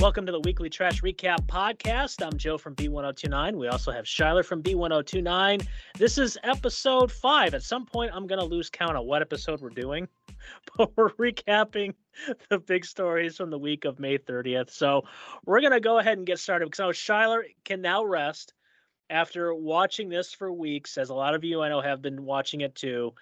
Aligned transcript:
Welcome 0.00 0.26
to 0.26 0.32
the 0.32 0.38
weekly 0.40 0.70
trash 0.70 1.02
recap 1.02 1.46
podcast. 1.46 2.24
I'm 2.24 2.38
Joe 2.38 2.56
from 2.56 2.76
B1029. 2.76 3.56
We 3.56 3.66
also 3.66 3.90
have 3.90 4.04
Shyler 4.04 4.44
from 4.44 4.62
B1029. 4.62 5.66
This 5.98 6.18
is 6.18 6.38
episode 6.44 7.10
five. 7.10 7.52
At 7.52 7.64
some 7.64 7.84
point, 7.84 8.12
I'm 8.14 8.28
going 8.28 8.38
to 8.38 8.44
lose 8.44 8.70
count 8.70 8.96
of 8.96 9.04
what 9.06 9.22
episode 9.22 9.60
we're 9.60 9.70
doing, 9.70 10.06
but 10.76 10.92
we're 10.96 11.10
recapping 11.14 11.94
the 12.48 12.60
big 12.60 12.84
stories 12.84 13.36
from 13.36 13.50
the 13.50 13.58
week 13.58 13.84
of 13.86 13.98
May 13.98 14.18
30th. 14.18 14.70
So 14.70 15.02
we're 15.44 15.60
going 15.60 15.72
to 15.72 15.80
go 15.80 15.98
ahead 15.98 16.16
and 16.16 16.24
get 16.24 16.38
started 16.38 16.70
because 16.70 16.94
Shyler 16.94 17.42
can 17.64 17.82
now 17.82 18.04
rest 18.04 18.54
after 19.10 19.54
watching 19.54 20.08
this 20.08 20.32
for 20.32 20.52
weeks, 20.52 20.98
as 20.98 21.10
a 21.10 21.14
lot 21.14 21.34
of 21.34 21.44
you 21.44 21.62
I 21.62 21.68
know 21.68 21.80
have 21.80 22.02
been 22.02 22.24
watching 22.24 22.60
it 22.60 22.74
too, 22.74 23.14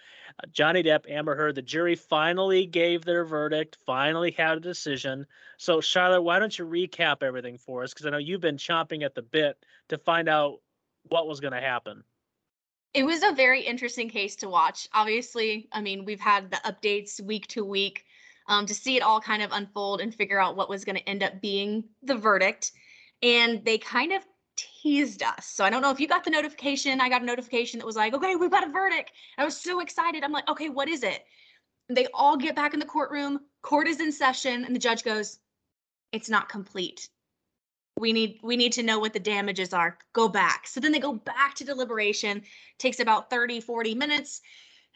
uh, 0.43 0.47
Johnny 0.53 0.83
Depp, 0.83 1.11
Amber 1.11 1.37
Heard, 1.37 1.55
the 1.55 1.63
jury 1.63 1.95
finally 1.95 2.67
gave 2.67 3.05
their 3.05 3.25
verdict, 3.25 3.79
finally 3.87 4.33
had 4.33 4.57
a 4.57 4.61
decision. 4.61 5.27
So, 5.59 5.79
Shyler, 5.79 6.23
why 6.23 6.39
don't 6.39 6.57
you 6.59 6.67
recap 6.67 7.23
everything 7.23 7.59
for 7.59 7.83
us? 7.83 7.93
Because 7.93 8.07
I 8.07 8.11
know 8.11 8.19
you've 8.19 8.41
been 8.41 8.57
chomping 8.57 9.05
at 9.05 9.15
the 9.15 9.23
bit 9.23 9.57
to 9.89 9.99
find 9.99 10.29
out 10.29 10.61
what 11.09 11.29
was 11.29 11.41
going 11.41 11.55
to 11.55 11.61
happen. 11.61 12.03
It 12.95 13.05
was 13.05 13.23
a 13.23 13.33
very 13.33 13.61
interesting 13.61 14.09
case 14.09 14.37
to 14.37 14.49
watch. 14.49 14.89
Obviously, 14.93 15.69
I 15.71 15.83
mean, 15.83 16.05
we've 16.05 16.21
had 16.21 16.51
the 16.51 16.57
updates 16.65 17.21
week 17.21 17.47
to 17.49 17.65
week 17.65 18.05
um, 18.49 18.67
to 18.67 18.75
see 18.75 18.97
it 18.97 19.03
all 19.03 19.21
kind 19.21 19.43
of 19.43 19.53
unfold 19.53 20.01
and 20.01 20.15
figure 20.15 20.41
out 20.41 20.57
what 20.57 20.69
was 20.69 20.85
going 20.85 20.97
to 20.97 21.09
end 21.09 21.23
up 21.23 21.41
being 21.41 21.85
the 22.03 22.17
verdict. 22.17 22.73
And 23.23 23.65
they 23.65 23.79
kind 23.79 24.13
of 24.13 24.25
teased 24.87 25.23
us. 25.23 25.47
So 25.47 25.65
I 25.65 25.71
don't 25.71 25.83
know 25.83 25.91
if 25.91 25.99
you 25.99 26.07
got 26.07 26.23
the 26.23 26.31
notification. 26.31 27.01
I 27.01 27.09
got 27.09 27.23
a 27.23 27.25
notification 27.25 27.79
that 27.79 27.87
was 27.87 27.97
like, 27.97 28.15
okay, 28.15 28.37
we've 28.37 28.51
got 28.51 28.67
a 28.67 28.71
verdict. 28.71 29.13
I 29.37 29.45
was 29.45 29.57
so 29.57 29.81
excited. 29.81 30.23
I'm 30.23 30.31
like, 30.31 30.49
okay, 30.49 30.69
what 30.69 30.89
is 30.89 31.03
it? 31.03 31.25
They 31.89 32.07
all 32.15 32.37
get 32.37 32.55
back 32.55 32.73
in 32.73 32.79
the 32.79 32.87
courtroom. 32.87 33.41
Court 33.63 33.89
is 33.89 34.01
in 34.01 34.13
session, 34.13 34.65
and 34.65 34.75
the 34.75 34.79
judge 34.79 35.03
goes, 35.03 35.41
it's 36.13 36.29
not 36.29 36.49
complete. 36.49 37.09
We 37.99 38.13
need 38.13 38.39
we 38.43 38.57
need 38.57 38.73
to 38.75 38.83
know 38.83 38.99
what 39.01 39.13
the 39.13 39.19
damages 39.19 39.73
are. 39.73 39.99
Go 40.13 40.29
back. 40.29 40.69
So 40.69 40.81
then 40.81 40.93
they 40.93 41.01
go 41.01 41.15
back 41.15 41.55
to 41.55 41.65
deliberation. 41.65 42.43
Takes 42.79 43.01
about 43.01 43.31
30, 43.31 43.61
40 43.61 43.95
minutes. 43.95 44.41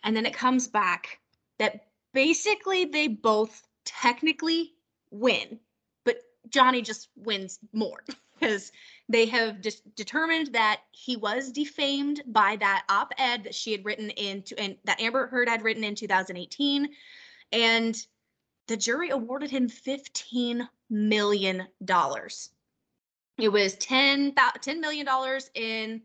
And 0.05 0.15
then 0.15 0.27
it 0.27 0.35
comes 0.35 0.69
back 0.69 1.19
that 1.59 1.87
basically 2.15 2.85
they 2.85 3.09
both 3.09 3.63
technically 3.85 4.75
win, 5.11 5.59
but 6.05 6.19
Johnny 6.49 6.83
just 6.83 7.09
wins 7.17 7.59
more 7.73 8.05
because 8.41 8.73
they 9.09 9.27
have 9.27 9.61
just 9.61 9.95
determined 9.97 10.53
that 10.53 10.83
he 10.93 11.17
was 11.17 11.51
defamed 11.51 12.23
by 12.27 12.57
that 12.57 12.85
op-ed 12.89 13.45
that 13.45 13.55
she 13.55 13.73
had 13.73 13.85
written 13.85 14.11
into 14.11 14.59
and 14.59 14.77
that 14.85 15.01
Amber 15.01 15.27
Heard 15.27 15.49
had 15.49 15.63
written 15.63 15.85
in 15.85 15.95
2018 15.95 16.89
and 17.53 18.07
the 18.69 18.77
jury 18.77 19.11
awarded 19.11 19.51
him 19.51 19.69
15 19.69 20.69
million 20.89 21.67
dollars. 21.85 22.51
It 23.39 23.49
was 23.49 23.75
10 23.77 24.35
10 24.61 24.81
million 24.81 25.07
dollars 25.07 25.51
in 25.55 26.03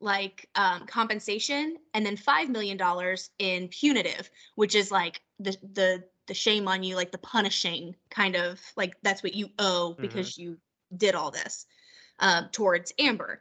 like 0.00 0.48
um, 0.56 0.84
compensation 0.86 1.76
and 1.94 2.04
then 2.04 2.16
5 2.16 2.50
million 2.50 2.76
dollars 2.76 3.30
in 3.38 3.68
punitive, 3.68 4.30
which 4.56 4.74
is 4.74 4.90
like 4.90 5.22
the 5.38 5.56
the 5.72 6.04
the 6.26 6.34
shame 6.34 6.68
on 6.68 6.82
you 6.82 6.96
like 6.96 7.12
the 7.12 7.18
punishing 7.18 7.96
kind 8.10 8.36
of 8.36 8.60
like 8.76 8.94
that's 9.02 9.22
what 9.22 9.34
you 9.34 9.48
owe 9.58 9.94
because 9.98 10.32
mm-hmm. 10.32 10.42
you 10.42 10.58
did 10.96 11.14
all 11.14 11.30
this 11.30 11.66
uh, 12.18 12.42
towards 12.52 12.92
Amber. 12.98 13.40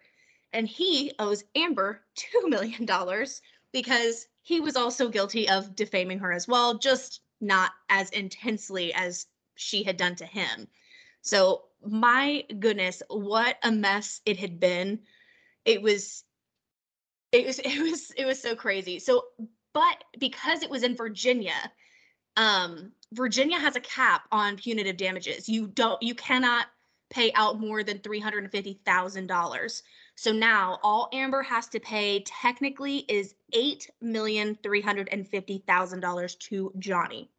And 0.54 0.68
he 0.68 1.14
owes 1.20 1.44
Amber 1.56 2.02
$2 2.44 2.50
million 2.50 2.88
because 3.72 4.28
he 4.42 4.60
was 4.60 4.76
also 4.76 5.10
guilty 5.10 5.48
of 5.50 5.76
defaming 5.76 6.20
her 6.20 6.32
as 6.32 6.48
well, 6.48 6.78
just 6.78 7.22
not 7.40 7.72
as 7.90 8.10
intensely 8.10 8.94
as 8.94 9.28
she 9.56 9.84
had 9.84 9.98
done 9.98 10.16
to 10.16 10.26
him. 10.26 10.68
So, 11.22 11.64
my 11.86 12.44
goodness, 12.60 13.02
what 13.10 13.58
a 13.64 13.72
mess 13.72 14.22
it 14.26 14.38
had 14.38 14.60
been. 14.60 15.00
It 15.66 15.82
was 15.82 16.24
it 17.32 17.46
was 17.46 17.60
it 17.64 17.82
was 17.82 18.12
it 18.18 18.26
was 18.26 18.42
so 18.42 18.56
crazy. 18.56 19.00
So, 19.00 19.26
but 19.74 20.04
because 20.20 20.64
it 20.64 20.70
was 20.70 20.84
in 20.84 20.96
Virginia, 20.96 21.72
um 22.38 22.92
Virginia 23.14 23.60
has 23.60 23.76
a 23.76 23.82
cap 23.82 24.24
on 24.32 24.58
punitive 24.58 24.98
damages. 24.98 25.50
You 25.50 25.68
don't 25.68 26.02
you 26.02 26.16
cannot 26.16 26.68
pay 27.12 27.32
out 27.34 27.60
more 27.60 27.84
than 27.84 28.00
$350,000. 28.00 29.82
So 30.16 30.32
now 30.32 30.80
all 30.82 31.10
Amber 31.14 31.44
has 31.44 31.68
to 31.68 31.80
pay 31.80 32.24
technically 32.26 33.06
is 33.08 33.36
$8,350,000 33.54 36.40
to 36.40 36.74
Johnny. 36.80 37.30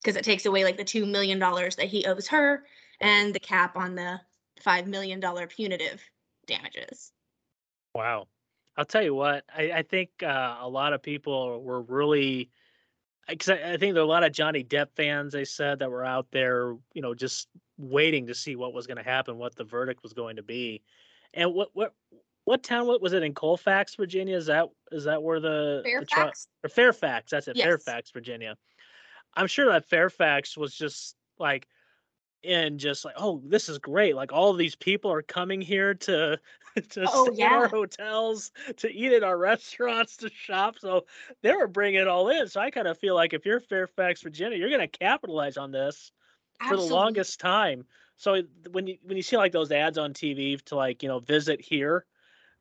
Because 0.00 0.16
it 0.16 0.24
takes 0.24 0.46
away 0.46 0.64
like 0.64 0.78
the 0.78 0.84
$2 0.84 1.06
million 1.06 1.38
that 1.38 1.88
he 1.88 2.06
owes 2.06 2.26
her 2.28 2.64
and 3.00 3.34
the 3.34 3.40
cap 3.40 3.76
on 3.76 3.94
the 3.94 4.18
$5 4.64 4.86
million 4.86 5.20
punitive 5.48 6.02
damages. 6.46 7.12
Wow. 7.94 8.28
I'll 8.76 8.86
tell 8.86 9.02
you 9.02 9.14
what, 9.14 9.44
I, 9.54 9.72
I 9.72 9.82
think 9.82 10.08
uh, 10.22 10.56
a 10.60 10.68
lot 10.68 10.94
of 10.94 11.02
people 11.02 11.62
were 11.62 11.82
really 11.82 12.50
because 13.28 13.50
I, 13.50 13.72
I, 13.72 13.76
think 13.76 13.94
there 13.94 14.02
are 14.02 14.06
a 14.06 14.08
lot 14.08 14.24
of 14.24 14.32
Johnny 14.32 14.64
Depp 14.64 14.88
fans. 14.96 15.32
They 15.32 15.44
said 15.44 15.78
that 15.78 15.90
were 15.90 16.04
out 16.04 16.26
there, 16.30 16.76
you 16.94 17.02
know, 17.02 17.14
just 17.14 17.48
waiting 17.78 18.26
to 18.26 18.34
see 18.34 18.56
what 18.56 18.74
was 18.74 18.86
going 18.86 18.96
to 18.96 19.02
happen, 19.02 19.38
what 19.38 19.56
the 19.56 19.64
verdict 19.64 20.02
was 20.02 20.12
going 20.12 20.36
to 20.36 20.42
be, 20.42 20.82
and 21.34 21.54
what 21.54 21.70
what 21.72 21.94
what 22.44 22.62
town 22.62 22.86
what 22.86 23.00
was 23.00 23.12
it 23.12 23.22
in 23.22 23.34
Colfax, 23.34 23.94
Virginia? 23.94 24.36
Is 24.36 24.46
that 24.46 24.68
is 24.90 25.04
that 25.04 25.22
where 25.22 25.40
the 25.40 25.82
Fairfax 25.84 26.48
the, 26.62 26.66
or 26.66 26.70
Fairfax? 26.70 27.30
That's 27.30 27.48
it, 27.48 27.56
yes. 27.56 27.64
Fairfax, 27.64 28.10
Virginia. 28.10 28.56
I'm 29.34 29.46
sure 29.46 29.66
that 29.66 29.88
Fairfax 29.88 30.56
was 30.56 30.74
just 30.74 31.14
like 31.38 31.68
and 32.44 32.78
just 32.78 33.04
like, 33.04 33.14
oh, 33.16 33.40
this 33.44 33.68
is 33.68 33.78
great. 33.78 34.16
Like 34.16 34.32
all 34.32 34.52
these 34.52 34.74
people 34.76 35.12
are 35.12 35.22
coming 35.22 35.60
here 35.60 35.94
to 35.94 36.38
to 36.90 37.06
oh, 37.08 37.26
stay 37.26 37.38
yeah. 37.38 37.46
in 37.46 37.52
our 37.52 37.68
hotels, 37.68 38.52
to 38.76 38.90
eat 38.90 39.12
at 39.12 39.22
our 39.22 39.36
restaurants, 39.36 40.16
to 40.18 40.30
shop. 40.30 40.76
So 40.78 41.06
they 41.42 41.52
were 41.52 41.66
bringing 41.66 42.00
it 42.00 42.08
all 42.08 42.28
in. 42.28 42.48
So 42.48 42.60
I 42.60 42.70
kind 42.70 42.86
of 42.86 42.98
feel 42.98 43.14
like 43.14 43.32
if 43.32 43.44
you're 43.44 43.60
Fairfax, 43.60 44.22
Virginia, 44.22 44.56
you're 44.56 44.68
going 44.68 44.80
to 44.80 44.98
capitalize 44.98 45.56
on 45.56 45.72
this 45.72 46.12
Absolutely. 46.60 46.86
for 46.86 46.88
the 46.88 46.94
longest 46.94 47.40
time. 47.40 47.84
So 48.16 48.42
when 48.70 48.86
you 48.86 48.98
when 49.02 49.16
you 49.16 49.22
see 49.22 49.36
like 49.36 49.52
those 49.52 49.72
ads 49.72 49.96
on 49.96 50.12
TV 50.12 50.62
to 50.64 50.76
like 50.76 51.02
you 51.02 51.08
know 51.08 51.20
visit 51.20 51.60
here, 51.60 52.04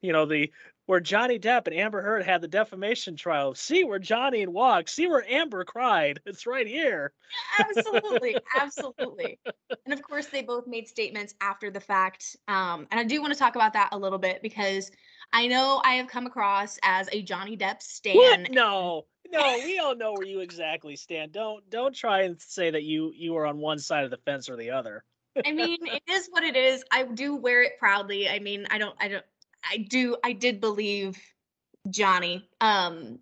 you 0.02 0.14
know 0.14 0.26
the 0.26 0.52
where 0.90 1.00
Johnny 1.00 1.38
Depp 1.38 1.68
and 1.68 1.76
Amber 1.76 2.02
Heard 2.02 2.26
had 2.26 2.42
the 2.42 2.48
defamation 2.48 3.16
trial. 3.16 3.54
See 3.54 3.84
where 3.84 4.00
Johnny 4.00 4.48
walked. 4.48 4.90
See 4.90 5.06
where 5.06 5.24
Amber 5.30 5.64
cried. 5.64 6.20
It's 6.26 6.48
right 6.48 6.66
here. 6.66 7.14
absolutely, 7.60 8.36
absolutely. 8.60 9.38
And 9.86 9.94
of 9.94 10.02
course, 10.02 10.26
they 10.28 10.42
both 10.42 10.66
made 10.66 10.88
statements 10.88 11.36
after 11.42 11.70
the 11.70 11.80
fact. 11.80 12.38
Um, 12.48 12.88
and 12.90 13.00
I 13.00 13.04
do 13.04 13.22
want 13.22 13.34
to 13.34 13.38
talk 13.38 13.56
about 13.56 13.74
that 13.74 13.90
a 13.92 13.98
little 14.00 14.18
bit 14.18 14.42
because 14.42 14.90
I 15.32 15.46
know 15.46 15.80
I 15.86 15.94
have 15.94 16.08
come 16.08 16.26
across 16.26 16.80
as 16.82 17.08
a 17.12 17.22
Johnny 17.22 17.56
Depp 17.56 17.84
stan. 17.84 18.16
What? 18.16 18.52
No, 18.52 19.06
no, 19.32 19.60
we 19.64 19.78
all 19.78 19.96
know 19.96 20.14
where 20.14 20.26
you 20.26 20.40
exactly 20.40 20.96
stand. 20.96 21.34
Don't 21.34 21.70
don't 21.70 21.94
try 21.94 22.24
and 22.24 22.42
say 22.42 22.72
that 22.72 22.82
you 22.82 23.14
you 23.16 23.38
are 23.38 23.46
on 23.46 23.60
one 23.60 23.78
side 23.78 24.06
of 24.06 24.10
the 24.10 24.18
fence 24.18 24.50
or 24.50 24.56
the 24.56 24.72
other. 24.72 25.04
I 25.46 25.52
mean, 25.52 25.78
it 25.86 26.02
is 26.10 26.28
what 26.32 26.44
it 26.44 26.56
is. 26.56 26.84
I 26.92 27.04
do 27.04 27.36
wear 27.36 27.62
it 27.62 27.74
proudly. 27.78 28.28
I 28.28 28.40
mean, 28.40 28.66
I 28.72 28.80
don't 28.80 28.96
I 29.00 29.08
don't 29.08 29.26
I 29.64 29.78
do 29.78 30.16
I 30.24 30.34
did 30.34 30.62
believe 30.62 31.18
Johnny. 31.90 32.48
Um 32.62 33.20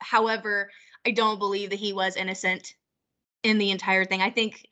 however, 0.00 0.70
I 1.06 1.10
don't 1.10 1.38
believe 1.38 1.70
that 1.70 1.78
he 1.78 1.92
was 1.92 2.16
innocent 2.16 2.74
in 3.42 3.58
the 3.58 3.70
entire 3.70 4.04
thing. 4.04 4.22
I 4.22 4.30
think 4.30 4.66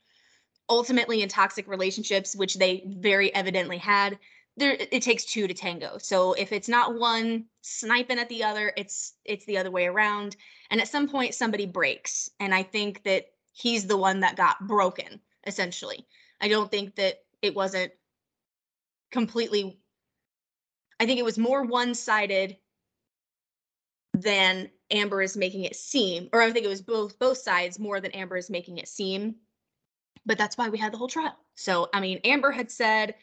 ultimately 0.69 1.21
in 1.21 1.29
toxic 1.29 1.67
relationships, 1.67 2.35
which 2.35 2.55
they 2.55 2.83
very 2.87 3.33
evidently 3.33 3.77
had, 3.77 4.17
there 4.57 4.77
it 4.79 5.01
takes 5.01 5.25
two 5.25 5.47
to 5.47 5.53
tango. 5.53 5.97
So 5.97 6.33
if 6.33 6.51
it's 6.51 6.69
not 6.69 6.97
one 6.97 7.45
sniping 7.61 8.19
at 8.19 8.29
the 8.29 8.43
other, 8.43 8.71
it's 8.77 9.13
it's 9.25 9.45
the 9.45 9.57
other 9.57 9.71
way 9.71 9.87
around. 9.87 10.35
And 10.69 10.79
at 10.79 10.87
some 10.87 11.07
point 11.09 11.33
somebody 11.33 11.65
breaks. 11.65 12.29
And 12.39 12.53
I 12.53 12.63
think 12.63 13.03
that 13.03 13.25
he's 13.51 13.87
the 13.87 13.97
one 13.97 14.19
that 14.21 14.35
got 14.35 14.67
broken, 14.67 15.19
essentially. 15.45 16.05
I 16.41 16.47
don't 16.47 16.69
think 16.69 16.95
that 16.95 17.23
it 17.41 17.55
wasn't 17.55 17.91
completely 19.11 19.79
I 21.03 21.05
think 21.05 21.19
it 21.19 21.25
was 21.25 21.37
more 21.37 21.63
one-sided 21.63 22.55
than 24.13 24.69
Amber 24.89 25.21
is 25.21 25.35
making 25.35 25.65
it 25.65 25.75
seem, 25.75 26.29
or 26.31 26.41
I 26.41 26.49
think 26.49 26.65
it 26.65 26.69
was 26.69 26.81
both 26.81 27.19
both 27.19 27.39
sides 27.39 27.77
more 27.77 27.99
than 27.99 28.11
Amber 28.11 28.37
is 28.37 28.49
making 28.49 28.77
it 28.77 28.87
seem. 28.87 29.35
But 30.25 30.37
that's 30.37 30.57
why 30.57 30.69
we 30.69 30.77
had 30.77 30.93
the 30.93 30.97
whole 30.97 31.09
trial. 31.09 31.37
So 31.55 31.89
I 31.93 31.99
mean, 31.99 32.21
Amber 32.23 32.51
had 32.51 32.71
said, 32.71 33.15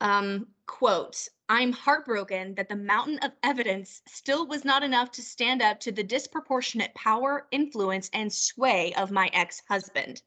um, 0.00 0.46
quote, 0.66 1.28
I'm 1.50 1.72
heartbroken 1.72 2.54
that 2.54 2.70
the 2.70 2.76
mountain 2.76 3.18
of 3.18 3.32
evidence 3.42 4.00
still 4.08 4.46
was 4.46 4.64
not 4.64 4.82
enough 4.82 5.10
to 5.10 5.22
stand 5.22 5.60
up 5.60 5.78
to 5.80 5.92
the 5.92 6.02
disproportionate 6.02 6.94
power, 6.94 7.46
influence, 7.50 8.08
and 8.14 8.32
sway 8.32 8.94
of 8.94 9.10
my 9.10 9.28
ex-husband. 9.34 10.22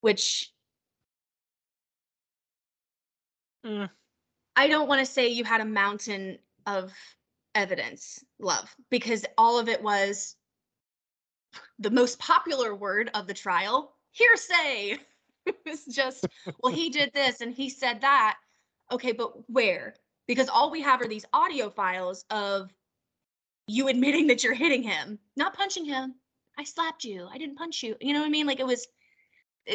Which 0.00 0.50
mm. 3.64 3.88
I 4.56 4.68
don't 4.68 4.88
want 4.88 5.00
to 5.00 5.10
say 5.10 5.28
you 5.28 5.44
had 5.44 5.60
a 5.60 5.66
mountain 5.66 6.38
of 6.66 6.92
evidence, 7.54 8.24
love, 8.38 8.74
because 8.90 9.24
all 9.38 9.58
of 9.58 9.68
it 9.68 9.82
was 9.82 10.36
the 11.78 11.90
most 11.90 12.18
popular 12.18 12.74
word 12.74 13.10
of 13.14 13.26
the 13.26 13.34
trial 13.34 13.94
hearsay. 14.10 14.98
it 15.46 15.56
was 15.66 15.84
just, 15.86 16.26
well, 16.62 16.72
he 16.72 16.90
did 16.90 17.12
this 17.14 17.40
and 17.40 17.54
he 17.54 17.68
said 17.68 18.00
that. 18.00 18.38
Okay, 18.90 19.12
but 19.12 19.32
where? 19.50 19.94
Because 20.26 20.48
all 20.48 20.70
we 20.70 20.80
have 20.82 21.00
are 21.00 21.08
these 21.08 21.26
audio 21.32 21.70
files 21.70 22.24
of 22.30 22.72
you 23.66 23.88
admitting 23.88 24.26
that 24.26 24.44
you're 24.44 24.54
hitting 24.54 24.82
him, 24.82 25.18
not 25.36 25.54
punching 25.54 25.84
him. 25.84 26.14
I 26.58 26.64
slapped 26.64 27.04
you. 27.04 27.26
I 27.32 27.38
didn't 27.38 27.56
punch 27.56 27.82
you. 27.82 27.96
You 28.00 28.12
know 28.12 28.20
what 28.20 28.26
I 28.26 28.30
mean? 28.30 28.46
Like 28.46 28.60
it 28.60 28.66
was, 28.66 28.86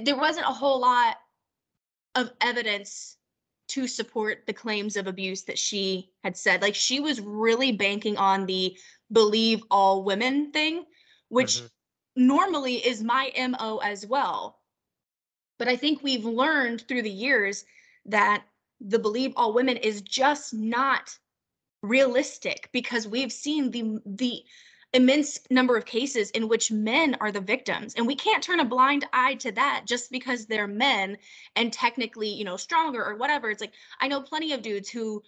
there 0.03 0.17
wasn't 0.17 0.45
a 0.45 0.53
whole 0.53 0.79
lot 0.79 1.17
of 2.15 2.31
evidence 2.41 3.16
to 3.67 3.87
support 3.87 4.45
the 4.45 4.53
claims 4.53 4.95
of 4.95 5.07
abuse 5.07 5.43
that 5.43 5.59
she 5.59 6.09
had 6.23 6.37
said. 6.37 6.61
Like 6.61 6.75
she 6.75 6.99
was 6.99 7.21
really 7.21 7.71
banking 7.71 8.17
on 8.17 8.45
the 8.45 8.77
believe 9.11 9.63
all 9.69 10.03
women 10.03 10.51
thing, 10.51 10.85
which 11.29 11.57
mm-hmm. 11.57 12.25
normally 12.27 12.75
is 12.75 13.03
my 13.03 13.31
MO 13.37 13.77
as 13.77 14.05
well. 14.05 14.59
But 15.59 15.67
I 15.67 15.75
think 15.75 16.01
we've 16.01 16.25
learned 16.25 16.87
through 16.87 17.01
the 17.01 17.09
years 17.09 17.65
that 18.05 18.43
the 18.79 18.99
believe 18.99 19.33
all 19.35 19.53
women 19.53 19.77
is 19.77 20.01
just 20.01 20.53
not 20.53 21.17
realistic 21.81 22.69
because 22.71 23.07
we've 23.07 23.31
seen 23.31 23.71
the 23.71 23.99
the 24.05 24.43
immense 24.97 25.39
number 25.49 25.77
of 25.77 25.85
cases 25.85 26.29
in 26.31 26.47
which 26.47 26.71
men 26.71 27.15
are 27.21 27.31
the 27.31 27.41
victims. 27.41 27.93
And 27.95 28.05
we 28.05 28.15
can't 28.15 28.43
turn 28.43 28.59
a 28.59 28.65
blind 28.65 29.05
eye 29.13 29.35
to 29.35 29.51
that 29.53 29.83
just 29.85 30.11
because 30.11 30.45
they're 30.45 30.67
men 30.67 31.17
and 31.55 31.71
technically 31.71 32.29
you 32.29 32.43
know 32.43 32.57
stronger 32.57 33.03
or 33.03 33.15
whatever. 33.15 33.49
It's 33.49 33.61
like 33.61 33.73
i 33.99 34.07
know 34.07 34.21
plenty 34.21 34.53
of 34.53 34.61
dudes 34.61 34.89
who 34.89 35.23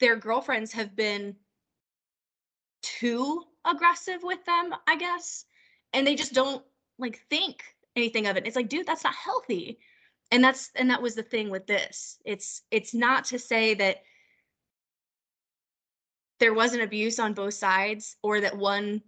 their 0.00 0.16
girlfriends 0.16 0.72
have 0.72 0.94
been 0.94 1.36
too 2.82 3.44
aggressive 3.64 4.24
with 4.24 4.44
them 4.44 4.74
i 4.88 4.96
guess 4.96 5.44
and 5.92 6.04
they 6.04 6.16
just 6.16 6.32
don't 6.32 6.64
like 6.98 7.20
think 7.30 7.62
anything 7.96 8.26
of 8.26 8.36
it. 8.36 8.46
It's 8.46 8.56
like 8.56 8.68
dude 8.68 8.86
that's 8.86 9.04
not 9.04 9.14
healthy. 9.14 9.78
And 10.30 10.42
that's 10.42 10.70
and 10.76 10.90
that 10.90 11.02
was 11.02 11.14
the 11.14 11.22
thing 11.22 11.50
with 11.50 11.66
this. 11.66 12.18
It's 12.24 12.62
it's 12.70 12.94
not 12.94 13.24
to 13.26 13.38
say 13.38 13.74
that 13.74 13.98
there 16.42 16.52
wasn't 16.52 16.82
abuse 16.82 17.20
on 17.20 17.34
both 17.34 17.54
sides 17.54 18.16
or 18.20 18.40
that 18.40 18.58
one 18.58 19.00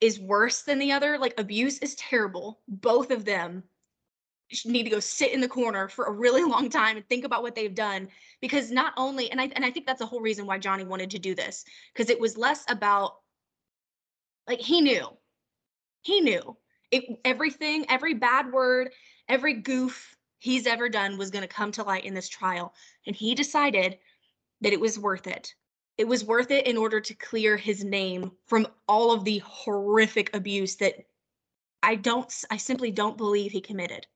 is 0.00 0.18
worse 0.18 0.62
than 0.62 0.80
the 0.80 0.90
other. 0.90 1.16
Like 1.16 1.38
abuse 1.38 1.78
is 1.78 1.94
terrible. 1.94 2.58
Both 2.66 3.12
of 3.12 3.24
them 3.24 3.62
need 4.64 4.82
to 4.82 4.90
go 4.90 4.98
sit 4.98 5.30
in 5.30 5.40
the 5.40 5.46
corner 5.46 5.86
for 5.86 6.06
a 6.06 6.12
really 6.12 6.42
long 6.50 6.68
time 6.68 6.96
and 6.96 7.08
think 7.08 7.24
about 7.24 7.42
what 7.42 7.54
they've 7.54 7.72
done 7.72 8.08
because 8.40 8.72
not 8.72 8.92
only 8.96 9.30
and 9.30 9.40
I 9.40 9.48
and 9.54 9.64
I 9.64 9.70
think 9.70 9.86
that's 9.86 10.00
the 10.00 10.06
whole 10.06 10.20
reason 10.20 10.44
why 10.44 10.58
Johnny 10.58 10.82
wanted 10.82 11.10
to 11.10 11.20
do 11.20 11.36
this 11.36 11.64
because 11.94 12.10
it 12.10 12.18
was 12.18 12.36
less 12.36 12.64
about 12.68 13.18
like 14.48 14.58
he 14.58 14.80
knew. 14.80 15.06
He 16.02 16.20
knew. 16.20 16.56
It 16.90 17.04
everything, 17.24 17.86
every 17.88 18.14
bad 18.14 18.50
word, 18.50 18.90
every 19.28 19.54
goof 19.54 20.16
he's 20.40 20.66
ever 20.66 20.88
done 20.88 21.16
was 21.16 21.30
going 21.30 21.42
to 21.42 21.54
come 21.54 21.70
to 21.70 21.84
light 21.84 22.04
in 22.04 22.14
this 22.14 22.28
trial 22.28 22.74
and 23.06 23.14
he 23.14 23.36
decided 23.36 23.98
that 24.62 24.72
it 24.72 24.80
was 24.80 24.98
worth 24.98 25.28
it 25.28 25.54
it 26.00 26.08
was 26.08 26.24
worth 26.24 26.50
it 26.50 26.66
in 26.66 26.78
order 26.78 26.98
to 26.98 27.12
clear 27.12 27.58
his 27.58 27.84
name 27.84 28.32
from 28.46 28.66
all 28.88 29.12
of 29.12 29.22
the 29.22 29.36
horrific 29.44 30.34
abuse 30.34 30.76
that 30.76 30.94
I 31.82 31.94
don't 31.94 32.32
I 32.50 32.56
simply 32.56 32.90
don't 32.90 33.18
believe 33.18 33.52
he 33.52 33.60
committed. 33.60 34.06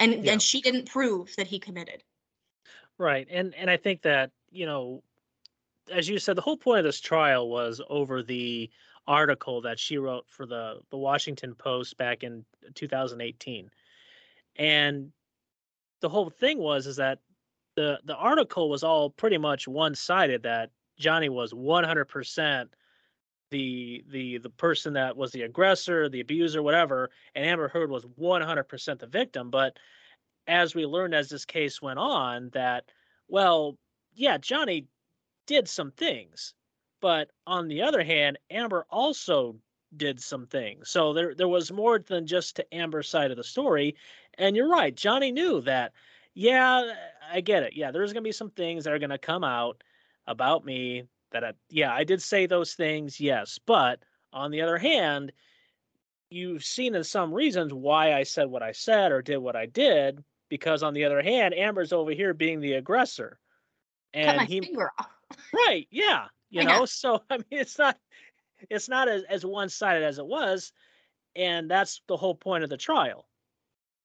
And 0.00 0.24
yeah. 0.24 0.32
and 0.32 0.42
she 0.42 0.60
didn't 0.60 0.90
prove 0.90 1.32
that 1.36 1.46
he 1.46 1.60
committed. 1.60 2.02
Right. 2.98 3.28
And 3.30 3.54
and 3.54 3.70
I 3.70 3.76
think 3.76 4.02
that, 4.02 4.32
you 4.50 4.66
know, 4.66 5.04
as 5.88 6.08
you 6.08 6.18
said 6.18 6.34
the 6.34 6.42
whole 6.42 6.56
point 6.56 6.80
of 6.80 6.84
this 6.84 7.00
trial 7.00 7.48
was 7.48 7.80
over 7.88 8.24
the 8.24 8.68
article 9.06 9.60
that 9.60 9.78
she 9.78 9.98
wrote 9.98 10.24
for 10.26 10.46
the 10.46 10.80
the 10.90 10.98
Washington 10.98 11.54
Post 11.54 11.96
back 11.96 12.24
in 12.24 12.44
2018. 12.74 13.70
And 14.56 15.12
the 16.00 16.08
whole 16.08 16.30
thing 16.30 16.58
was 16.58 16.88
is 16.88 16.96
that 16.96 17.20
the 17.76 18.00
the 18.04 18.16
article 18.16 18.68
was 18.68 18.82
all 18.82 19.10
pretty 19.10 19.38
much 19.38 19.68
one-sided 19.68 20.42
that 20.42 20.70
Johnny 20.98 21.28
was 21.28 21.52
100% 21.52 22.68
the 23.50 24.04
the 24.08 24.38
the 24.38 24.50
person 24.50 24.94
that 24.94 25.16
was 25.16 25.30
the 25.30 25.42
aggressor, 25.42 26.08
the 26.08 26.20
abuser, 26.20 26.62
whatever, 26.62 27.10
and 27.34 27.44
Amber 27.44 27.68
Heard 27.68 27.90
was 27.90 28.04
100% 28.04 28.98
the 28.98 29.06
victim. 29.06 29.50
But 29.50 29.78
as 30.46 30.74
we 30.74 30.86
learned 30.86 31.14
as 31.14 31.28
this 31.28 31.44
case 31.44 31.80
went 31.80 31.98
on, 31.98 32.50
that 32.52 32.84
well, 33.28 33.78
yeah, 34.14 34.38
Johnny 34.38 34.86
did 35.46 35.68
some 35.68 35.90
things, 35.92 36.54
but 37.00 37.30
on 37.46 37.68
the 37.68 37.82
other 37.82 38.02
hand, 38.02 38.38
Amber 38.50 38.86
also 38.90 39.56
did 39.96 40.20
some 40.20 40.46
things. 40.46 40.90
So 40.90 41.12
there 41.12 41.34
there 41.34 41.48
was 41.48 41.70
more 41.70 41.98
than 41.98 42.26
just 42.26 42.56
to 42.56 42.74
Amber's 42.74 43.08
side 43.08 43.30
of 43.30 43.36
the 43.36 43.44
story. 43.44 43.94
And 44.38 44.56
you're 44.56 44.68
right, 44.68 44.94
Johnny 44.94 45.30
knew 45.30 45.60
that. 45.62 45.92
Yeah, 46.34 46.92
I 47.32 47.40
get 47.40 47.62
it. 47.62 47.74
Yeah, 47.74 47.92
there's 47.92 48.12
gonna 48.12 48.22
be 48.22 48.32
some 48.32 48.50
things 48.50 48.84
that 48.84 48.92
are 48.92 48.98
gonna 48.98 49.18
come 49.18 49.44
out 49.44 49.82
about 50.26 50.64
me 50.64 51.04
that 51.32 51.44
I, 51.44 51.52
yeah, 51.68 51.92
I 51.92 52.04
did 52.04 52.22
say 52.22 52.46
those 52.46 52.74
things, 52.74 53.20
yes. 53.20 53.58
But 53.66 54.02
on 54.32 54.50
the 54.50 54.62
other 54.62 54.78
hand, 54.78 55.32
you've 56.30 56.64
seen 56.64 56.94
in 56.94 57.04
some 57.04 57.32
reasons 57.32 57.72
why 57.72 58.14
I 58.14 58.22
said 58.22 58.48
what 58.48 58.62
I 58.62 58.72
said 58.72 59.12
or 59.12 59.22
did 59.22 59.38
what 59.38 59.56
I 59.56 59.66
did, 59.66 60.22
because 60.48 60.82
on 60.82 60.94
the 60.94 61.04
other 61.04 61.22
hand, 61.22 61.54
Amber's 61.54 61.92
over 61.92 62.12
here 62.12 62.34
being 62.34 62.60
the 62.60 62.74
aggressor. 62.74 63.38
And 64.12 64.42
he 64.42 64.76
right, 65.52 65.88
yeah. 65.90 66.26
You 66.50 66.62
know, 66.64 66.80
know, 66.80 66.84
so 66.84 67.22
I 67.30 67.38
mean 67.38 67.46
it's 67.50 67.78
not 67.78 67.98
it's 68.70 68.88
not 68.88 69.08
as, 69.08 69.24
as 69.28 69.44
one 69.44 69.68
sided 69.68 70.04
as 70.04 70.18
it 70.18 70.26
was. 70.26 70.72
And 71.36 71.68
that's 71.68 72.00
the 72.06 72.16
whole 72.16 72.34
point 72.34 72.62
of 72.62 72.70
the 72.70 72.76
trial. 72.76 73.26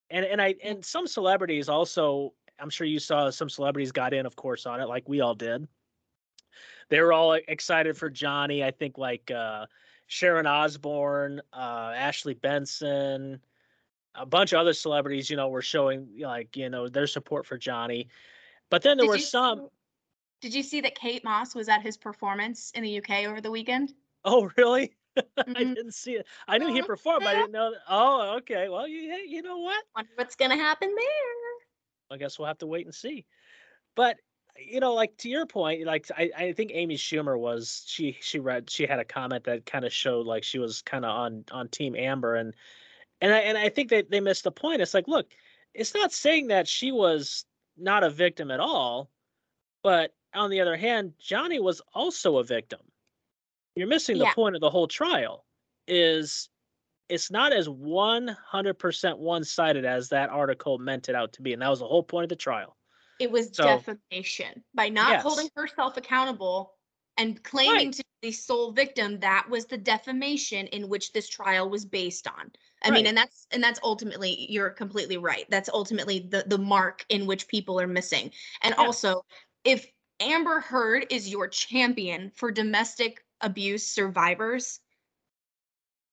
And 0.09 0.25
and 0.25 0.41
I 0.41 0.55
and 0.63 0.83
some 0.83 1.05
celebrities 1.05 1.69
also 1.69 2.33
I'm 2.59 2.71
sure 2.71 2.87
you 2.87 2.99
saw 2.99 3.29
some 3.29 3.49
celebrities 3.49 3.91
got 3.91 4.13
in, 4.13 4.25
of 4.25 4.35
course, 4.35 4.65
on 4.65 4.81
it, 4.81 4.85
like 4.85 5.07
we 5.07 5.21
all 5.21 5.35
did 5.35 5.67
they 6.89 7.01
were 7.01 7.13
all 7.13 7.33
excited 7.33 7.97
for 7.97 8.09
Johnny. 8.09 8.63
I 8.63 8.71
think 8.71 8.97
like 8.97 9.31
uh, 9.31 9.65
Sharon 10.07 10.47
Osbourne, 10.47 11.41
uh, 11.53 11.93
Ashley 11.95 12.33
Benson, 12.33 13.39
a 14.15 14.25
bunch 14.25 14.53
of 14.53 14.59
other 14.59 14.73
celebrities, 14.73 15.29
you 15.29 15.37
know, 15.37 15.49
were 15.49 15.61
showing 15.61 16.09
like 16.19 16.55
you 16.57 16.69
know 16.69 16.89
their 16.89 17.07
support 17.07 17.45
for 17.45 17.57
Johnny. 17.57 18.09
But 18.69 18.81
then 18.81 18.97
there 18.97 19.05
did 19.05 19.11
were 19.11 19.19
some. 19.19 19.69
Did 20.41 20.53
you 20.53 20.63
see 20.63 20.81
that 20.81 20.95
Kate 20.95 21.23
Moss 21.23 21.53
was 21.53 21.67
at 21.67 21.81
his 21.81 21.97
performance 21.97 22.71
in 22.73 22.83
the 22.83 22.99
UK 22.99 23.25
over 23.27 23.41
the 23.41 23.51
weekend? 23.51 23.93
Oh, 24.23 24.49
really? 24.57 24.95
Mm-hmm. 25.37 25.57
I 25.57 25.63
didn't 25.63 25.93
see 25.93 26.13
it. 26.13 26.25
I 26.47 26.59
knew 26.59 26.71
he 26.71 26.81
performed. 26.81 27.23
But 27.23 27.35
I 27.35 27.39
didn't 27.39 27.51
know. 27.51 27.71
That. 27.71 27.81
Oh, 27.89 28.37
okay. 28.37 28.69
Well, 28.69 28.87
you 28.87 28.99
you 29.27 29.41
know 29.41 29.57
what? 29.57 29.83
Wonder 29.93 30.11
what's 30.15 30.35
gonna 30.35 30.55
happen 30.55 30.87
there. 30.95 32.15
I 32.15 32.17
guess 32.17 32.39
we'll 32.39 32.47
have 32.47 32.59
to 32.59 32.67
wait 32.67 32.85
and 32.85 32.95
see. 32.95 33.25
But 33.95 34.15
you 34.65 34.79
know, 34.79 34.93
like 34.93 35.15
to 35.17 35.29
your 35.29 35.45
point, 35.45 35.85
like 35.85 36.07
I, 36.15 36.31
I 36.37 36.53
think 36.53 36.71
Amy 36.73 36.95
Schumer 36.95 37.37
was 37.37 37.83
she 37.87 38.17
she 38.21 38.39
read 38.39 38.69
she 38.69 38.85
had 38.85 38.99
a 38.99 39.05
comment 39.05 39.45
that 39.45 39.65
kind 39.65 39.85
of 39.85 39.93
showed 39.93 40.25
like 40.25 40.43
she 40.43 40.59
was 40.59 40.81
kind 40.81 41.05
of 41.05 41.11
on 41.11 41.45
on 41.51 41.67
Team 41.69 41.95
Amber 41.95 42.35
and 42.35 42.53
and 43.21 43.33
I 43.33 43.39
and 43.39 43.57
I 43.57 43.69
think 43.69 43.89
that 43.89 44.09
they 44.09 44.19
missed 44.19 44.43
the 44.43 44.51
point. 44.51 44.81
It's 44.81 44.93
like, 44.93 45.07
look, 45.07 45.31
it's 45.73 45.93
not 45.93 46.11
saying 46.11 46.47
that 46.47 46.67
she 46.67 46.91
was 46.91 47.45
not 47.77 48.03
a 48.03 48.09
victim 48.09 48.51
at 48.51 48.59
all, 48.59 49.09
but 49.83 50.13
on 50.33 50.49
the 50.49 50.61
other 50.61 50.77
hand, 50.77 51.13
Johnny 51.19 51.59
was 51.59 51.81
also 51.93 52.37
a 52.37 52.43
victim. 52.43 52.81
You're 53.75 53.87
missing 53.87 54.17
the 54.17 54.25
yeah. 54.25 54.33
point 54.33 54.55
of 54.55 54.61
the 54.61 54.69
whole 54.69 54.87
trial. 54.87 55.45
Is 55.87 56.49
it's 57.07 57.31
not 57.31 57.51
as 57.51 57.67
100% 57.67 59.17
one-sided 59.17 59.85
as 59.85 60.09
that 60.09 60.29
article 60.29 60.77
meant 60.77 61.09
it 61.09 61.15
out 61.15 61.33
to 61.33 61.41
be 61.41 61.53
and 61.53 61.61
that 61.63 61.69
was 61.69 61.79
the 61.79 61.87
whole 61.87 62.03
point 62.03 62.23
of 62.23 62.29
the 62.29 62.35
trial 62.35 62.77
it 63.19 63.29
was 63.29 63.49
so, 63.53 63.63
defamation 63.63 64.63
by 64.73 64.89
not 64.89 65.09
yes. 65.09 65.23
holding 65.23 65.49
herself 65.55 65.97
accountable 65.97 66.73
and 67.17 67.43
claiming 67.43 67.87
right. 67.87 67.93
to 67.93 68.03
be 68.21 68.29
the 68.29 68.31
sole 68.31 68.71
victim. 68.71 69.19
That 69.19 69.47
was 69.49 69.65
the 69.65 69.77
defamation 69.77 70.67
in 70.67 70.87
which 70.89 71.11
this 71.11 71.27
trial 71.27 71.69
was 71.69 71.85
based 71.85 72.27
on. 72.27 72.51
I 72.83 72.89
right. 72.89 72.93
mean, 72.93 73.07
and 73.07 73.17
that's 73.17 73.45
and 73.51 73.61
that's 73.61 73.79
ultimately 73.83 74.47
you're 74.49 74.69
completely 74.69 75.17
right. 75.17 75.45
That's 75.49 75.69
ultimately 75.69 76.27
the 76.29 76.45
the 76.47 76.57
mark 76.57 77.05
in 77.09 77.25
which 77.25 77.47
people 77.47 77.79
are 77.79 77.87
missing. 77.87 78.31
And 78.63 78.73
yeah. 78.77 78.83
also, 78.83 79.25
if 79.65 79.85
Amber 80.21 80.61
Heard 80.61 81.05
is 81.09 81.29
your 81.29 81.47
champion 81.47 82.31
for 82.35 82.51
domestic 82.51 83.23
abuse 83.41 83.85
survivors, 83.85 84.79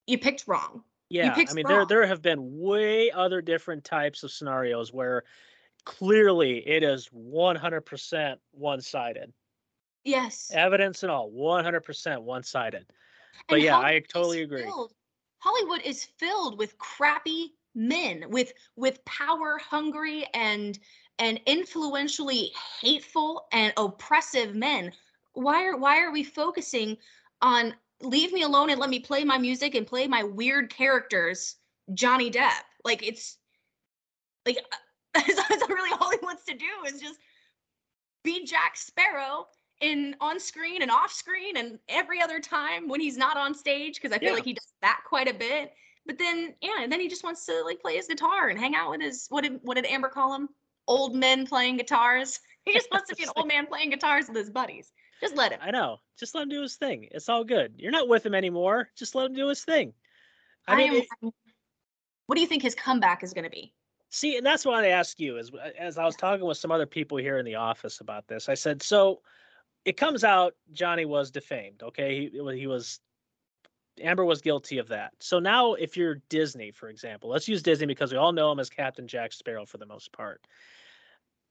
you 0.07 0.17
picked 0.17 0.45
wrong. 0.47 0.83
Yeah, 1.09 1.33
I 1.33 1.53
mean, 1.53 1.65
wrong. 1.65 1.73
there 1.73 1.85
there 1.85 2.07
have 2.07 2.21
been 2.21 2.59
way 2.59 3.11
other 3.11 3.41
different 3.41 3.85
types 3.85 4.23
of 4.23 4.31
scenarios 4.31 4.91
where 4.91 5.23
clearly 5.87 6.67
it 6.67 6.83
is 6.83 7.07
100% 7.07 8.39
one-sided. 8.51 9.31
Yes. 10.03 10.51
Evidence 10.53 11.03
and 11.03 11.11
all 11.11 11.31
100% 11.31 12.21
one-sided. 12.23 12.85
But 13.47 13.55
and 13.55 13.63
yeah 13.63 13.75
hollywood 13.75 13.93
i 13.93 13.99
totally 14.11 14.41
agree. 14.41 14.63
filled, 14.63 14.93
hollywood 15.39 15.81
is 15.85 16.03
filled 16.03 16.57
with 16.57 16.77
crappy 16.77 17.53
men 17.73 18.25
with 18.29 18.51
with 18.75 19.03
power 19.05 19.57
hungry 19.59 20.25
and 20.33 20.77
and 21.19 21.39
influentially 21.45 22.51
hateful 22.81 23.47
and 23.53 23.71
oppressive 23.77 24.53
men. 24.53 24.91
Why 25.33 25.63
are 25.65 25.77
why 25.77 26.01
are 26.01 26.11
we 26.11 26.23
focusing 26.23 26.97
on 27.41 27.73
leave 28.01 28.33
me 28.33 28.41
alone 28.41 28.71
and 28.71 28.79
let 28.79 28.89
me 28.89 28.99
play 28.99 29.23
my 29.23 29.37
music 29.37 29.73
and 29.73 29.87
play 29.87 30.05
my 30.05 30.23
weird 30.23 30.69
characters 30.69 31.55
johnny 31.93 32.29
depp? 32.29 32.63
Like 32.83 33.07
it's 33.07 33.37
Like 34.45 34.57
uh, 34.57 34.77
that's, 35.27 35.47
that's 35.49 35.69
really 35.69 35.91
all 35.99 36.11
he 36.11 36.17
wants 36.21 36.43
to 36.45 36.53
do 36.55 36.65
is 36.85 36.99
just 37.01 37.19
be 38.23 38.45
Jack 38.45 38.75
Sparrow 38.75 39.47
in 39.81 40.15
on 40.21 40.39
screen 40.39 40.81
and 40.81 40.89
off 40.91 41.11
screen 41.11 41.57
and 41.57 41.77
every 41.87 42.19
other 42.21 42.39
time 42.39 42.87
when 42.87 42.99
he's 42.99 43.17
not 43.17 43.37
on 43.37 43.53
stage 43.53 43.95
because 44.01 44.11
I 44.15 44.19
feel 44.19 44.29
Yeah. 44.29 44.35
like 44.35 44.45
he 44.45 44.53
does 44.53 44.73
that 44.81 45.01
quite 45.07 45.27
a 45.29 45.33
bit. 45.33 45.71
But 46.05 46.17
then 46.17 46.55
yeah, 46.61 46.81
and 46.81 46.91
then 46.91 46.99
he 46.99 47.07
just 47.07 47.23
wants 47.23 47.45
to 47.45 47.63
like 47.63 47.79
play 47.81 47.95
his 47.97 48.07
guitar 48.07 48.47
and 48.49 48.57
hang 48.59 48.75
out 48.75 48.89
with 48.91 49.01
his 49.01 49.27
what 49.29 49.43
did 49.43 49.59
what 49.61 49.75
did 49.75 49.85
Amber 49.85 50.09
call 50.09 50.33
him? 50.33 50.49
Old 50.87 51.15
men 51.15 51.45
playing 51.45 51.77
guitars. 51.77 52.39
He 52.67 52.73
just 52.73 52.91
wants 52.91 53.07
to 53.07 53.15
be 53.15 53.23
an 53.23 53.29
old 53.37 53.47
man 53.47 53.65
playing 53.65 53.91
guitars 53.91 54.27
with 54.27 54.35
his 54.35 54.49
buddies. 54.49 54.91
Just 55.21 55.37
let 55.37 55.53
him. 55.53 55.59
I 55.61 55.71
know. 55.71 55.99
Just 56.19 56.35
let 56.35 56.41
him 56.43 56.49
do 56.49 56.61
his 56.61 56.75
thing. 56.75 57.07
It's 57.11 57.29
all 57.29 57.45
good. 57.45 57.75
You're 57.77 57.93
not 57.93 58.09
with 58.09 58.25
him 58.25 58.35
anymore. 58.35 58.89
Just 58.97 59.15
let 59.15 59.27
him 59.27 59.33
do 59.35 59.47
his 59.47 59.63
thing. 59.63 59.93
I 60.67 60.75
mean, 60.75 60.91
am- 60.93 61.03
it- 61.21 61.33
what 62.25 62.35
do 62.35 62.41
you 62.41 62.47
think 62.47 62.61
his 62.63 62.75
comeback 62.75 63.23
is 63.23 63.31
going 63.31 63.45
to 63.45 63.49
be? 63.49 63.73
See, 64.09 64.37
and 64.37 64.45
that's 64.45 64.65
what 64.65 64.83
I 64.83 64.89
ask 64.89 65.19
you 65.19 65.37
is 65.37 65.51
as 65.77 65.97
I 65.97 66.05
was 66.05 66.15
talking 66.15 66.45
with 66.45 66.57
some 66.57 66.71
other 66.71 66.85
people 66.85 67.17
here 67.17 67.39
in 67.39 67.45
the 67.45 67.55
office 67.55 67.99
about 67.99 68.27
this. 68.27 68.47
I 68.47 68.53
said, 68.53 68.81
so 68.81 69.21
it 69.85 69.97
comes 69.97 70.23
out 70.23 70.55
Johnny 70.71 71.05
was 71.05 71.31
defamed. 71.31 71.83
Okay, 71.83 72.29
he, 72.31 72.57
he 72.57 72.67
was 72.67 72.99
Amber 74.01 74.25
was 74.25 74.41
guilty 74.41 74.77
of 74.77 74.87
that. 74.89 75.13
So 75.19 75.39
now, 75.39 75.73
if 75.73 75.97
you're 75.97 76.21
Disney, 76.29 76.71
for 76.71 76.87
example, 76.87 77.29
let's 77.29 77.47
use 77.47 77.63
Disney 77.63 77.87
because 77.87 78.11
we 78.11 78.17
all 78.17 78.31
know 78.31 78.51
him 78.51 78.59
as 78.59 78.69
Captain 78.69 79.07
Jack 79.07 79.33
Sparrow 79.33 79.65
for 79.65 79.77
the 79.77 79.85
most 79.85 80.11
part, 80.13 80.45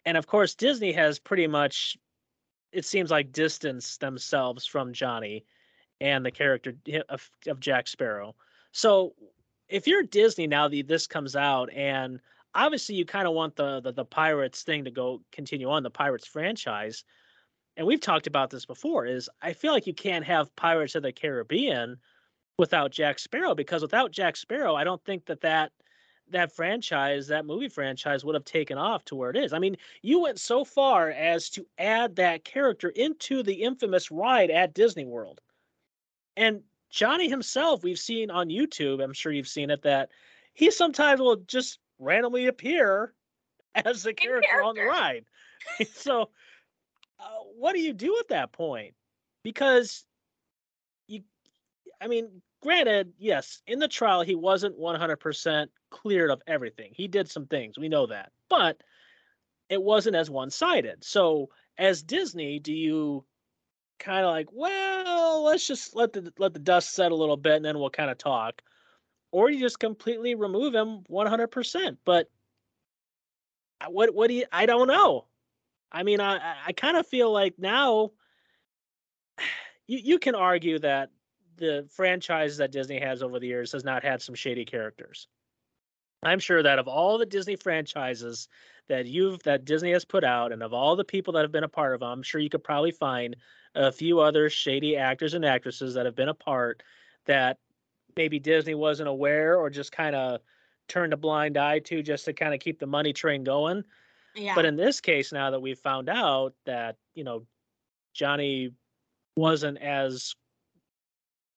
and 0.05 0.17
of 0.17 0.27
course 0.27 0.55
Disney 0.55 0.93
has 0.93 1.19
pretty 1.19 1.47
much, 1.47 1.99
it 2.73 2.85
seems 2.85 3.11
like, 3.11 3.33
distanced 3.33 4.01
themselves 4.01 4.65
from 4.65 4.93
Johnny 4.93 5.45
and 6.01 6.25
the 6.25 6.31
character 6.31 6.75
of, 7.09 7.29
of 7.49 7.61
Jack 7.61 7.89
Sparrow. 7.89 8.35
So 8.73 9.15
if 9.69 9.87
you're 9.87 10.03
Disney 10.05 10.47
now, 10.47 10.69
the, 10.69 10.83
this 10.83 11.07
comes 11.07 11.35
out 11.37 11.73
and 11.73 12.21
obviously 12.57 12.95
you 12.95 13.05
kind 13.05 13.29
of 13.29 13.35
want 13.35 13.55
the, 13.55 13.81
the 13.81 13.93
the 13.93 14.05
pirates 14.05 14.63
thing 14.63 14.85
to 14.85 14.91
go 14.91 15.21
continue 15.31 15.71
on 15.71 15.83
the 15.83 15.91
pirates 15.91 16.27
franchise 16.27 17.05
and 17.77 17.87
we've 17.87 18.01
talked 18.01 18.27
about 18.27 18.51
this 18.51 18.67
before 18.67 19.07
is 19.07 19.31
i 19.43 19.53
feel 19.53 19.73
like 19.73 19.87
you 19.87 19.95
can't 19.95 20.25
have 20.25 20.55
pirates 20.57 20.95
of 20.95 21.03
the 21.03 21.13
caribbean 21.13 21.97
without 22.59 22.91
jack 22.91 23.19
sparrow 23.19 23.55
because 23.55 23.83
without 23.83 24.11
jack 24.11 24.37
sparrow 24.37 24.75
i 24.75 24.83
don't 24.83 25.05
think 25.05 25.25
that 25.27 25.43
that 25.43 25.71
that 26.31 26.51
franchise 26.53 27.29
that 27.29 27.47
movie 27.47 27.69
franchise 27.69 28.25
would 28.25 28.35
have 28.35 28.45
taken 28.45 28.79
off 28.79 29.05
to 29.05 29.15
where 29.15 29.31
it 29.31 29.37
is. 29.37 29.53
I 29.53 29.59
mean 29.59 29.77
you 30.03 30.21
went 30.21 30.41
so 30.41 30.65
far 30.65 31.11
as 31.11 31.51
to 31.51 31.67
add 31.79 32.17
that 32.17 32.45
character 32.45 32.89
into 32.89 33.43
the 33.43 33.55
infamous 33.55 34.11
ride 34.11 34.51
at 34.51 34.75
disney 34.75 35.05
world. 35.05 35.41
And 36.37 36.63
johnny 36.91 37.29
himself 37.29 37.83
we've 37.83 37.99
seen 37.99 38.31
on 38.31 38.49
youtube 38.49 39.03
i'm 39.03 39.13
sure 39.13 39.33
you've 39.33 39.49
seen 39.49 39.71
it 39.71 39.83
that 39.83 40.11
he 40.55 40.71
sometimes 40.71 41.21
will 41.21 41.37
just 41.37 41.79
randomly 41.99 42.47
appear 42.47 43.13
as 43.75 44.03
the 44.03 44.15
character, 44.15 44.63
on 44.63 44.75
the 44.75 44.83
character. 44.83 45.01
ride. 45.01 45.25
so, 45.95 46.31
uh, 47.19 47.43
what 47.57 47.75
do 47.75 47.81
you 47.81 47.93
do 47.93 48.17
at 48.21 48.29
that 48.29 48.53
point? 48.53 48.95
Because 49.43 50.05
you, 51.07 51.23
I 52.01 52.09
mean, 52.09 52.43
granted, 52.63 53.13
yes, 53.19 53.63
in 53.67 53.79
the 53.79 53.89
trial 53.89 54.23
he 54.23 54.35
wasn't 54.35 54.79
100% 54.79 55.67
cleared 55.91 56.31
of 56.31 56.43
everything. 56.47 56.93
He 56.95 57.09
did 57.09 57.31
some 57.31 57.47
things, 57.47 57.79
we 57.79 57.89
know 57.89 58.07
that, 58.07 58.33
but 58.49 58.81
it 59.69 59.83
wasn't 59.83 60.17
as 60.17 60.31
one-sided. 60.31 61.05
So, 61.05 61.49
as 61.79 62.03
Disney, 62.03 62.59
do 62.59 62.73
you 62.73 63.25
kind 63.99 64.25
of 64.25 64.31
like, 64.31 64.49
well, 64.53 65.43
let's 65.45 65.67
just 65.67 65.95
let 65.97 66.13
the 66.13 66.33
let 66.39 66.53
the 66.53 66.59
dust 66.59 66.93
settle 66.93 67.19
a 67.19 67.21
little 67.21 67.37
bit, 67.37 67.55
and 67.55 67.65
then 67.65 67.79
we'll 67.79 67.91
kind 67.91 68.11
of 68.11 68.19
talk, 68.19 68.63
or 69.31 69.51
you 69.51 69.61
just 69.61 69.79
completely 69.79 70.35
remove 70.35 70.75
him 70.75 71.03
100%. 71.11 71.97
But 72.05 72.31
what 73.89 74.15
what 74.15 74.29
do 74.29 74.35
you? 74.35 74.47
I 74.53 74.67
don't 74.67 74.89
know. 74.89 75.27
I 75.93 76.03
mean, 76.03 76.21
I 76.21 76.57
I- 76.67 76.73
kind 76.73 76.97
of 76.97 77.07
feel 77.07 77.31
like 77.33 77.59
now 77.59 78.13
you 79.87 79.99
you 80.03 80.19
can 80.19 80.35
argue 80.35 80.79
that 80.81 81.11
the 81.57 81.87
franchise 81.91 82.59
that 82.59 82.73
Disney 82.73 83.01
has 83.01 83.23
over 83.23 83.39
the 83.39 83.47
years 83.47 83.73
has 83.73 83.85
not 83.85 84.03
had 84.03 84.21
some 84.21 84.35
shady 84.35 84.65
characters. 84.65 85.29
I'm 86.23 86.39
sure 86.39 86.63
that 86.63 86.79
of 86.79 86.89
all 86.89 87.19
the 87.19 87.27
Disney 87.27 87.57
franchises 87.57 88.49
that 88.89 89.07
you've 89.07 89.43
that 89.45 89.65
Disney 89.65 89.93
has 89.93 90.05
put 90.05 90.25
out, 90.25 90.53
and 90.53 90.63
of 90.63 90.73
all 90.73 90.97
the 90.97 91.05
people 91.05 91.33
that 91.35 91.43
have 91.43 91.53
been 91.53 91.65
a 91.65 91.69
part 91.69 91.95
of 91.95 92.01
them, 92.01 92.09
I'm 92.11 92.23
sure 92.23 92.41
you 92.41 92.51
could 92.51 92.65
probably 92.65 92.91
find 92.91 93.37
a 93.75 93.93
few 93.93 94.21
other 94.21 94.49
shady 94.49 94.97
actors 94.97 95.35
and 95.35 95.45
actresses 95.45 95.95
that 95.95 96.07
have 96.07 96.17
been 96.17 96.29
a 96.31 96.35
part 96.35 96.83
that 97.27 97.59
maybe 98.17 98.39
Disney 98.39 98.75
wasn't 98.75 99.09
aware 99.09 99.59
or 99.59 99.71
just 99.71 99.93
kind 99.93 100.17
of 100.17 100.41
turned 100.89 101.13
a 101.13 101.17
blind 101.17 101.57
eye 101.57 101.81
to 101.81 102.03
just 102.03 102.25
to 102.27 102.33
kind 102.33 102.55
of 102.55 102.61
keep 102.61 102.79
the 102.79 102.87
money 102.87 103.13
train 103.13 103.45
going. 103.45 103.85
Yeah. 104.35 104.55
But 104.55 104.65
in 104.65 104.77
this 104.77 105.01
case, 105.01 105.33
now 105.33 105.51
that 105.51 105.61
we've 105.61 105.79
found 105.79 106.09
out 106.09 106.55
that, 106.65 106.97
you 107.15 107.25
know, 107.25 107.47
Johnny 108.13 108.71
wasn't 109.37 109.79
as 109.79 110.35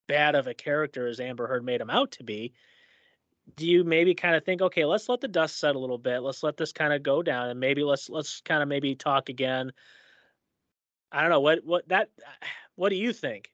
bad 0.07 0.35
of 0.35 0.47
a 0.47 0.53
character 0.53 1.07
as 1.07 1.19
Amber 1.19 1.47
Heard 1.47 1.63
made 1.63 1.81
him 1.81 1.89
out 1.89 2.11
to 2.13 2.23
be, 2.23 2.53
do 3.55 3.65
you 3.65 3.83
maybe 3.83 4.15
kind 4.15 4.35
of 4.35 4.43
think, 4.43 4.61
okay, 4.61 4.85
let's 4.85 5.09
let 5.09 5.21
the 5.21 5.27
dust 5.27 5.59
settle 5.59 5.81
a 5.81 5.83
little 5.83 5.97
bit. 5.97 6.19
Let's 6.19 6.43
let 6.43 6.57
this 6.57 6.71
kind 6.71 6.93
of 6.93 7.03
go 7.03 7.23
down 7.23 7.49
and 7.49 7.59
maybe 7.59 7.83
let's 7.83 8.09
let's 8.09 8.41
kind 8.41 8.61
of 8.61 8.69
maybe 8.69 8.95
talk 8.95 9.29
again. 9.29 9.71
I 11.11 11.21
don't 11.21 11.31
know 11.31 11.39
what 11.39 11.65
what 11.65 11.87
that 11.89 12.09
what 12.75 12.89
do 12.89 12.95
you 12.95 13.13
think? 13.13 13.51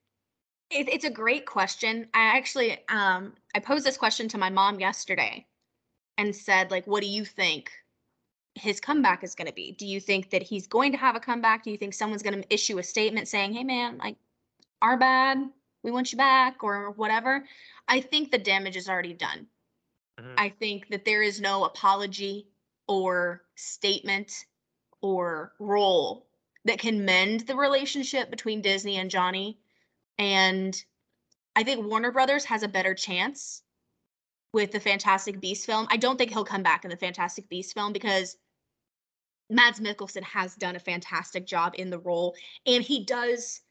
It, 0.76 0.90
it's 0.90 1.06
a 1.06 1.10
great 1.10 1.46
question. 1.46 2.08
I 2.14 2.38
actually 2.38 2.78
um 2.90 3.34
I 3.56 3.60
posed 3.60 3.86
this 3.86 3.98
question 3.98 4.28
to 4.30 4.38
my 4.38 4.50
mom 4.50 4.80
yesterday 4.80 5.46
and 6.18 6.36
said 6.36 6.70
like 6.70 6.86
what 6.86 7.02
do 7.02 7.08
you 7.08 7.24
think 7.24 7.72
his 8.56 8.80
comeback 8.80 9.24
is 9.24 9.36
going 9.36 9.48
to 9.48 9.54
be? 9.54 9.74
Do 9.74 9.86
you 9.86 10.00
think 10.00 10.30
that 10.30 10.42
he's 10.42 10.68
going 10.68 10.94
to 10.94 10.98
have 10.98 11.16
a 11.16 11.20
comeback? 11.20 11.64
Do 11.64 11.72
you 11.72 11.78
think 11.78 11.94
someone's 11.94 12.24
going 12.24 12.42
to 12.42 12.54
issue 12.54 12.78
a 12.78 12.84
statement 12.84 13.28
saying, 13.28 13.54
"Hey 13.54 13.64
man, 13.64 13.98
like 13.98 14.18
our 14.82 14.98
bad. 14.98 15.38
We 15.84 15.92
want 15.92 16.12
you 16.12 16.18
back" 16.18 16.64
or 16.64 16.92
whatever? 16.92 17.46
I 17.88 18.02
think 18.02 18.32
the 18.32 18.38
damage 18.38 18.76
is 18.76 18.90
already 18.90 19.14
done. 19.14 19.48
Mhm. 20.20 20.34
I 20.38 20.50
think 20.50 20.90
that 20.90 21.06
there 21.06 21.22
is 21.22 21.40
no 21.40 21.64
apology 21.66 22.48
or 22.88 23.44
statement 23.56 24.46
or 25.02 25.54
role 25.60 26.28
that 26.66 26.80
can 26.80 27.06
mend 27.06 27.42
the 27.42 27.56
relationship 27.56 28.30
between 28.30 28.62
Disney 28.62 28.98
and 28.98 29.10
Johnny. 29.10 29.60
And 30.18 30.76
I 31.56 31.64
think 31.64 31.86
Warner 31.86 32.12
Brothers 32.12 32.46
has 32.46 32.64
a 32.64 32.68
better 32.68 32.94
chance 32.94 33.64
with 34.54 34.72
the 34.72 34.80
Fantastic 34.80 35.42
Beast 35.42 35.66
film. 35.66 35.88
I 35.90 35.98
don't 35.98 36.18
think 36.18 36.32
he'll 36.32 36.46
come 36.46 36.64
back 36.64 36.86
in 36.86 36.90
the 36.90 36.98
Fantastic 36.98 37.50
Beast 37.50 37.74
film 37.74 37.94
because 37.94 38.38
Mads 39.50 39.80
Mikkelsen 39.80 40.24
has 40.24 40.56
done 40.56 40.76
a 40.76 40.80
fantastic 40.80 41.46
job 41.46 41.74
in 41.78 41.90
the 41.90 42.00
role 42.00 42.36
and 42.66 42.84
he 42.84 43.06
does 43.06 43.62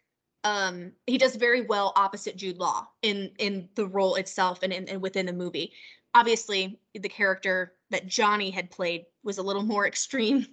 um 0.45 0.93
he 1.07 1.19
does 1.19 1.37
very 1.37 1.63
well 1.63 1.93
opposite 1.97 2.37
Jude 2.37 2.59
Law 2.59 2.87
in 3.03 3.31
in 3.39 3.69
the 3.75 3.87
role 3.87 4.15
itself 4.17 4.63
and, 4.63 4.73
in, 4.73 4.89
and 4.89 5.03
within 5.03 5.27
the 5.27 5.33
movie. 5.33 5.73
Obviously, 6.15 6.79
the 6.95 7.09
character 7.09 7.73
that 7.91 8.07
Johnny 8.07 8.51
had 8.51 8.71
played 8.71 9.07
was 9.25 9.39
a 9.39 9.43
little 9.43 9.65
more 9.65 9.87
extreme 9.89 10.47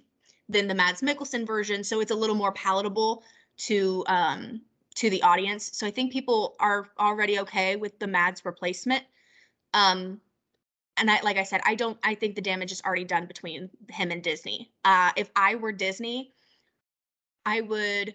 than 0.48 0.66
the 0.66 0.74
Mads 0.74 1.02
Mikkelsen 1.02 1.46
version, 1.46 1.84
so 1.84 2.00
it's 2.00 2.10
a 2.10 2.16
little 2.16 2.36
more 2.36 2.52
palatable 2.52 3.22
to 3.58 4.04
um 4.08 4.62
to 4.96 5.10
the 5.10 5.22
audience. 5.22 5.70
So 5.76 5.86
I 5.86 5.90
think 5.90 6.12
people 6.12 6.56
are 6.60 6.88
already 6.98 7.38
okay 7.40 7.76
with 7.76 7.98
the 7.98 8.06
Mads 8.06 8.44
replacement. 8.44 9.04
Um 9.74 10.20
and 10.96 11.10
I 11.10 11.20
like 11.22 11.38
I 11.38 11.44
said, 11.44 11.60
I 11.64 11.74
don't 11.74 11.98
I 12.02 12.14
think 12.14 12.34
the 12.34 12.42
damage 12.42 12.72
is 12.72 12.82
already 12.82 13.04
done 13.04 13.26
between 13.26 13.70
him 13.88 14.10
and 14.10 14.22
Disney. 14.22 14.70
Uh 14.84 15.12
if 15.16 15.30
I 15.36 15.54
were 15.56 15.72
Disney, 15.72 16.32
I 17.46 17.60
would 17.60 18.14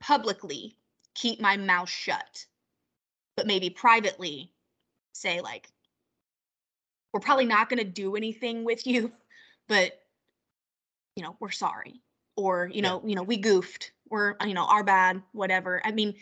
publicly 0.00 0.76
keep 1.14 1.40
my 1.40 1.56
mouth 1.56 1.88
shut, 1.90 2.46
but 3.36 3.46
maybe 3.46 3.70
privately 3.70 4.52
say 5.12 5.40
like 5.40 5.68
we're 7.12 7.20
probably 7.20 7.44
not 7.44 7.68
going 7.68 7.78
to 7.78 7.84
do 7.84 8.14
anything 8.16 8.64
with 8.64 8.86
you, 8.86 9.12
but 9.68 10.00
you 11.16 11.22
know, 11.22 11.36
we're 11.40 11.50
sorry. 11.50 12.00
Or, 12.36 12.70
you 12.72 12.82
Yeah. 12.82 12.90
know, 12.90 13.02
you 13.04 13.14
know, 13.14 13.22
we 13.22 13.36
goofed. 13.36 13.92
We're, 14.10 14.34
you 14.44 14.54
know, 14.54 14.66
our 14.66 14.84
bad, 14.84 15.22
whatever. 15.32 15.80
I 15.84 15.92
mean, 15.92 16.14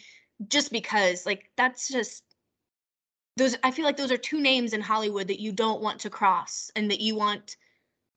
just 0.49 0.71
because 0.71 1.27
like 1.27 1.51
that's 1.57 1.89
just 1.89 2.23
those 3.37 3.57
I 3.63 3.71
feel 3.71 3.85
like 3.85 3.97
those 3.97 4.13
are 4.13 4.19
two 4.19 4.41
names 4.41 4.73
in 4.73 4.81
Hollywood 4.81 5.29
that 5.29 5.41
you 5.41 5.53
don't 5.53 5.81
want 5.81 6.01
to 6.01 6.11
cross 6.11 6.71
and 6.77 6.91
that 6.91 7.01
you 7.01 7.15
want 7.17 7.57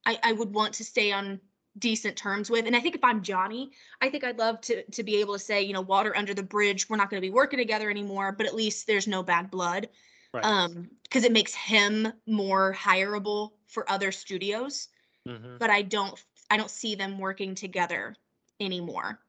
I, 0.06 0.20
I 0.24 0.32
would 0.34 0.54
want 0.54 0.74
to 0.76 0.84
stay 0.84 1.12
on 1.12 1.40
decent 1.78 2.18
terms 2.18 2.50
with. 2.50 2.66
And 2.66 2.76
I 2.76 2.80
think 2.80 2.96
if 2.96 3.04
I'm 3.04 3.22
Johnny, 3.22 3.72
I 4.02 4.10
think 4.10 4.24
I'd 4.24 4.38
love 4.38 4.60
to 4.62 4.84
to 4.84 5.04
be 5.04 5.18
able 5.18 5.34
to 5.34 5.40
say, 5.40 5.62
you 5.62 5.74
know, 5.74 5.82
water 5.82 6.16
under 6.16 6.34
the 6.34 6.44
bridge, 6.44 6.90
we're 6.90 6.98
not 6.98 7.10
going 7.10 7.22
to 7.22 7.26
be 7.26 7.32
working 7.32 7.60
together 7.60 7.90
anymore, 7.90 8.32
but 8.32 8.46
at 8.46 8.56
least 8.56 8.88
there's 8.88 9.08
no 9.08 9.24
bad 9.24 9.50
blood. 9.50 9.90
Right. 10.34 10.46
Um, 10.46 10.90
because 11.04 11.26
it 11.26 11.34
makes 11.34 11.54
him 11.54 12.12
more 12.26 12.74
hireable 12.74 13.52
for 13.68 13.90
other 13.90 14.12
studios. 14.12 14.90
Mhm. 15.28 15.60
But 15.60 15.70
I 15.70 15.82
don't 15.82 16.22
I 16.50 16.58
don't 16.58 16.72
see 16.72 16.96
them 16.96 17.18
working 17.18 17.56
together 17.56 18.16
anymore. 18.60 19.20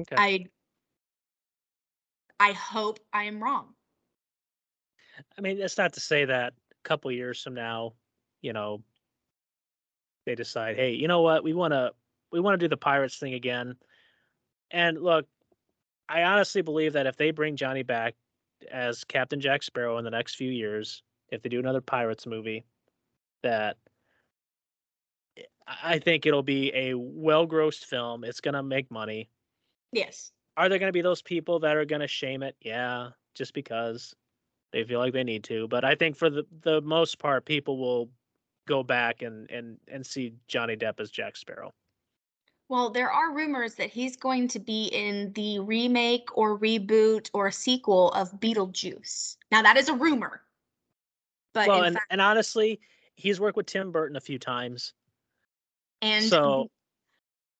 Okay. 0.00 0.16
I 0.16 0.46
I 2.38 2.52
hope 2.52 2.98
I 3.12 3.24
am 3.24 3.42
wrong. 3.42 3.74
I 5.38 5.40
mean, 5.40 5.58
that's 5.58 5.78
not 5.78 5.94
to 5.94 6.00
say 6.00 6.26
that 6.26 6.52
a 6.72 6.88
couple 6.88 7.10
years 7.10 7.42
from 7.42 7.54
now, 7.54 7.94
you 8.42 8.52
know, 8.52 8.82
they 10.26 10.34
decide, 10.34 10.76
hey, 10.76 10.92
you 10.92 11.08
know 11.08 11.22
what, 11.22 11.44
we 11.44 11.54
want 11.54 11.72
to 11.72 11.92
we 12.30 12.40
want 12.40 12.54
to 12.54 12.64
do 12.64 12.68
the 12.68 12.76
pirates 12.76 13.16
thing 13.16 13.34
again. 13.34 13.76
And 14.70 15.00
look, 15.00 15.26
I 16.08 16.24
honestly 16.24 16.62
believe 16.62 16.92
that 16.94 17.06
if 17.06 17.16
they 17.16 17.30
bring 17.30 17.56
Johnny 17.56 17.82
back 17.82 18.14
as 18.70 19.04
Captain 19.04 19.40
Jack 19.40 19.62
Sparrow 19.62 19.98
in 19.98 20.04
the 20.04 20.10
next 20.10 20.34
few 20.34 20.50
years, 20.50 21.02
if 21.30 21.42
they 21.42 21.48
do 21.48 21.58
another 21.58 21.80
pirates 21.80 22.26
movie, 22.26 22.64
that 23.42 23.76
I 25.66 25.98
think 25.98 26.26
it'll 26.26 26.42
be 26.42 26.72
a 26.74 26.94
well 26.94 27.46
grossed 27.46 27.84
film. 27.84 28.24
It's 28.24 28.40
gonna 28.40 28.62
make 28.62 28.90
money. 28.90 29.30
Yes. 29.96 30.30
Are 30.58 30.68
there 30.68 30.78
gonna 30.78 30.92
be 30.92 31.00
those 31.00 31.22
people 31.22 31.60
that 31.60 31.76
are 31.76 31.86
gonna 31.86 32.06
shame 32.06 32.42
it? 32.42 32.54
Yeah, 32.60 33.10
just 33.34 33.54
because 33.54 34.14
they 34.72 34.84
feel 34.84 34.98
like 34.98 35.14
they 35.14 35.24
need 35.24 35.44
to. 35.44 35.68
But 35.68 35.84
I 35.84 35.94
think 35.94 36.16
for 36.16 36.28
the 36.28 36.46
the 36.62 36.82
most 36.82 37.18
part, 37.18 37.46
people 37.46 37.78
will 37.78 38.10
go 38.68 38.82
back 38.82 39.22
and 39.22 39.50
and 39.50 39.78
and 39.88 40.04
see 40.04 40.34
Johnny 40.48 40.76
Depp 40.76 41.00
as 41.00 41.10
Jack 41.10 41.36
Sparrow. 41.36 41.72
Well, 42.68 42.90
there 42.90 43.10
are 43.10 43.32
rumors 43.32 43.76
that 43.76 43.90
he's 43.90 44.16
going 44.16 44.48
to 44.48 44.58
be 44.58 44.86
in 44.86 45.32
the 45.32 45.60
remake 45.60 46.36
or 46.36 46.58
reboot 46.58 47.30
or 47.32 47.50
sequel 47.50 48.10
of 48.10 48.32
Beetlejuice. 48.40 49.36
Now 49.50 49.62
that 49.62 49.78
is 49.78 49.88
a 49.88 49.94
rumor. 49.94 50.42
But 51.54 51.68
well, 51.68 51.84
and, 51.84 51.94
fact, 51.94 52.06
and 52.10 52.20
honestly, 52.20 52.80
he's 53.14 53.40
worked 53.40 53.56
with 53.56 53.66
Tim 53.66 53.92
Burton 53.92 54.16
a 54.16 54.20
few 54.20 54.38
times. 54.38 54.92
And 56.02 56.24
so 56.24 56.68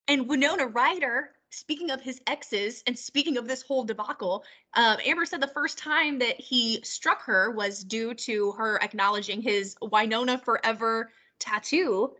and 0.09 0.29
Winona 0.29 0.67
Ryder, 0.67 1.31
speaking 1.51 1.91
of 1.91 2.01
his 2.01 2.21
exes 2.27 2.83
and 2.87 2.99
speaking 2.99 3.37
of 3.37 3.47
this 3.47 3.63
whole 3.63 3.85
debacle, 3.85 4.45
um, 4.75 4.99
Amber 5.05 5.25
said 5.25 5.41
the 5.41 5.49
first 5.49 5.79
time 5.79 6.19
that 6.19 6.41
he 6.41 6.81
struck 6.83 7.23
her 7.23 7.51
was 7.51 7.85
due 7.85 8.15
to 8.15 8.53
her 8.53 8.83
acknowledging 8.83 9.41
his 9.41 9.77
Winona 9.81 10.39
Forever 10.39 11.11
tattoo, 11.39 12.15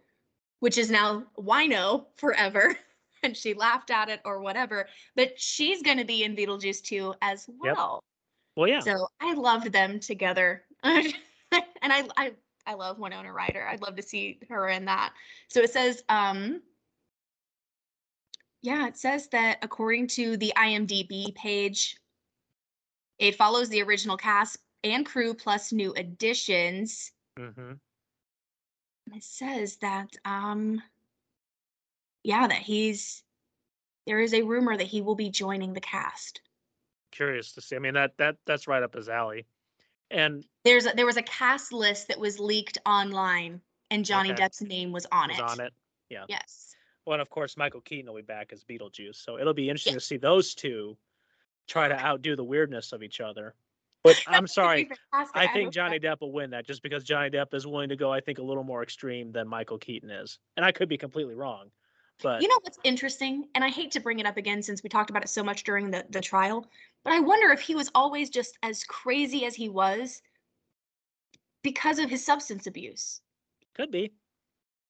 which 0.61 0.79
is 0.79 0.91
now 0.91 1.25
Wino 1.39 2.07
Forever. 2.17 2.77
And 3.23 3.35
she 3.35 3.55
laughed 3.55 3.91
at 3.91 4.11
it 4.11 4.21
or 4.25 4.41
whatever. 4.41 4.87
But 5.17 5.41
she's 5.41 5.83
going 5.83 5.97
to 5.97 6.05
be 6.05 6.23
in 6.23 6.37
Beetlejuice 6.37 6.83
2 6.83 7.15
as 7.23 7.49
well. 7.59 8.05
Yep. 8.05 8.57
Well, 8.57 8.69
yeah. 8.69 8.81
So 8.81 9.09
I 9.21 9.33
loved 9.33 9.73
them 9.73 9.99
together. 9.99 10.63
and 10.85 11.15
I, 11.83 12.07
I 12.17 12.33
I 12.67 12.75
love 12.75 12.99
Winona 12.99 13.33
Ryder. 13.33 13.67
I'd 13.67 13.81
love 13.81 13.97
to 13.97 14.03
see 14.03 14.39
her 14.49 14.69
in 14.69 14.85
that. 14.85 15.13
So 15.49 15.61
it 15.61 15.71
says, 15.71 16.03
um, 16.09 16.61
yeah, 18.67 18.89
it 18.89 18.99
says 18.99 19.29
that 19.29 19.59
according 19.63 20.09
to 20.09 20.37
the 20.37 20.53
IMDb 20.57 21.33
page, 21.37 21.97
it 23.21 23.37
follows 23.37 23.69
the 23.69 23.81
original 23.81 24.17
cast 24.17 24.59
and 24.83 25.07
crew 25.07 25.35
plus 25.35 25.73
new 25.73 25.95
additions. 25.95 27.13
Mm-hmm. 27.39 27.75
It 29.15 29.23
says 29.23 29.77
that, 29.77 30.09
um, 30.25 30.83
yeah, 32.25 32.49
that 32.49 32.59
he's 32.59 33.23
there 34.05 34.19
is 34.19 34.35
a 34.35 34.43
rumor 34.43 34.77
that 34.77 34.87
he 34.89 35.01
will 35.01 35.15
be 35.15 35.31
joining 35.31 35.73
the 35.73 35.81
cast. 35.81 36.41
Curious 37.13 37.53
to 37.53 37.61
see. 37.61 37.77
I 37.77 37.79
mean 37.79 37.95
that 37.95 38.19
that 38.19 38.37
that's 38.47 38.67
right 38.67 38.83
up 38.83 38.95
his 38.95 39.09
alley. 39.09 39.47
And 40.11 40.45
there's 40.65 40.87
a, 40.87 40.93
there 40.97 41.07
was 41.07 41.17
a 41.17 41.23
cast 41.23 41.73
list 41.73 42.09
that 42.09 42.19
was 42.19 42.41
leaked 42.41 42.79
online, 42.85 43.61
and 43.93 44.05
Johnny 44.05 44.33
okay. 44.33 44.43
Depp's 44.43 44.61
name 44.61 44.91
was 44.91 45.07
on 45.13 45.29
was 45.29 45.39
it. 45.39 45.45
On 45.45 45.61
it, 45.61 45.73
yeah. 46.11 46.25
Yes. 46.29 46.76
Well, 47.07 47.15
and 47.15 47.23
of 47.23 47.31
course, 47.31 47.57
Michael 47.57 47.81
Keaton 47.81 48.11
will 48.11 48.19
be 48.19 48.23
back 48.23 48.53
as 48.53 48.65
Beetlejuice, 48.65 49.17
so 49.17 49.39
it'll 49.39 49.55
be 49.55 49.71
interesting 49.71 49.93
yeah. 49.93 50.01
to 50.01 50.05
see 50.05 50.17
those 50.17 50.55
two 50.55 50.97
try 51.69 51.89
to 51.89 51.99
outdo 51.99 52.35
the 52.37 52.45
weirdness 52.45 52.93
of 52.93 53.03
each 53.03 53.21
other. 53.21 53.55
But 54.03 54.21
I'm 54.27 54.49
sorry, 54.49 54.91
I 55.13 55.47
think 55.49 55.73
Johnny 55.73 56.01
Depp 56.01 56.21
will 56.21 56.33
win 56.33 56.51
that 56.51 56.67
just 56.67 56.83
because 56.83 57.05
Johnny 57.05 57.31
Depp 57.31 57.55
is 57.55 57.67
willing 57.67 57.89
to 57.91 57.97
go, 57.97 58.13
I 58.13 58.21
think, 58.21 58.39
a 58.39 58.43
little 58.43 58.65
more 58.65 58.83
extreme 58.83 59.31
than 59.31 59.47
Michael 59.47 59.79
Keaton 59.79 60.11
is, 60.11 60.39
and 60.57 60.67
I 60.67 60.73
could 60.73 60.89
be 60.89 60.99
completely 60.99 61.35
wrong. 61.35 61.71
But 62.23 62.43
you 62.43 62.49
know 62.49 62.59
what's 62.63 62.79
interesting, 62.83 63.45
and 63.55 63.63
I 63.63 63.69
hate 63.69 63.93
to 63.93 64.01
bring 64.01 64.19
it 64.19 64.27
up 64.27 64.37
again 64.37 64.63
since 64.63 64.83
we 64.83 64.89
talked 64.89 65.11
about 65.11 65.23
it 65.23 65.29
so 65.29 65.45
much 65.45 65.63
during 65.63 65.91
the 65.91 66.05
the 66.11 66.21
trial, 66.21 66.67
but 67.05 67.13
I 67.13 67.21
wonder 67.21 67.53
if 67.53 67.61
he 67.61 67.77
was 67.77 67.91
always 67.95 68.31
just 68.31 68.59
as 68.65 68.83
crazy 68.85 69.45
as 69.45 69.55
he 69.55 69.69
was 69.69 70.23
because 71.63 72.01
of 72.01 72.11
his 72.11 72.25
substance 72.25 72.67
abuse. 72.67 73.21
Could 73.75 73.93
be. 73.93 74.13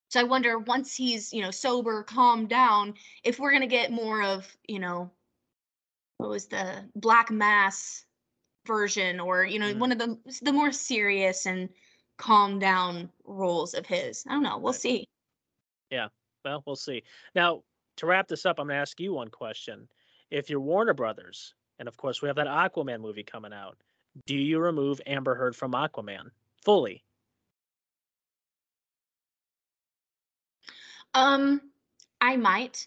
So 0.09 0.21
I 0.21 0.25
wonder 0.25 0.59
once 0.59 0.95
he's, 0.95 1.33
you 1.33 1.43
know, 1.43 1.51
sober, 1.51 2.03
calmed 2.03 2.49
down, 2.49 2.95
if 3.25 3.39
we're 3.39 3.51
going 3.51 3.63
to 3.63 3.67
get 3.67 3.91
more 3.91 4.23
of, 4.23 4.47
you 4.69 4.79
know, 4.79 5.11
what 6.19 6.31
was 6.31 6.47
the 6.47 6.85
Black 6.95 7.31
Mass 7.31 8.05
version 8.67 9.21
or, 9.21 9.45
you 9.45 9.59
know, 9.59 9.73
mm. 9.73 9.79
one 9.79 9.93
of 9.93 9.99
the 9.99 10.17
the 10.43 10.53
more 10.53 10.73
serious 10.73 11.47
and 11.47 11.69
calm 12.19 12.59
down 12.59 13.11
roles 13.25 13.75
of 13.75 13.87
his. 13.87 14.25
I 14.29 14.33
don't 14.33 14.43
know. 14.43 14.59
We'll 14.59 14.73
right. 14.73 14.81
see. 14.81 15.09
Yeah. 15.91 16.09
Well, 16.45 16.63
we'll 16.67 16.77
see. 16.77 17.03
Now, 17.35 17.63
to 17.97 18.07
wrap 18.07 18.29
this 18.29 18.47
up, 18.47 18.59
I'm 18.59 18.69
going 18.69 18.77
to 18.77 18.81
ask 18.81 19.01
you 19.01 19.13
one 19.13 19.29
question. 19.29 19.89
If 20.31 20.49
you're 20.49 20.61
Warner 20.61 20.95
Brothers, 20.95 21.55
and 21.79 21.89
of 21.89 21.97
course 21.97 22.23
we 22.23 22.29
have 22.29 22.37
that 22.37 22.47
Aquaman 22.47 23.01
movie 23.01 23.23
coming 23.23 23.53
out, 23.53 23.77
do 24.27 24.37
you 24.37 24.59
remove 24.59 25.01
Amber 25.07 25.35
Heard 25.35 25.55
from 25.55 25.73
Aquaman? 25.73 26.31
fully? 26.67 27.05
Um, 31.17 31.63
I 32.21 32.37
might, 32.37 32.87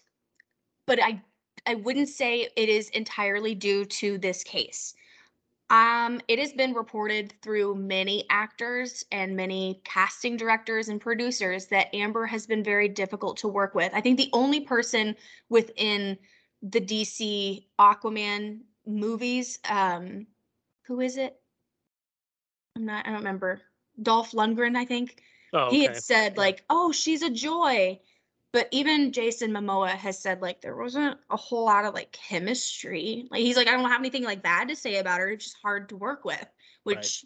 but 0.86 1.02
I 1.02 1.20
I 1.66 1.74
wouldn't 1.74 2.08
say 2.08 2.48
it 2.56 2.68
is 2.68 2.88
entirely 2.90 3.54
due 3.56 3.84
to 3.84 4.18
this 4.18 4.44
case. 4.44 4.94
Um, 5.68 6.20
it 6.28 6.38
has 6.38 6.52
been 6.52 6.72
reported 6.72 7.34
through 7.42 7.74
many 7.74 8.24
actors 8.30 9.04
and 9.12 9.36
many 9.36 9.80
casting 9.84 10.36
directors 10.36 10.88
and 10.88 11.00
producers 11.00 11.66
that 11.66 11.94
Amber 11.94 12.24
has 12.26 12.46
been 12.46 12.62
very 12.62 12.88
difficult 12.88 13.36
to 13.38 13.48
work 13.48 13.74
with. 13.74 13.92
I 13.94 14.00
think 14.00 14.16
the 14.16 14.30
only 14.32 14.60
person 14.60 15.16
within 15.48 16.16
the 16.62 16.80
DC 16.80 17.66
Aquaman 17.78 18.60
movies, 18.86 19.58
um, 19.68 20.26
who 20.86 21.00
is 21.00 21.16
it? 21.16 21.36
I'm 22.76 22.84
not, 22.84 23.06
I 23.06 23.10
don't 23.10 23.18
remember. 23.18 23.60
Dolph 24.02 24.32
Lundgren, 24.32 24.76
I 24.76 24.84
think. 24.84 25.22
Oh, 25.52 25.66
okay. 25.66 25.76
He 25.76 25.82
had 25.84 25.96
said 25.96 26.36
like, 26.36 26.64
"Oh, 26.70 26.92
she's 26.92 27.22
a 27.22 27.30
joy," 27.30 27.98
but 28.52 28.68
even 28.70 29.12
Jason 29.12 29.50
Momoa 29.52 29.90
has 29.90 30.18
said 30.18 30.42
like 30.42 30.60
there 30.60 30.76
wasn't 30.76 31.18
a 31.30 31.36
whole 31.36 31.64
lot 31.64 31.84
of 31.84 31.94
like 31.94 32.12
chemistry. 32.12 33.28
Like 33.30 33.42
he's 33.42 33.56
like, 33.56 33.68
I 33.68 33.72
don't 33.72 33.88
have 33.88 34.00
anything 34.00 34.24
like 34.24 34.42
bad 34.42 34.68
to 34.68 34.76
say 34.76 34.98
about 34.98 35.20
her. 35.20 35.30
It's 35.30 35.44
just 35.44 35.56
hard 35.62 35.88
to 35.90 35.96
work 35.96 36.24
with, 36.24 36.46
which. 36.84 36.96
Right. 36.96 37.24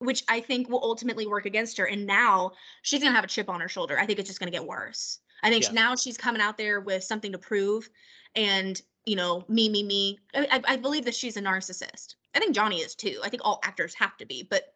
Which 0.00 0.22
I 0.28 0.38
think 0.38 0.68
will 0.68 0.84
ultimately 0.84 1.26
work 1.26 1.44
against 1.44 1.76
her. 1.78 1.86
And 1.86 2.06
now 2.06 2.52
she's 2.82 3.00
going 3.00 3.10
to 3.10 3.16
have 3.16 3.24
a 3.24 3.26
chip 3.26 3.48
on 3.48 3.60
her 3.60 3.68
shoulder. 3.68 3.98
I 3.98 4.06
think 4.06 4.20
it's 4.20 4.28
just 4.28 4.38
going 4.38 4.46
to 4.46 4.56
get 4.56 4.64
worse. 4.64 5.18
I 5.42 5.50
think 5.50 5.64
yeah. 5.64 5.72
now 5.72 5.96
she's 5.96 6.16
coming 6.16 6.40
out 6.40 6.56
there 6.56 6.78
with 6.80 7.02
something 7.02 7.32
to 7.32 7.38
prove. 7.38 7.90
And, 8.36 8.80
you 9.06 9.16
know, 9.16 9.44
me, 9.48 9.68
me, 9.68 9.82
me. 9.82 10.20
I, 10.32 10.62
I 10.68 10.76
believe 10.76 11.04
that 11.06 11.16
she's 11.16 11.36
a 11.36 11.42
narcissist. 11.42 12.14
I 12.32 12.38
think 12.38 12.54
Johnny 12.54 12.78
is 12.78 12.94
too. 12.94 13.18
I 13.24 13.28
think 13.28 13.42
all 13.44 13.58
actors 13.64 13.92
have 13.94 14.16
to 14.18 14.24
be. 14.24 14.46
But 14.48 14.72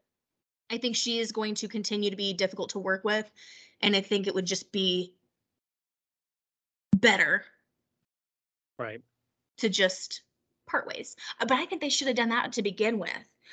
I 0.70 0.78
think 0.78 0.96
she 0.96 1.20
is 1.20 1.31
going 1.31 1.55
to 1.55 1.68
continue 1.68 2.11
to 2.11 2.16
be 2.16 2.33
difficult 2.33 2.70
to 2.70 2.81
work 2.81 3.05
with. 3.05 3.31
And 3.81 3.94
I 3.94 4.00
think 4.00 4.26
it 4.26 4.35
would 4.35 4.46
just 4.46 4.72
be 4.72 5.14
better. 7.03 7.45
Right. 8.79 9.03
To 9.59 9.69
just 9.69 10.23
part 10.67 10.87
ways. 10.87 11.17
Uh, 11.38 11.45
but 11.47 11.59
I 11.59 11.67
think 11.67 11.83
they 11.83 11.91
should 11.91 12.07
have 12.07 12.17
done 12.17 12.31
that 12.31 12.53
to 12.55 12.62
begin 12.62 12.99
with. 12.99 13.11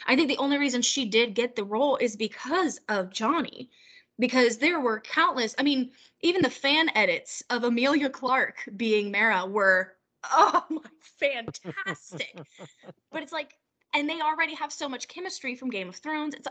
I 0.08 0.16
think 0.16 0.30
the 0.30 0.38
only 0.38 0.58
reason 0.58 0.82
she 0.82 1.06
did 1.06 1.36
get 1.36 1.58
the 1.58 1.66
role 1.66 1.98
is 1.98 2.16
because 2.16 2.80
of 2.88 3.12
Johnny. 3.12 3.70
Because 4.18 4.58
there 4.58 4.80
were 4.80 5.00
countless, 5.00 5.56
I 5.58 5.64
mean, 5.64 5.92
even 6.22 6.42
the 6.42 6.50
fan 6.50 6.90
edits 6.94 7.42
of 7.50 7.64
Emilia 7.64 8.10
Clarke 8.10 8.68
being 8.76 9.12
Mera 9.12 9.46
were, 9.46 9.94
oh 10.32 10.64
my, 10.70 10.82
fantastic. 11.02 12.38
but 13.12 13.24
it's 13.24 13.32
like, 13.32 13.54
and 13.94 14.10
they 14.10 14.22
already 14.22 14.56
have 14.56 14.74
so 14.74 14.90
much 14.90 15.08
chemistry 15.08 15.56
from 15.56 15.70
Game 15.70 15.88
of 15.90 15.96
Thrones. 15.96 16.36
It's, 16.36 16.48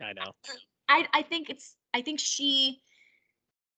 I 0.00 0.12
know. 0.12 0.32
I 0.88 1.06
I 1.12 1.22
think 1.22 1.50
it's 1.50 1.76
I 1.94 2.02
think 2.02 2.20
she 2.20 2.80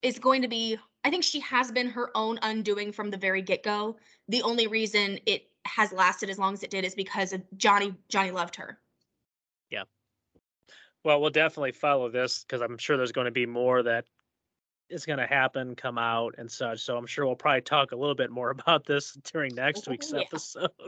is 0.03 0.19
going 0.19 0.43
to 0.43 0.49
be 0.49 0.79
I 1.05 1.11
think 1.11 1.25
she 1.25 1.41
has 1.41 1.73
been 1.73 1.89
her 1.91 2.11
own 2.15 2.39
undoing 2.43 2.93
from 2.93 3.11
the 3.11 3.17
very 3.17 3.43
get-go. 3.43 3.97
The 4.29 4.43
only 4.43 4.69
reason 4.69 5.19
it 5.27 5.49
has 5.65 5.93
lasted 5.93 6.31
as 6.31 6.39
long 6.39 6.55
as 6.55 6.63
it 6.63 6.71
did 6.71 6.85
is 6.85 6.95
because 6.95 7.33
of 7.33 7.43
Johnny 7.57 7.95
Johnny 8.09 8.31
loved 8.31 8.57
her. 8.57 8.79
Yeah. 9.71 9.85
Well, 11.05 11.21
we'll 11.21 11.31
definitely 11.31 11.73
follow 11.73 12.09
this 12.09 12.45
because 12.45 12.61
I'm 12.61 12.79
sure 12.79 12.97
there's 12.97 13.13
going 13.13 13.25
to 13.25 13.33
be 13.33 13.47
more 13.47 13.83
that 13.83 14.05
is 14.89 15.07
going 15.07 15.19
to 15.19 15.27
happen, 15.27 15.75
come 15.75 15.99
out, 15.99 16.35
and 16.39 16.51
such. 16.51 16.81
So 16.81 16.97
I'm 16.97 17.07
sure 17.07 17.27
we'll 17.27 17.35
probably 17.35 17.63
talk 17.63 17.93
a 17.93 17.97
little 17.97 18.15
bit 18.15 18.31
more 18.31 18.51
about 18.59 18.85
this 18.85 19.17
during 19.33 19.55
next 19.55 19.89
week's 19.89 20.13
yeah. 20.13 20.21
episode. 20.21 20.71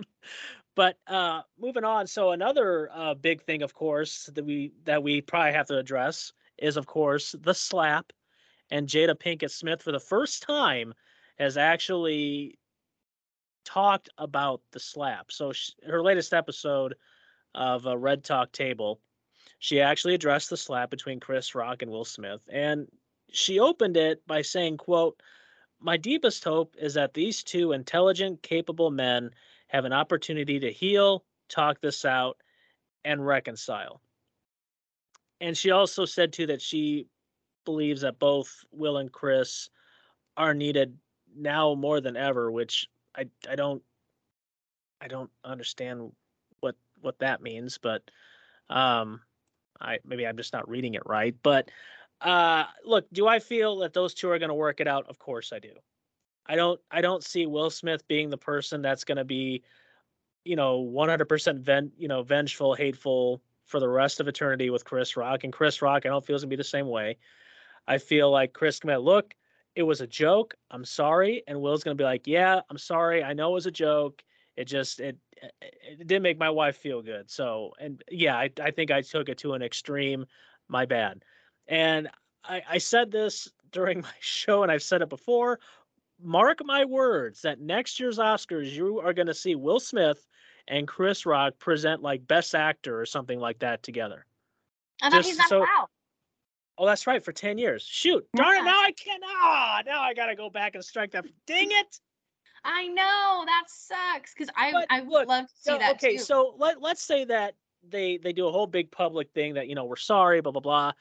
But 0.77 0.99
uh, 1.07 1.43
moving 1.57 1.85
on, 1.85 2.09
so 2.09 2.33
another 2.33 2.91
uh, 2.93 3.15
big 3.15 3.43
thing, 3.43 3.63
of 3.63 3.75
course, 3.75 4.29
that 4.35 4.45
we 4.45 4.73
that 4.87 5.05
we 5.05 5.21
probably 5.21 5.53
have 5.53 5.69
to 5.69 5.79
address 5.79 6.33
is, 6.59 6.77
of 6.77 6.85
course, 6.85 7.33
the 7.41 7.55
slap. 7.55 8.13
And 8.71 8.89
Jada 8.89 9.15
Pinkett 9.15 9.51
Smith, 9.51 9.83
for 9.83 9.93
the 9.93 10.01
first 10.01 10.43
time, 10.43 10.95
has 11.39 11.57
actually 11.57 12.59
talked 13.65 14.09
about 14.19 14.61
the 14.73 14.81
slap. 14.81 15.33
So 15.33 15.53
she, 15.53 15.73
her 15.87 16.03
latest 16.03 16.33
episode 16.33 16.95
of 17.55 17.87
a 17.87 17.97
Red 17.97 18.25
Talk 18.25 18.53
Table, 18.53 19.01
she 19.59 19.81
actually 19.81 20.15
addressed 20.15 20.51
the 20.51 20.57
slap 20.57 20.91
between 20.91 21.21
Chris 21.21 21.55
Rock 21.55 21.83
and 21.83 21.91
Will 21.91 22.05
Smith, 22.05 22.41
and 22.49 22.89
she 23.31 23.59
opened 23.59 23.97
it 23.97 24.27
by 24.27 24.43
saying, 24.43 24.77
quote, 24.77 25.21
my 25.81 25.97
deepest 25.97 26.45
hope 26.45 26.77
is 26.79 26.95
that 26.95 27.15
these 27.15 27.43
two 27.43 27.73
intelligent, 27.73 28.43
capable 28.43 28.91
men 28.91 29.31
have 29.69 29.85
an 29.85 29.93
opportunity 29.93 30.61
to 30.61 30.73
heal, 30.73 31.25
talk 31.49 31.81
this 31.81 32.05
out, 32.05 32.39
and 33.05 33.27
reconcile. 33.27 34.01
And 35.41 35.57
she 35.57 35.71
also 35.71 36.05
said 36.05 36.33
too 36.33 36.47
that 36.47 36.63
she 36.63 37.07
believes 37.65 38.03
that 38.03 38.19
both 38.19 38.65
Will 38.73 38.99
and 38.99 39.11
Chris 39.13 39.71
are 40.37 40.55
needed 40.55 40.97
now 41.37 41.75
more 41.75 42.01
than 42.01 42.17
ever, 42.17 42.51
which 42.51 42.89
I 43.17 43.27
I 43.49 43.57
don't 43.57 43.83
I 45.01 45.09
don't 45.09 45.31
understand 45.45 46.13
what 46.61 46.77
what 47.01 47.19
that 47.19 47.43
means, 47.43 47.79
but 47.79 48.03
um 48.71 49.21
I 49.81 49.99
maybe 50.05 50.27
I'm 50.27 50.37
just 50.37 50.53
not 50.53 50.69
reading 50.69 50.95
it 50.95 51.07
right. 51.07 51.35
But 51.43 51.71
uh 52.21 52.65
look, 52.85 53.07
do 53.13 53.27
I 53.27 53.39
feel 53.39 53.79
that 53.79 53.93
those 53.93 54.15
two 54.15 54.31
are 54.31 54.39
going 54.39 54.49
to 54.49 54.55
work 54.55 54.81
it 54.81 54.89
out? 54.89 55.09
Of 55.09 55.19
course 55.19 55.53
I 55.53 55.59
do. 55.59 55.73
I 56.47 56.57
don't 56.57 56.81
I 56.91 57.01
don't 57.01 57.25
see 57.25 57.47
Will 57.47 57.71
Smith 57.71 58.07
being 58.09 58.31
the 58.31 58.39
person 58.39 58.83
that's 58.83 59.05
going 59.05 59.19
to 59.19 59.25
be 59.25 59.63
you 60.45 60.57
know 60.57 60.83
100% 60.83 61.61
ven- 61.61 61.93
you 61.99 62.09
know 62.09 62.23
vengeful, 62.23 62.75
hateful 62.75 63.43
for 63.65 63.81
the 63.81 63.89
rest 63.89 64.21
of 64.21 64.29
eternity 64.29 64.71
with 64.71 64.85
Chris 64.85 65.17
Rock 65.17 65.45
and 65.45 65.53
Chris 65.53 65.81
Rock 65.83 66.05
I 66.05 66.09
don't 66.09 66.25
feel 66.25 66.37
is 66.37 66.43
to 66.43 66.49
be 66.49 66.57
the 66.57 66.65
same 66.65 66.89
way. 66.89 67.17
I 67.87 67.99
feel 67.99 68.31
like 68.31 68.53
Chris 68.53 68.81
be 68.81 68.95
look, 68.97 69.35
it 69.75 69.83
was 69.83 70.01
a 70.01 70.07
joke. 70.07 70.55
I'm 70.71 70.85
sorry. 70.85 71.43
And 71.47 71.61
Will's 71.61 71.85
gonna 71.85 71.95
be 71.95 72.05
like, 72.05 72.27
yeah, 72.27 72.61
I'm 72.71 72.79
sorry. 72.79 73.23
I 73.23 73.33
know 73.33 73.51
it 73.51 73.55
was 73.55 73.67
a 73.67 73.71
joke. 73.71 74.23
It 74.57 74.67
just 74.67 75.01
it 75.01 75.19
it 75.61 76.07
didn't 76.07 76.23
make 76.23 76.39
my 76.39 76.51
wife 76.51 76.77
feel 76.77 77.03
good. 77.03 77.31
So 77.31 77.73
and 77.79 78.03
yeah, 78.11 78.37
I, 78.37 78.51
I 78.63 78.71
think 78.71 78.91
I 78.91 79.03
took 79.03 79.29
it 79.29 79.39
to 79.39 79.55
an 79.55 79.63
extreme. 79.63 80.27
My 80.69 80.87
bad. 80.87 81.23
And 81.69 82.09
I, 82.43 82.63
I 82.69 82.79
said 82.79 83.11
this 83.11 83.49
during 83.71 84.01
my 84.03 84.15
show, 84.21 84.63
and 84.63 84.73
I've 84.73 84.83
said 84.83 85.03
it 85.03 85.09
before. 85.09 85.61
Mark 86.23 86.61
my 86.65 86.85
words 86.85 87.43
that 87.43 87.61
next 87.61 87.99
year's 88.01 88.19
Oscars, 88.19 88.71
you 88.71 89.01
are 89.01 89.13
going 89.13 89.27
to 89.27 89.35
see 89.35 89.57
Will 89.57 89.81
Smith 89.81 90.27
and 90.69 90.89
Chris 90.89 91.27
Rock 91.27 91.59
present 91.59 92.01
like 92.03 92.27
Best 92.27 92.55
Actor 92.55 92.99
or 92.99 93.05
something 93.05 93.39
like 93.39 93.59
that 93.59 93.83
together. 93.83 94.25
I 95.03 95.11
thought 95.11 95.25
he's 95.25 95.37
not 95.37 95.49
so, 95.49 95.59
allowed. 95.59 95.89
Oh, 96.77 96.87
that's 96.87 97.07
right, 97.07 97.25
for 97.25 97.33
10 97.33 97.59
years. 97.59 97.83
Shoot. 97.83 98.27
Darn 98.35 98.57
it, 98.57 98.65
now 98.65 98.81
I 98.81 98.91
can't. 98.93 99.23
Ah, 99.25 99.83
now 99.87 100.03
I 100.03 100.13
got 100.15 100.27
to 100.27 100.35
go 100.35 100.51
back 100.51 100.75
and 100.75 100.85
strike 100.85 101.13
that. 101.13 101.25
Dang 101.47 101.71
it. 101.71 102.01
I 102.65 102.89
know 102.89 103.45
that 103.47 103.65
sucks 103.69 104.35
because 104.35 104.51
I 104.57 104.73
But 104.73 104.87
I 104.91 105.01
would 105.03 105.09
look, 105.11 105.29
love 105.29 105.47
to 105.47 105.53
see 105.55 105.71
So, 105.71 105.79
that 105.79 105.95
okay, 105.97 106.17
too. 106.17 106.23
so 106.23 106.55
let, 106.59 106.81
let's 106.81 107.03
say 107.03 107.25
that 107.27 107.55
they 107.87 108.17
they 108.17 108.33
do 108.33 108.49
a 108.49 108.53
whole 108.53 108.67
big 108.67 108.91
public 108.91 109.31
thing 109.33 109.55
that, 109.55 109.69
you 109.69 109.75
know, 109.75 109.85
we're 109.85 109.97
sorry, 109.97 110.41
blah, 110.41 110.51
blah, 110.53 110.61
blah. 110.63 110.93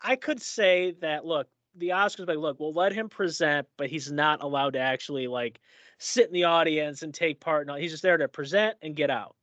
I 0.00 0.16
could 0.16 0.40
say 0.40 0.92
that, 1.00 1.24
look, 1.26 1.48
the 1.74 1.88
Oscars, 1.90 2.28
like, 2.28 2.38
look, 2.38 2.60
we'll 2.60 2.72
let 2.72 2.92
him 2.92 3.08
present, 3.08 3.66
but 3.76 3.90
he's 3.90 4.10
not 4.12 4.42
allowed 4.42 4.74
to 4.74 4.78
actually, 4.78 5.26
like, 5.26 5.60
sit 5.98 6.28
in 6.28 6.32
the 6.32 6.44
audience 6.44 7.02
and 7.02 7.12
take 7.12 7.40
part. 7.40 7.66
No, 7.66 7.74
he's 7.74 7.90
just 7.90 8.02
there 8.04 8.16
to 8.16 8.28
present 8.28 8.78
and 8.82 8.94
get 8.94 9.10
out. 9.10 9.34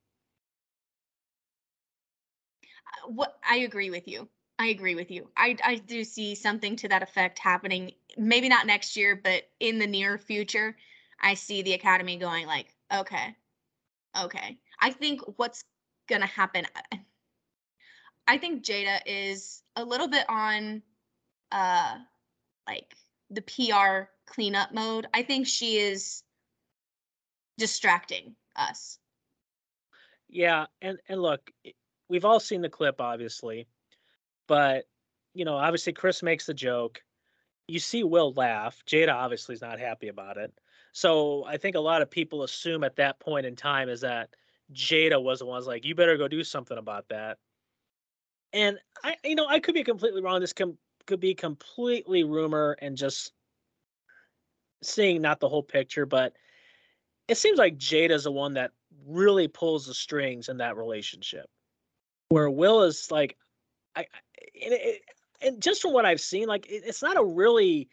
What 3.07 3.37
I 3.47 3.57
agree 3.57 3.89
with 3.89 4.07
you. 4.07 4.27
I 4.57 4.67
agree 4.67 4.95
with 4.95 5.11
you. 5.11 5.29
I 5.35 5.57
I 5.63 5.75
do 5.75 6.03
see 6.03 6.35
something 6.35 6.75
to 6.77 6.87
that 6.89 7.03
effect 7.03 7.39
happening. 7.39 7.91
Maybe 8.17 8.49
not 8.49 8.67
next 8.67 8.95
year, 8.95 9.19
but 9.21 9.43
in 9.59 9.79
the 9.79 9.87
near 9.87 10.17
future, 10.17 10.77
I 11.19 11.33
see 11.33 11.61
the 11.61 11.73
academy 11.73 12.17
going 12.17 12.47
like, 12.47 12.73
okay, 12.93 13.35
okay. 14.17 14.57
I 14.79 14.91
think 14.91 15.21
what's 15.37 15.63
gonna 16.07 16.25
happen. 16.25 16.65
I- 16.91 18.37
think 18.37 18.63
Jada 18.63 18.99
is 19.05 19.63
a 19.75 19.83
little 19.83 20.07
bit 20.07 20.25
on, 20.29 20.81
uh, 21.51 21.97
like 22.67 22.95
the 23.29 23.41
PR 23.41 24.09
cleanup 24.25 24.71
mode. 24.73 25.07
I 25.13 25.23
think 25.23 25.47
she 25.47 25.77
is 25.77 26.23
distracting 27.57 28.35
us. 28.55 28.99
Yeah, 30.29 30.65
and 30.81 30.99
and 31.07 31.21
look, 31.21 31.51
we've 32.09 32.25
all 32.25 32.39
seen 32.39 32.61
the 32.61 32.69
clip, 32.69 33.01
obviously, 33.01 33.67
but 34.47 34.85
you 35.33 35.45
know, 35.45 35.55
obviously 35.55 35.93
Chris 35.93 36.23
makes 36.23 36.45
the 36.45 36.53
joke. 36.53 37.01
You 37.67 37.79
see 37.79 38.03
Will 38.03 38.33
laugh. 38.33 38.81
Jada 38.87 39.13
obviously 39.13 39.53
is 39.53 39.61
not 39.61 39.79
happy 39.79 40.07
about 40.07 40.37
it. 40.37 40.53
So 40.93 41.43
I 41.45 41.57
think 41.57 41.75
a 41.75 41.81
lot 41.81 42.01
of 42.01 42.09
people 42.09 42.43
assume 42.43 42.83
at 42.83 42.95
that 42.95 43.19
point 43.19 43.45
in 43.45 43.55
time 43.55 43.89
is 43.89 44.01
that 44.01 44.29
Jada 44.73 45.21
was 45.21 45.39
the 45.39 45.45
one's 45.45 45.67
like, 45.67 45.83
you 45.83 45.93
better 45.93 46.17
go 46.17 46.27
do 46.27 46.43
something 46.43 46.77
about 46.77 47.09
that. 47.09 47.37
And 48.53 48.79
I, 49.03 49.17
you 49.25 49.35
know, 49.35 49.47
I 49.47 49.59
could 49.59 49.75
be 49.75 49.83
completely 49.83 50.21
wrong. 50.21 50.39
This 50.39 50.53
com- 50.53 50.77
could 51.05 51.19
be 51.19 51.35
completely 51.35 52.23
rumor 52.23 52.77
and 52.81 52.95
just 52.95 53.33
seeing 54.81 55.21
not 55.21 55.39
the 55.41 55.49
whole 55.49 55.63
picture, 55.63 56.05
but 56.05 56.33
it 57.27 57.37
seems 57.37 57.57
like 57.57 57.77
Jada's 57.77 58.23
the 58.23 58.31
one 58.31 58.53
that 58.53 58.71
really 59.05 59.49
pulls 59.49 59.85
the 59.85 59.93
strings 59.93 60.47
in 60.47 60.57
that 60.57 60.77
relationship. 60.77 61.49
Where 62.29 62.49
Will 62.49 62.83
is 62.83 63.11
like, 63.11 63.37
I, 63.95 64.07
and, 64.63 64.73
it, 64.73 65.01
and 65.41 65.61
just 65.61 65.81
from 65.81 65.93
what 65.93 66.05
I've 66.05 66.21
seen, 66.21 66.47
like 66.47 66.65
it, 66.67 66.83
it's 66.85 67.01
not 67.01 67.17
a 67.17 67.23
really, 67.23 67.89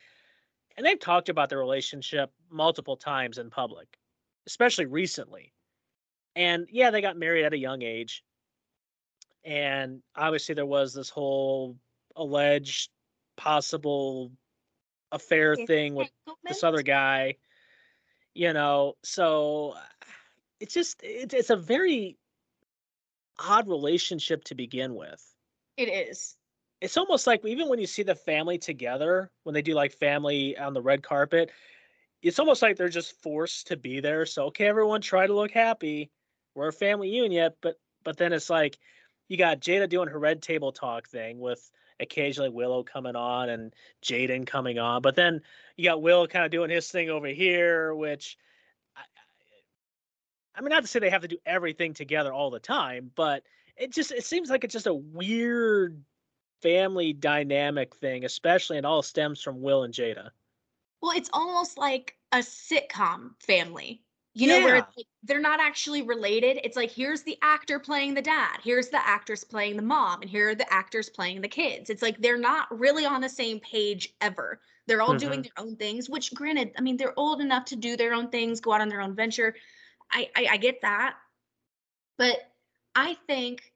and 0.76 0.86
they've 0.86 0.98
talked 0.98 1.28
about 1.28 1.48
the 1.48 1.58
relationship 1.58 2.30
multiple 2.50 2.96
times 2.96 3.38
in 3.38 3.50
public, 3.50 3.88
especially 4.46 4.86
recently. 4.86 5.52
And 6.34 6.66
yeah, 6.70 6.90
they 6.90 7.02
got 7.02 7.18
married 7.18 7.44
at 7.44 7.52
a 7.52 7.58
young 7.58 7.82
age. 7.82 8.24
And 9.44 10.02
obviously, 10.16 10.54
there 10.54 10.66
was 10.66 10.94
this 10.94 11.10
whole 11.10 11.76
alleged 12.16 12.90
possible 13.36 14.30
affair 15.10 15.56
thing 15.56 15.94
with 15.94 16.10
this 16.44 16.64
other 16.64 16.82
guy 16.82 17.36
you 18.34 18.52
know 18.52 18.94
so 19.02 19.74
it's 20.60 20.74
just 20.74 21.02
it, 21.02 21.34
it's 21.34 21.50
a 21.50 21.56
very 21.56 22.16
odd 23.38 23.68
relationship 23.68 24.44
to 24.44 24.54
begin 24.54 24.94
with. 24.94 25.22
It 25.76 25.88
is. 25.88 26.36
it's 26.80 26.96
almost 26.96 27.26
like 27.26 27.44
even 27.44 27.68
when 27.68 27.78
you 27.78 27.86
see 27.86 28.02
the 28.02 28.14
family 28.14 28.58
together 28.58 29.30
when 29.44 29.54
they 29.54 29.62
do 29.62 29.74
like 29.74 29.92
family 29.92 30.56
on 30.58 30.74
the 30.74 30.82
red 30.82 31.02
carpet 31.02 31.50
it's 32.22 32.38
almost 32.38 32.62
like 32.62 32.76
they're 32.76 32.88
just 32.88 33.20
forced 33.22 33.66
to 33.68 33.76
be 33.76 34.00
there. 34.00 34.26
So 34.26 34.44
okay 34.46 34.66
everyone 34.66 35.00
try 35.00 35.26
to 35.26 35.34
look 35.34 35.50
happy. 35.50 36.10
We're 36.54 36.68
a 36.68 36.72
family 36.72 37.08
unit 37.08 37.56
but 37.62 37.76
but 38.04 38.16
then 38.16 38.32
it's 38.32 38.50
like 38.50 38.78
you 39.28 39.36
got 39.36 39.60
jada 39.60 39.88
doing 39.88 40.08
her 40.08 40.18
red 40.18 40.42
table 40.42 40.72
talk 40.72 41.08
thing 41.08 41.38
with 41.40 41.70
occasionally 42.00 42.50
willow 42.50 42.82
coming 42.82 43.16
on 43.16 43.48
and 43.48 43.72
jaden 44.02 44.46
coming 44.46 44.78
on 44.78 45.02
but 45.02 45.14
then 45.14 45.40
you 45.76 45.84
got 45.84 46.02
will 46.02 46.26
kind 46.26 46.44
of 46.44 46.50
doing 46.50 46.68
his 46.70 46.88
thing 46.88 47.08
over 47.10 47.28
here 47.28 47.94
which 47.94 48.36
I 50.54 50.60
mean 50.60 50.70
not 50.70 50.82
to 50.82 50.86
say 50.86 50.98
they 50.98 51.10
have 51.10 51.22
to 51.22 51.28
do 51.28 51.38
everything 51.46 51.94
together 51.94 52.32
all 52.32 52.50
the 52.50 52.60
time 52.60 53.10
but 53.14 53.42
it 53.76 53.90
just 53.92 54.12
it 54.12 54.24
seems 54.24 54.50
like 54.50 54.64
it's 54.64 54.72
just 54.72 54.86
a 54.86 54.94
weird 54.94 56.02
family 56.62 57.12
dynamic 57.12 57.96
thing 57.96 58.24
especially 58.24 58.76
and 58.76 58.86
all 58.86 59.02
stems 59.02 59.42
from 59.42 59.60
will 59.60 59.82
and 59.82 59.92
jada 59.94 60.30
Well, 61.00 61.16
it's 61.16 61.30
almost 61.32 61.76
like 61.78 62.16
a 62.32 62.38
sitcom 62.38 63.30
family. 63.40 64.02
You 64.34 64.48
know, 64.48 64.60
where 64.60 64.76
Yeah. 64.76 64.82
it's 64.88 64.96
like, 64.96 65.06
they're 65.24 65.40
not 65.40 65.60
actually 65.60 66.00
related. 66.00 66.58
It's 66.64 66.76
like 66.76 66.90
here's 66.90 67.22
the 67.22 67.36
actor 67.42 67.78
playing 67.78 68.14
the 68.14 68.22
dad, 68.22 68.60
here's 68.64 68.88
the 68.88 69.06
actress 69.06 69.44
playing 69.44 69.76
the 69.76 69.82
mom, 69.82 70.22
and 70.22 70.30
here 70.30 70.48
are 70.50 70.54
the 70.54 70.72
actors 70.72 71.10
playing 71.10 71.42
the 71.42 71.48
kids. 71.48 71.90
It's 71.90 72.00
like 72.00 72.16
they're 72.18 72.38
not 72.38 72.66
really 72.76 73.04
on 73.04 73.20
the 73.20 73.28
same 73.28 73.60
page 73.60 74.14
ever. 74.22 74.60
They're 74.86 75.02
all 75.02 75.16
doing 75.16 75.40
mm-hmm. 75.40 75.42
their 75.42 75.66
own 75.66 75.76
things, 75.76 76.08
which 76.08 76.32
granted, 76.32 76.72
I 76.78 76.80
mean, 76.80 76.96
they're 76.96 77.18
old 77.18 77.42
enough 77.42 77.66
to 77.66 77.76
do 77.76 77.96
their 77.96 78.14
own 78.14 78.30
things, 78.30 78.60
go 78.60 78.72
out 78.72 78.80
on 78.80 78.88
their 78.88 79.02
own 79.02 79.14
venture. 79.14 79.54
I 80.12 80.28
I, 80.36 80.48
I 80.52 80.56
get 80.58 80.82
that. 80.82 81.16
But 82.18 82.38
I 82.94 83.14
think 83.26 83.72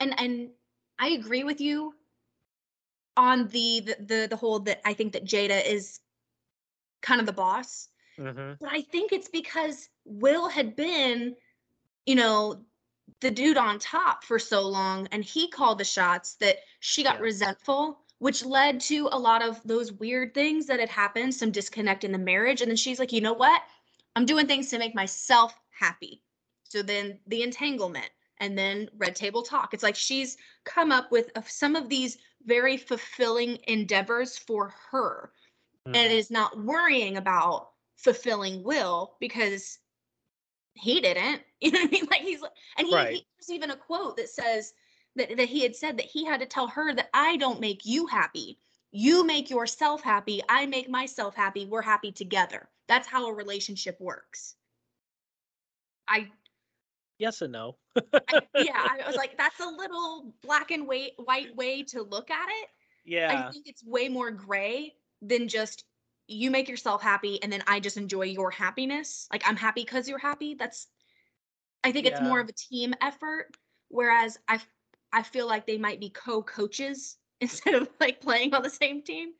and 0.00 0.18
and 0.18 0.50
I 0.98 1.08
agree 1.10 1.44
with 1.44 1.60
you 1.60 1.94
on 3.16 3.48
the 3.48 3.80
the 3.80 3.96
the, 4.00 4.26
the 4.30 4.36
whole 4.36 4.60
that 4.60 4.80
I 4.84 4.94
think 4.94 5.12
that 5.12 5.24
Jada 5.24 5.64
is 5.64 6.00
kind 7.02 7.20
of 7.20 7.26
the 7.26 7.32
boss. 7.32 7.88
mm-hmm. 8.18 8.52
But 8.60 8.70
I 8.72 8.82
think 8.82 9.12
it's 9.12 9.28
because 9.28 9.88
Will 10.04 10.48
had 10.48 10.76
been, 10.76 11.36
you 12.06 12.14
know, 12.14 12.64
the 13.20 13.30
dude 13.30 13.56
on 13.56 13.78
top 13.78 14.24
for 14.24 14.38
so 14.38 14.62
long 14.68 15.08
and 15.12 15.24
he 15.24 15.48
called 15.48 15.78
the 15.78 15.84
shots 15.84 16.34
that 16.36 16.58
she 16.80 17.02
got 17.02 17.18
Yeah. 17.18 17.20
resentful, 17.20 18.00
which 18.18 18.44
led 18.44 18.80
to 18.82 19.08
a 19.12 19.18
lot 19.18 19.42
of 19.42 19.60
those 19.64 19.92
weird 19.92 20.34
things 20.34 20.66
that 20.66 20.80
had 20.80 20.88
happened, 20.90 21.34
some 21.34 21.50
disconnect 21.50 22.04
in 22.04 22.12
the 22.12 22.18
marriage. 22.18 22.62
And 22.62 22.70
then 22.70 22.76
she's 22.76 22.98
like, 22.98 23.12
you 23.12 23.20
know 23.20 23.32
what? 23.34 23.62
I'm 24.16 24.26
doing 24.26 24.46
things 24.46 24.68
to 24.70 24.78
make 24.78 24.94
myself 24.94 25.54
happy. 25.70 26.22
So 26.64 26.82
then 26.82 27.18
the 27.26 27.42
entanglement 27.42 28.10
and 28.38 28.56
then 28.56 28.88
red 28.96 29.14
table 29.14 29.42
talk. 29.42 29.74
It's 29.74 29.82
like 29.82 29.96
she's 29.96 30.36
come 30.64 30.90
up 30.92 31.10
with 31.12 31.30
some 31.46 31.76
of 31.76 31.88
these 31.88 32.18
very 32.44 32.76
fulfilling 32.76 33.58
endeavors 33.68 34.38
for 34.38 34.74
her 34.90 35.32
Mm-hmm. 35.88 35.96
and 35.96 36.12
is 36.12 36.30
not 36.30 36.62
worrying 36.62 37.16
about 37.16 37.70
fulfilling 37.96 38.62
Will 38.62 39.16
because 39.18 39.78
he 40.74 41.00
didn't. 41.00 41.42
You 41.60 41.72
know 41.72 41.80
what 41.80 41.88
I 41.88 41.90
mean? 41.92 42.08
Like 42.10 42.20
he's 42.22 42.42
and 42.76 42.86
he, 42.86 42.94
Right. 42.94 43.14
he 43.14 43.26
there's 43.38 43.50
even 43.50 43.70
a 43.70 43.76
quote 43.76 44.16
that 44.16 44.28
says, 44.28 44.74
that, 45.16 45.36
that 45.36 45.48
he 45.48 45.62
had 45.62 45.76
said 45.76 45.96
that 45.96 46.06
he 46.06 46.24
had 46.24 46.40
to 46.40 46.46
tell 46.46 46.66
her 46.68 46.94
that 46.94 47.08
I 47.14 47.36
don't 47.36 47.60
make 47.60 47.84
you 47.84 48.06
happy. 48.06 48.58
You 48.92 49.24
make 49.24 49.50
yourself 49.50 50.02
happy. 50.02 50.40
I 50.48 50.66
make 50.66 50.88
myself 50.88 51.34
happy. 51.34 51.66
We're 51.66 51.82
happy 51.82 52.12
together. 52.12 52.68
That's 52.92 53.08
how 53.08 53.26
a 53.26 53.32
relationship 53.32 53.98
works. 54.02 54.54
I 56.06 56.28
yes 57.18 57.40
and 57.40 57.50
no. 57.50 57.78
I, 57.96 58.42
yeah, 58.54 58.86
I 59.00 59.06
was 59.06 59.16
like, 59.16 59.38
that's 59.38 59.60
a 59.60 59.66
little 59.66 60.34
black 60.42 60.70
and 60.72 60.86
white 60.86 61.12
white 61.16 61.56
way 61.56 61.84
to 61.84 62.02
look 62.02 62.30
at 62.30 62.48
it. 62.50 62.68
Yeah. 63.06 63.46
I 63.48 63.50
think 63.50 63.66
it's 63.66 63.82
way 63.82 64.10
more 64.10 64.30
gray 64.30 64.92
than 65.22 65.48
just 65.48 65.84
you 66.28 66.50
make 66.50 66.68
yourself 66.68 67.00
happy 67.00 67.42
and 67.42 67.50
then 67.50 67.62
I 67.66 67.80
just 67.80 67.96
enjoy 67.96 68.24
your 68.24 68.50
happiness. 68.50 69.26
Like 69.32 69.42
I'm 69.48 69.56
happy 69.56 69.84
because 69.84 70.06
you're 70.06 70.18
happy. 70.18 70.52
That's 70.52 70.88
I 71.82 71.92
think 71.92 72.04
it's 72.04 72.20
more 72.20 72.40
of 72.40 72.50
a 72.50 72.52
team 72.52 72.92
effort. 73.00 73.56
Whereas 73.88 74.38
I 74.48 74.60
I 75.14 75.22
feel 75.22 75.46
like 75.46 75.66
they 75.66 75.78
might 75.78 75.98
be 75.98 76.10
co-coaches 76.10 77.16
instead 77.40 77.74
of 77.74 77.88
like 78.00 78.20
playing 78.20 78.52
on 78.52 78.62
the 78.62 78.68
same 78.68 79.00
team. 79.00 79.30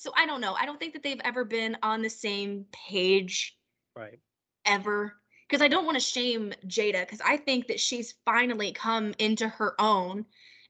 So 0.00 0.10
I 0.16 0.24
don't 0.24 0.40
know. 0.40 0.54
I 0.54 0.64
don't 0.64 0.80
think 0.80 0.94
that 0.94 1.02
they've 1.02 1.20
ever 1.24 1.44
been 1.44 1.76
on 1.82 2.00
the 2.00 2.08
same 2.08 2.64
page 2.72 3.58
Right. 3.94 4.18
ever 4.64 5.12
because 5.46 5.60
I 5.60 5.68
don't 5.68 5.84
want 5.84 5.96
to 5.96 6.00
shame 6.00 6.54
Jada 6.66 7.02
because 7.02 7.20
I 7.20 7.36
think 7.36 7.66
that 7.66 7.78
she's 7.78 8.14
finally 8.24 8.72
come 8.72 9.12
into 9.18 9.46
her 9.46 9.78
own. 9.78 10.24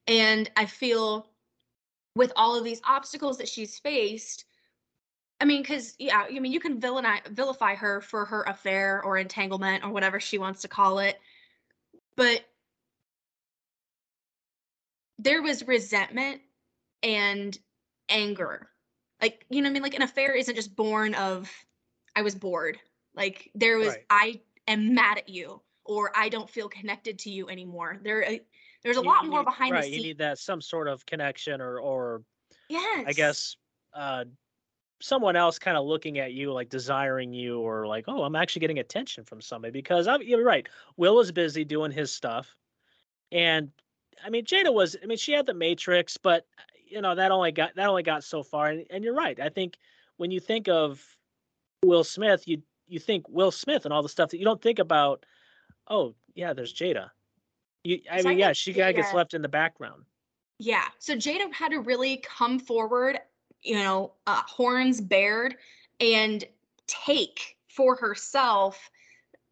And 0.09 0.51
I 0.57 0.67
feel 0.67 1.29
with 2.17 2.33
all 2.35 2.57
of 2.57 2.65
these 2.65 2.81
obstacles 2.85 3.39
that 3.39 3.49
she's 3.49 3.79
faced, 3.79 4.47
I 5.41 5.45
mean, 5.45 5.63
because, 5.63 5.95
yeah, 6.01 6.27
I 6.29 6.41
mean, 6.41 6.51
you 6.51 6.59
can 6.59 6.81
villainize, 6.81 7.25
vilify 7.29 7.77
her 7.77 8.01
for 8.01 8.25
her 8.25 8.43
affair 8.49 9.01
or 9.05 9.17
entanglement 9.17 9.85
or 9.85 9.91
whatever 9.91 10.19
she 10.19 10.39
wants 10.39 10.63
to 10.63 10.69
call 10.69 10.99
it. 10.99 11.21
But 12.17 12.41
there 15.21 15.41
was 15.41 15.69
resentment 15.69 16.41
and 17.05 17.57
anger. 18.09 18.70
Like, 19.23 19.45
you 19.51 19.61
know 19.63 19.67
what 19.67 19.71
I 19.71 19.73
mean? 19.75 19.83
Like, 19.83 19.95
an 19.95 20.03
affair 20.03 20.35
isn't 20.35 20.55
just 20.55 20.75
born 20.77 21.15
of, 21.15 21.51
I 22.17 22.23
was 22.23 22.35
bored. 22.35 22.79
Like, 23.15 23.51
there 23.55 23.77
was, 23.79 23.89
Right. 23.89 24.05
I 24.11 24.41
am 24.69 24.95
mad 24.95 25.19
at 25.19 25.29
you 25.29 25.61
or 25.85 26.13
I 26.17 26.29
don't 26.29 26.49
feel 26.49 26.69
connected 26.69 27.19
to 27.21 27.31
you 27.31 27.49
anymore. 27.49 27.99
There, 28.03 28.25
uh, 28.27 28.37
there's 28.83 28.97
a 28.97 29.01
You- 29.01 29.07
lot 29.07 29.25
you 29.25 29.31
more 29.31 29.41
need- 29.41 29.45
behind 29.47 29.73
right, 29.73 29.83
the 29.83 29.89
you 29.89 29.95
scenes. 29.95 30.05
need 30.05 30.19
that 30.19 30.39
some 30.39 30.61
sort 30.61 30.89
of 30.89 31.05
connection 31.07 31.61
or 31.61 31.79
or 31.81 32.23
yes. 32.69 33.05
I 33.07 33.13
guess 33.13 33.57
uh 33.93 34.25
someone 35.03 35.35
else 35.35 35.59
kind 35.59 35.77
of 35.77 35.85
looking 35.87 36.19
at 36.19 36.33
you 36.33 36.53
like 36.53 36.69
desiring 36.69 37.33
you 37.33 37.59
or 37.59 37.87
like 37.87 38.05
oh 38.07 38.23
i'm 38.23 38.37
actually 38.37 38.61
getting 38.61 38.79
attention 38.81 39.25
from 39.25 39.41
somebody 39.41 39.73
because 39.73 40.07
I'm, 40.07 40.21
you're 40.23 40.45
right 40.45 40.69
will 40.99 41.19
is 41.21 41.33
busy 41.33 41.65
doing 41.65 41.91
his 41.91 42.13
stuff 42.13 42.55
and 43.33 43.71
i 44.25 44.31
mean 44.31 44.45
jada 44.45 44.73
was 44.73 44.97
i 45.03 45.07
mean 45.07 45.19
she 45.19 45.33
had 45.33 45.47
the 45.47 45.55
matrix 45.55 46.17
but 46.17 46.47
you 46.91 47.01
know 47.01 47.15
that 47.15 47.31
only 47.31 47.53
got 47.53 47.75
that 47.77 47.89
only 47.89 48.03
got 48.03 48.25
so 48.25 48.43
far 48.43 48.67
and, 48.67 48.85
and 48.91 49.05
you're 49.05 49.15
right. 49.15 49.39
I 49.41 49.49
think 49.49 49.79
when 50.17 50.31
you 50.31 50.41
think 50.41 50.69
of 50.69 51.03
will 51.85 52.05
smith 52.05 52.47
you 52.47 52.63
you 52.89 52.99
think 52.99 53.29
will 53.29 53.51
smith 53.53 53.85
and 53.85 53.95
all 53.95 54.03
the 54.03 54.09
stuff 54.09 54.31
that 54.31 54.39
you 54.39 54.45
don't 54.45 54.61
think 54.61 54.79
about 54.79 55.25
oh 55.89 56.15
yeah 56.35 56.53
there's 56.53 56.75
jada. 56.75 57.11
You 57.85 58.01
I 58.11 58.23
mean 58.23 58.39
yeah 58.39 58.53
she 58.53 58.75
kind 58.75 58.91
of 58.91 58.97
gets 58.97 59.15
left 59.15 59.35
in 59.35 59.43
the 59.43 59.49
background. 59.49 60.05
Yeah. 60.59 60.85
So 60.99 61.17
Jada 61.17 61.51
had 61.55 61.71
to 61.71 61.81
really 61.81 62.19
come 62.19 62.59
forward, 62.59 63.19
you 63.63 63.77
know, 63.77 64.13
uh, 64.27 64.43
horns 64.47 65.01
bared, 65.01 65.57
and 66.01 66.45
take 66.87 67.57
for 67.67 67.97
herself 67.97 68.91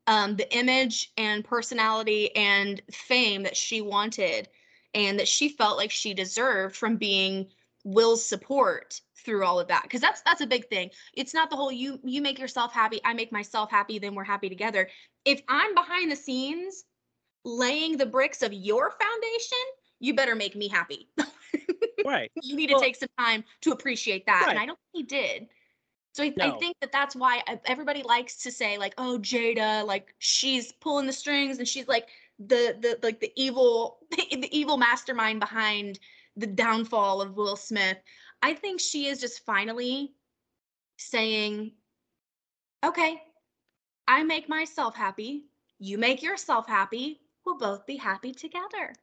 um, 0.07 0.37
the 0.37 0.55
image 0.55 1.11
and 1.17 1.43
personality 1.43 2.35
and 2.37 2.83
fame 2.91 3.43
that 3.45 3.57
she 3.57 3.81
wanted 3.81 4.51
and 4.99 5.19
that 5.21 5.29
she 5.29 5.49
felt 5.49 5.79
like 5.79 5.93
she 5.93 6.13
deserved 6.13 6.75
from 6.77 6.97
being 6.97 7.47
Will's 7.85 8.25
support 8.25 9.01
through 9.25 9.45
all 9.45 9.61
of 9.61 9.69
that. 9.69 9.85
Because 9.85 10.01
that's 10.01 10.21
that's 10.23 10.41
a 10.41 10.47
big 10.47 10.69
thing. 10.69 10.91
It's 11.15 11.33
not 11.33 11.51
the 11.51 11.57
whole 11.57 11.71
you 11.71 12.01
you 12.03 12.21
make 12.21 12.39
yourself 12.39 12.73
happy, 12.75 13.01
I 13.05 13.15
make 13.15 13.31
myself 13.31 13.71
happy, 13.71 13.99
then 14.01 14.15
we're 14.15 14.25
happy 14.25 14.49
together. 14.49 14.89
If 15.25 15.41
I'm 15.49 15.75
behind 15.75 16.11
the 16.11 16.17
scenes 16.17 16.85
laying 17.45 17.97
the 17.97 18.07
bricks 18.07 18.43
of 18.43 18.53
your 18.53 18.91
foundation, 18.91 19.59
you 20.01 20.15
better 20.15 20.35
make 20.35 20.57
me 20.57 20.69
happy. 20.69 21.09
right 22.05 22.31
you 22.43 22.57
need 22.57 22.69
to 22.69 22.79
take 22.81 22.97
some 22.97 23.09
time 23.19 23.45
to 23.61 23.71
appreciate 23.71 24.27
that. 24.27 24.47
And 24.49 24.59
I 24.59 24.67
don't 24.67 24.79
think 24.93 25.09
he 25.09 25.17
did. 25.17 25.49
So 26.13 26.25
I, 26.25 26.33
No. 26.37 26.47
I 26.47 26.59
think 26.59 26.77
that 26.81 26.91
that's 26.91 27.15
why 27.15 27.43
e- 27.51 27.57
everybody 27.67 28.03
likes 28.03 28.43
to 28.43 28.51
say 28.51 28.79
like, 28.79 28.95
oh, 28.99 29.19
Jada, 29.21 29.87
like 29.87 30.15
she's 30.19 30.73
pulling 30.73 31.07
the 31.07 31.13
strings 31.13 31.59
and 31.59 31.69
she's 31.69 31.87
like 31.87 32.09
the 32.38 32.77
the 32.81 32.98
like 33.03 33.20
the 33.20 33.33
evil 33.37 33.98
the 34.11 34.48
evil 34.57 34.77
mastermind 34.77 35.40
behind 35.40 35.98
the 36.37 36.46
downfall 36.46 37.20
of 37.20 37.37
Will 37.37 37.57
Smith. 37.57 37.98
I 38.42 38.55
think 38.55 38.81
she 38.81 39.07
is 39.09 39.20
just 39.20 39.44
finally 39.44 40.14
saying, 40.96 41.72
okay, 42.85 43.22
I 44.07 44.22
make 44.24 44.48
myself 44.48 44.94
happy. 44.96 45.46
You 45.79 45.98
make 45.98 46.22
yourself 46.22 46.66
happy. 46.66 47.20
We'll 47.44 47.59
both 47.59 47.87
be 47.87 47.96
happy 47.96 48.33
together. 48.33 48.94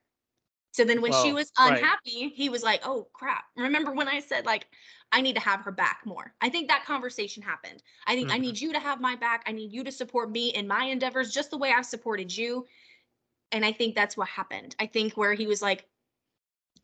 So 0.71 0.83
then 0.83 1.01
when 1.01 1.11
she 1.13 1.31
Well, 1.31 1.35
was 1.35 1.51
right. 1.57 1.79
unhappy, 1.79 2.29
he 2.29 2.49
was 2.49 2.63
like, 2.63 2.81
oh 2.85 3.07
crap. 3.13 3.45
Remember 3.55 3.91
when 3.91 4.07
I 4.09 4.19
said, 4.19 4.45
like, 4.45 4.67
I 5.11 5.21
need 5.21 5.35
to 5.35 5.41
have 5.41 5.61
her 5.61 5.71
back 5.71 6.01
more? 6.05 6.35
I 6.41 6.49
think 6.49 6.67
that 6.67 6.85
conversation 6.85 7.41
happened. 7.43 7.81
I 8.07 8.15
think 8.15 8.31
I 8.31 8.37
Mhm. 8.37 8.41
need 8.41 8.59
you 8.59 8.73
to 8.73 8.79
have 8.79 8.99
my 8.99 9.15
back. 9.15 9.43
I 9.47 9.51
need 9.53 9.71
you 9.71 9.83
to 9.85 9.91
support 9.91 10.31
me 10.31 10.49
in 10.49 10.67
my 10.67 10.85
endeavors 10.85 11.33
just 11.33 11.49
the 11.51 11.57
way 11.57 11.71
I've 11.71 11.85
supported 11.85 12.35
you. 12.35 12.65
And 13.51 13.65
I 13.65 13.71
think 13.71 13.95
that's 13.95 14.17
what 14.17 14.27
happened. 14.27 14.75
I 14.79 14.85
think 14.87 15.15
where 15.15 15.33
he 15.33 15.47
was 15.47 15.61
like, 15.61 15.85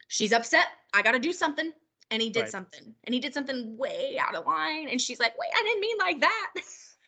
she's 0.08 0.32
upset. 0.34 0.68
I 0.94 1.02
got 1.02 1.14
to 1.14 1.20
do 1.20 1.34
something. 1.34 1.72
And 2.12 2.22
he 2.22 2.30
did 2.30 2.42
Right. 2.42 2.52
something. 2.52 2.94
And 3.06 3.14
he 3.14 3.20
did 3.22 3.34
something 3.34 3.78
way 3.78 4.18
out 4.20 4.36
of 4.36 4.46
line. 4.46 4.90
And 4.90 5.00
she's 5.00 5.20
like, 5.20 5.38
wait, 5.38 5.50
I 5.56 5.64
didn't 5.64 5.82
mean 5.82 5.98
like 5.98 6.20
that. 6.22 6.54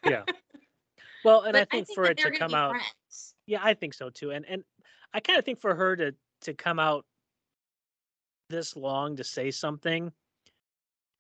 yeah 0.06 0.24
well 1.24 1.42
and 1.44 1.54
but 1.54 1.62
i 1.62 1.66
think 1.66 1.88
for 1.94 2.06
it 2.06 2.18
to 2.18 2.32
come 2.32 2.54
out 2.54 2.72
friends. 2.72 3.34
Yeah, 3.46 3.60
I 3.62 3.74
think 3.74 3.94
so 3.94 4.10
too. 4.10 4.32
And 4.32 4.46
and 4.46 4.64
I 5.14 5.20
kind 5.20 5.38
of 5.38 5.46
think 5.46 5.60
for 5.60 5.76
her 5.76 5.96
to 5.98 6.16
to 6.42 6.54
come 6.54 6.80
out 6.80 7.06
this 8.50 8.76
long 8.76 9.16
to 9.18 9.24
say 9.24 9.52
something, 9.52 10.12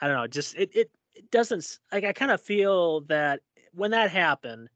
I 0.02 0.08
don't 0.08 0.17
know, 0.17 0.28
just 0.28 0.56
it 0.56 0.72
it, 0.76 0.91
it 1.13 1.32
doesn't 1.32 1.80
like 1.91 2.04
I 2.04 2.13
kind 2.13 2.32
of 2.32 2.41
feel 2.41 3.02
that 3.02 3.41
when 3.74 3.91
that 3.91 4.10
happened, 4.12 4.69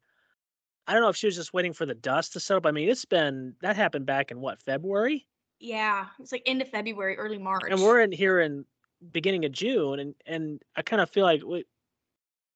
I 0.87 0.93
don't 0.93 1.01
know 1.01 1.09
if 1.09 1.17
she 1.17 1.27
was 1.27 1.35
just 1.35 1.53
waiting 1.53 1.73
for 1.73 1.85
the 1.85 1.93
dust 1.95 2.33
to 2.33 2.39
settle. 2.39 2.61
But 2.61 2.69
I 2.69 2.71
mean, 2.71 2.89
it's 2.89 3.05
been 3.05 3.55
that 3.61 3.75
happened 3.75 4.05
back 4.05 4.31
in 4.31 4.39
what 4.39 4.61
February, 4.63 5.27
Yeah. 5.59 6.07
It's 6.19 6.31
like 6.31 6.43
end 6.45 6.61
of 6.61 6.69
February, 6.69 7.17
early 7.17 7.37
March. 7.37 7.63
and 7.69 7.81
we're 7.81 8.01
in 8.01 8.11
here 8.11 8.39
in 8.39 8.65
beginning 9.11 9.45
of 9.45 9.51
June, 9.51 9.99
and 9.99 10.15
and 10.25 10.63
I 10.75 10.81
kind 10.81 11.01
of 11.01 11.09
feel 11.09 11.25
like 11.25 11.43
we, 11.43 11.65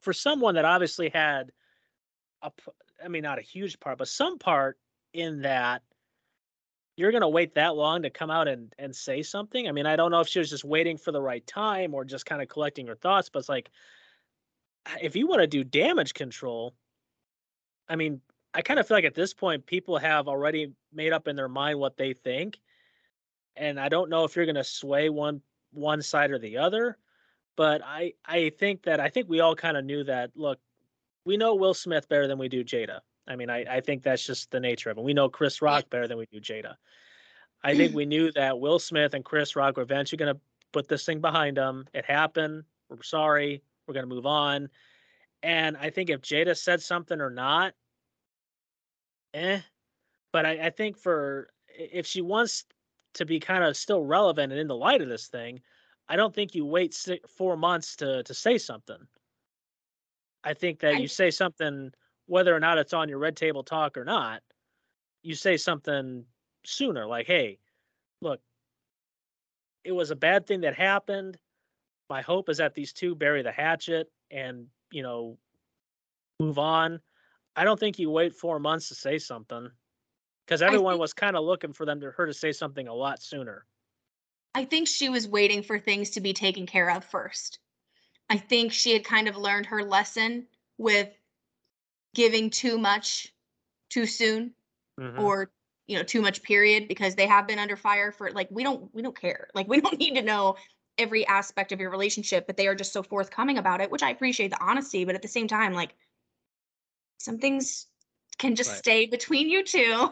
for 0.01 0.13
someone 0.13 0.55
that 0.55 0.65
obviously 0.65 1.09
had 1.09 1.51
a, 2.41 2.51
I 3.03 3.07
mean, 3.07 3.23
not 3.23 3.39
a 3.39 3.43
huge 3.43 3.79
part, 3.79 3.97
but 3.97 4.07
some 4.07 4.39
part 4.39 4.79
in 5.13 5.41
that 5.41 5.83
you're 6.97 7.11
going 7.11 7.21
to 7.21 7.27
wait 7.29 7.55
that 7.55 7.75
long 7.75 8.03
to 8.03 8.09
come 8.09 8.29
out 8.31 8.47
and 8.47 8.73
and 8.77 8.95
say 8.95 9.23
something. 9.23 9.67
I 9.67 9.71
mean, 9.71 9.85
I 9.85 9.95
don't 9.95 10.11
know 10.11 10.19
if 10.21 10.27
she 10.27 10.39
was 10.39 10.49
just 10.49 10.63
waiting 10.63 10.97
for 10.97 11.11
the 11.11 11.21
right 11.21 11.45
time 11.45 11.93
or 11.93 12.05
just 12.05 12.25
kind 12.25 12.41
of 12.41 12.47
collecting 12.47 12.87
her 12.87 12.95
thoughts, 12.95 13.29
but 13.29 13.39
it's 13.39 13.49
like 13.49 13.71
if 15.01 15.15
you 15.15 15.27
want 15.27 15.41
to 15.41 15.47
do 15.47 15.63
damage 15.63 16.13
control, 16.13 16.73
I 17.89 17.95
mean, 17.95 18.21
I 18.53 18.61
kind 18.61 18.79
of 18.79 18.87
feel 18.87 18.97
like 18.97 19.05
at 19.05 19.15
this 19.15 19.33
point 19.33 19.65
people 19.65 19.97
have 19.97 20.27
already 20.27 20.73
made 20.93 21.13
up 21.13 21.27
in 21.27 21.35
their 21.35 21.47
mind 21.49 21.79
what 21.79 21.97
they 21.97 22.13
think. 22.13 22.59
And 23.55 23.79
I 23.79 23.89
don't 23.89 24.09
know 24.09 24.23
if 24.23 24.35
you're 24.35 24.45
going 24.45 24.55
to 24.55 24.63
sway 24.63 25.09
one 25.09 25.41
one 25.73 26.01
side 26.01 26.31
or 26.31 26.39
the 26.39 26.57
other, 26.57 26.97
but 27.55 27.81
I 27.83 28.13
I 28.25 28.49
think 28.49 28.83
that 28.83 28.99
I 28.99 29.09
think 29.09 29.29
we 29.29 29.39
all 29.39 29.55
kind 29.55 29.77
of 29.77 29.85
knew 29.85 30.03
that 30.05 30.31
look, 30.35 30.59
we 31.25 31.37
know 31.37 31.55
Will 31.55 31.73
Smith 31.73 32.09
better 32.09 32.27
than 32.27 32.37
we 32.37 32.49
do 32.49 32.63
Jada. 32.63 32.99
I 33.27 33.35
mean, 33.35 33.49
I, 33.49 33.77
I 33.77 33.81
think 33.81 34.03
that's 34.03 34.25
just 34.25 34.51
the 34.51 34.59
nature 34.59 34.89
of 34.89 34.97
it. 34.97 35.03
We 35.03 35.13
know 35.13 35.29
Chris 35.29 35.61
Rock 35.61 35.89
better 35.89 36.07
than 36.07 36.17
we 36.17 36.25
do 36.25 36.41
Jada. 36.41 36.75
I 37.63 37.75
think 37.75 37.93
we 37.93 38.05
knew 38.13 38.31
that 38.33 38.59
Will 38.59 38.79
Smith 38.79 39.13
and 39.13 39.23
Chris 39.23 39.55
Rock 39.55 39.77
were 39.77 39.83
eventually 39.83 40.17
going 40.17 40.33
to 40.33 40.41
put 40.71 40.87
this 40.87 41.05
thing 41.05 41.21
behind 41.21 41.57
them. 41.57 41.85
It 41.93 42.05
happened. 42.05 42.63
We're 42.89 43.03
sorry. 43.03 43.61
We're 43.87 43.93
going 43.93 44.07
to 44.07 44.13
move 44.13 44.25
on. 44.25 44.69
And 45.43 45.77
I 45.77 45.89
think 45.89 46.09
if 46.09 46.21
Jada 46.21 46.57
said 46.57 46.81
something 46.81 47.19
or 47.19 47.29
not, 47.29 47.73
eh. 49.33 49.61
But 50.31 50.45
I, 50.45 50.67
I 50.67 50.69
think 50.69 50.97
for 50.97 51.49
if 51.67 52.05
she 52.05 52.21
wants 52.21 52.65
to 53.15 53.25
be 53.25 53.39
kind 53.39 53.63
of 53.63 53.75
still 53.75 54.03
relevant 54.03 54.51
and 54.51 54.61
in 54.61 54.67
the 54.67 54.75
light 54.75 55.01
of 55.01 55.09
this 55.09 55.27
thing, 55.27 55.61
I 56.07 56.15
don't 56.15 56.33
think 56.33 56.55
you 56.55 56.65
wait 56.65 56.93
six, 56.93 57.29
four 57.31 57.57
months 57.57 57.95
to 57.97 58.23
to 58.23 58.33
say 58.33 58.57
something. 58.57 59.07
I 60.43 60.53
think 60.53 60.79
that 60.79 60.93
I- 60.95 60.97
you 60.97 61.07
say 61.07 61.31
something 61.31 61.93
whether 62.27 62.55
or 62.55 62.59
not 62.59 62.77
it's 62.77 62.93
on 62.93 63.09
your 63.09 63.17
red 63.19 63.35
table 63.35 63.63
talk 63.63 63.97
or 63.97 64.05
not. 64.05 64.41
You 65.23 65.35
say 65.35 65.57
something 65.57 66.25
sooner, 66.63 67.05
like, 67.05 67.27
"Hey, 67.27 67.59
look, 68.21 68.41
it 69.83 69.91
was 69.91 70.11
a 70.11 70.15
bad 70.15 70.47
thing 70.47 70.61
that 70.61 70.75
happened. 70.75 71.39
My 72.09 72.21
hope 72.21 72.49
is 72.49 72.57
that 72.57 72.73
these 72.73 72.93
two 72.93 73.15
bury 73.15 73.41
the 73.41 73.51
hatchet 73.51 74.11
and 74.29 74.69
you 74.91 75.03
know 75.03 75.37
move 76.39 76.59
on." 76.59 76.99
I 77.55 77.63
don't 77.63 77.79
think 77.79 77.99
you 77.99 78.09
wait 78.09 78.33
four 78.33 78.59
months 78.59 78.87
to 78.89 78.95
say 78.95 79.17
something. 79.17 79.69
because 80.45 80.61
everyone 80.61 80.93
think, 80.93 81.01
was 81.01 81.13
kind 81.13 81.35
of 81.35 81.43
looking 81.43 81.73
for 81.73 81.85
them 81.85 82.01
to 82.01 82.11
her 82.11 82.25
to 82.25 82.33
say 82.33 82.51
something 82.51 82.87
a 82.87 82.93
lot 82.93 83.21
sooner. 83.21 83.65
I 84.53 84.65
think 84.65 84.87
she 84.87 85.09
was 85.09 85.27
waiting 85.27 85.63
for 85.63 85.79
things 85.79 86.11
to 86.11 86.21
be 86.21 86.33
taken 86.33 86.65
care 86.65 86.89
of 86.91 87.05
first. 87.05 87.59
I 88.29 88.37
think 88.37 88.71
she 88.71 88.93
had 88.93 89.03
kind 89.03 89.27
of 89.27 89.37
learned 89.37 89.65
her 89.67 89.83
lesson 89.83 90.47
with 90.77 91.09
giving 92.13 92.49
too 92.49 92.77
much 92.77 93.33
too 93.89 94.05
soon 94.05 94.53
mm-hmm. 94.99 95.19
or 95.19 95.51
you 95.87 95.97
know 95.97 96.03
too 96.03 96.21
much 96.21 96.41
period 96.43 96.87
because 96.87 97.15
they 97.15 97.27
have 97.27 97.47
been 97.47 97.59
under 97.59 97.75
fire 97.75 98.11
for 98.11 98.31
like 98.31 98.47
we 98.49 98.63
don't 98.63 98.93
we 98.93 99.01
don't 99.01 99.19
care 99.19 99.47
like 99.53 99.67
we 99.67 99.81
don't 99.81 99.99
need 99.99 100.15
to 100.15 100.21
know 100.21 100.55
every 101.01 101.25
aspect 101.27 101.71
of 101.71 101.79
your 101.79 101.89
relationship 101.89 102.47
but 102.47 102.57
they 102.57 102.67
are 102.67 102.75
just 102.75 102.93
so 102.93 103.03
forthcoming 103.03 103.57
about 103.57 103.81
it 103.81 103.91
which 103.91 104.03
i 104.03 104.09
appreciate 104.09 104.51
the 104.51 104.63
honesty 104.63 105.03
but 105.03 105.15
at 105.15 105.21
the 105.21 105.27
same 105.27 105.47
time 105.47 105.73
like 105.73 105.95
some 107.19 107.37
things 107.37 107.87
can 108.37 108.55
just 108.55 108.69
right. 108.69 108.79
stay 108.79 109.05
between 109.17 109.49
you 109.49 109.63
two 109.63 110.09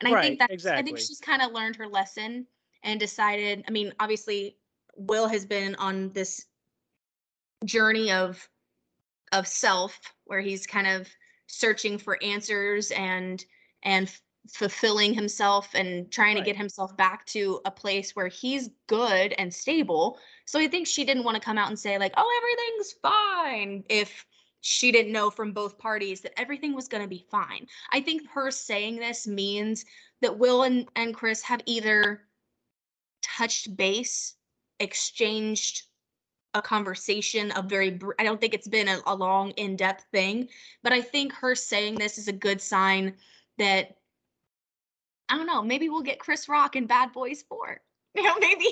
and 0.00 0.08
i 0.08 0.12
right, 0.12 0.22
think 0.22 0.38
that 0.38 0.50
exactly. 0.50 0.80
i 0.80 0.84
think 0.84 0.98
she's 0.98 1.20
kind 1.20 1.42
of 1.42 1.52
learned 1.52 1.76
her 1.76 1.86
lesson 1.86 2.46
and 2.82 3.00
decided 3.00 3.64
i 3.68 3.70
mean 3.70 3.92
obviously 4.00 4.56
will 4.96 5.28
has 5.28 5.46
been 5.46 5.74
on 5.76 6.10
this 6.12 6.46
journey 7.64 8.10
of 8.10 8.48
of 9.32 9.46
self 9.46 9.98
where 10.24 10.40
he's 10.40 10.66
kind 10.66 10.86
of 10.86 11.08
searching 11.46 11.98
for 11.98 12.22
answers 12.22 12.90
and 12.92 13.44
and 13.82 14.12
fulfilling 14.48 15.14
himself 15.14 15.68
and 15.74 16.10
trying 16.10 16.34
right. 16.34 16.40
to 16.40 16.46
get 16.46 16.56
himself 16.56 16.96
back 16.96 17.24
to 17.26 17.60
a 17.64 17.70
place 17.70 18.16
where 18.16 18.28
he's 18.28 18.70
good 18.88 19.34
and 19.38 19.52
stable. 19.52 20.18
So 20.46 20.58
I 20.58 20.66
think 20.66 20.86
she 20.86 21.04
didn't 21.04 21.24
want 21.24 21.36
to 21.36 21.40
come 21.40 21.58
out 21.58 21.68
and 21.68 21.78
say 21.78 21.98
like, 21.98 22.12
"Oh, 22.16 22.40
everything's 22.42 22.92
fine." 23.00 23.84
If 23.88 24.26
she 24.62 24.92
didn't 24.92 25.12
know 25.12 25.28
from 25.28 25.52
both 25.52 25.76
parties 25.76 26.20
that 26.20 26.38
everything 26.38 26.74
was 26.74 26.88
going 26.88 27.02
to 27.02 27.08
be 27.08 27.26
fine. 27.30 27.66
I 27.92 28.00
think 28.00 28.28
her 28.30 28.50
saying 28.50 28.96
this 28.96 29.26
means 29.26 29.84
that 30.20 30.38
Will 30.38 30.62
and, 30.62 30.88
and 30.94 31.12
Chris 31.12 31.42
have 31.42 31.60
either 31.66 32.22
touched 33.22 33.76
base, 33.76 34.34
exchanged 34.78 35.82
a 36.54 36.62
conversation, 36.62 37.52
a 37.56 37.62
very, 37.62 37.98
I 38.18 38.24
don't 38.24 38.40
think 38.40 38.54
it's 38.54 38.68
been 38.68 38.88
a, 38.88 39.00
a 39.06 39.14
long, 39.14 39.50
in 39.52 39.74
depth 39.74 40.04
thing, 40.12 40.48
but 40.82 40.92
I 40.92 41.00
think 41.00 41.32
her 41.32 41.54
saying 41.54 41.96
this 41.96 42.16
is 42.16 42.28
a 42.28 42.32
good 42.32 42.60
sign 42.60 43.14
that 43.58 43.96
I 45.32 45.36
don't 45.36 45.46
know, 45.46 45.62
maybe 45.62 45.88
we'll 45.88 46.02
get 46.02 46.18
Chris 46.18 46.46
Rock 46.46 46.76
in 46.76 46.86
Bad 46.86 47.12
Boys 47.12 47.42
4. 47.48 47.80
You 48.14 48.22
know, 48.24 48.34
maybe. 48.38 48.66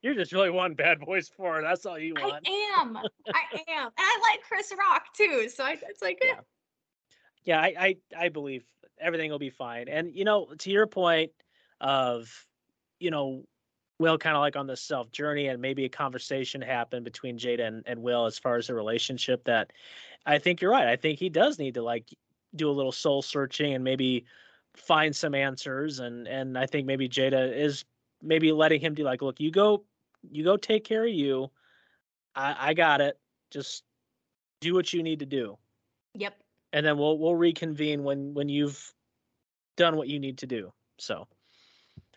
You're 0.00 0.14
just 0.14 0.32
really 0.32 0.48
wanting 0.48 0.74
Bad 0.74 0.98
Boys 1.00 1.28
4. 1.28 1.60
That's 1.60 1.84
all 1.84 1.98
you 1.98 2.14
want. 2.14 2.48
I 2.48 2.78
am. 2.80 2.96
I 2.96 3.02
am. 3.68 3.84
And 3.84 3.92
I 3.98 4.18
like 4.32 4.40
Chris 4.48 4.72
Rock 4.78 5.12
too. 5.14 5.50
So 5.50 5.62
I, 5.62 5.76
it's 5.86 6.00
like, 6.00 6.22
yeah. 6.24 6.40
Yeah, 7.44 7.60
I, 7.60 7.74
I, 7.78 7.96
I 8.18 8.28
believe 8.30 8.64
everything 8.98 9.30
will 9.30 9.38
be 9.38 9.50
fine. 9.50 9.88
And, 9.88 10.14
you 10.14 10.24
know, 10.24 10.46
to 10.60 10.70
your 10.70 10.86
point 10.86 11.32
of, 11.82 12.32
you 12.98 13.10
know, 13.10 13.44
Will 13.98 14.16
kind 14.16 14.36
of 14.36 14.40
like 14.40 14.56
on 14.56 14.66
the 14.66 14.76
self 14.78 15.12
journey 15.12 15.48
and 15.48 15.60
maybe 15.60 15.84
a 15.84 15.90
conversation 15.90 16.62
happened 16.62 17.04
between 17.04 17.36
Jada 17.36 17.68
and, 17.68 17.82
and 17.84 18.00
Will 18.00 18.24
as 18.24 18.38
far 18.38 18.56
as 18.56 18.68
the 18.68 18.74
relationship 18.74 19.44
that 19.44 19.70
I 20.24 20.38
think 20.38 20.62
you're 20.62 20.70
right. 20.70 20.88
I 20.88 20.96
think 20.96 21.18
he 21.18 21.28
does 21.28 21.58
need 21.58 21.74
to 21.74 21.82
like 21.82 22.08
do 22.56 22.70
a 22.70 22.72
little 22.72 22.90
soul 22.92 23.20
searching 23.20 23.74
and 23.74 23.84
maybe 23.84 24.24
find 24.76 25.14
some 25.14 25.34
answers 25.34 26.00
and 26.00 26.26
and 26.26 26.56
I 26.56 26.66
think 26.66 26.86
maybe 26.86 27.08
Jada 27.08 27.56
is 27.56 27.84
maybe 28.22 28.52
letting 28.52 28.80
him 28.80 28.94
do 28.94 29.04
like 29.04 29.22
look 29.22 29.40
you 29.40 29.50
go 29.50 29.84
you 30.30 30.44
go 30.44 30.56
take 30.56 30.84
care 30.84 31.04
of 31.04 31.12
you. 31.12 31.50
I 32.34 32.56
I 32.70 32.74
got 32.74 33.00
it. 33.00 33.18
Just 33.50 33.84
do 34.60 34.74
what 34.74 34.92
you 34.92 35.02
need 35.02 35.20
to 35.20 35.26
do. 35.26 35.58
Yep. 36.14 36.34
And 36.72 36.84
then 36.86 36.98
we'll 36.98 37.18
we'll 37.18 37.34
reconvene 37.34 38.04
when 38.04 38.34
when 38.34 38.48
you've 38.48 38.92
done 39.76 39.96
what 39.96 40.08
you 40.08 40.18
need 40.18 40.38
to 40.38 40.46
do. 40.46 40.72
So 40.98 41.26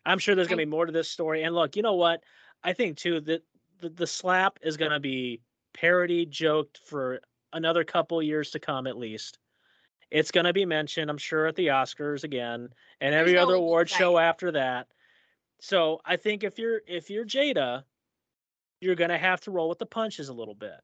I'm 0.05 0.19
sure 0.19 0.35
there's 0.35 0.47
going 0.47 0.59
to 0.59 0.65
be 0.65 0.69
more 0.69 0.85
to 0.85 0.91
this 0.91 1.09
story. 1.09 1.43
And 1.43 1.55
look 1.55 1.75
you 1.75 1.81
know 1.81 1.95
what? 1.95 2.23
I 2.63 2.73
think 2.73 2.97
too 2.97 3.21
that 3.21 3.43
the, 3.79 3.89
the 3.89 4.07
slap 4.07 4.59
is 4.61 4.77
going 4.77 4.91
to 4.91 4.99
be 4.99 5.41
parody 5.73 6.25
joked 6.25 6.79
for 6.85 7.21
another 7.51 7.83
couple 7.83 8.21
years 8.21 8.51
to 8.51 8.59
come 8.59 8.87
at 8.87 8.97
least 8.97 9.39
it's 10.13 10.29
going 10.29 10.45
to 10.45 10.53
be 10.53 10.63
mentioned, 10.63 11.09
I'm 11.09 11.17
sure, 11.17 11.47
at 11.47 11.55
the 11.55 11.67
Oscars 11.67 12.23
again 12.23 12.69
and 13.01 13.15
every 13.15 13.35
other 13.35 13.55
award 13.55 13.89
show 13.89 14.19
after 14.19 14.51
that. 14.51 14.87
So 15.59 16.01
I 16.05 16.17
think 16.17 16.43
if 16.43 16.59
you're 16.59 16.81
if 16.87 17.09
you're 17.09 17.25
Jada, 17.25 17.83
you're 18.79 18.95
going 18.95 19.09
to 19.09 19.17
have 19.17 19.41
to 19.41 19.51
roll 19.51 19.67
with 19.67 19.79
the 19.79 19.87
punches 19.87 20.29
a 20.29 20.33
little 20.33 20.53
bit. 20.53 20.79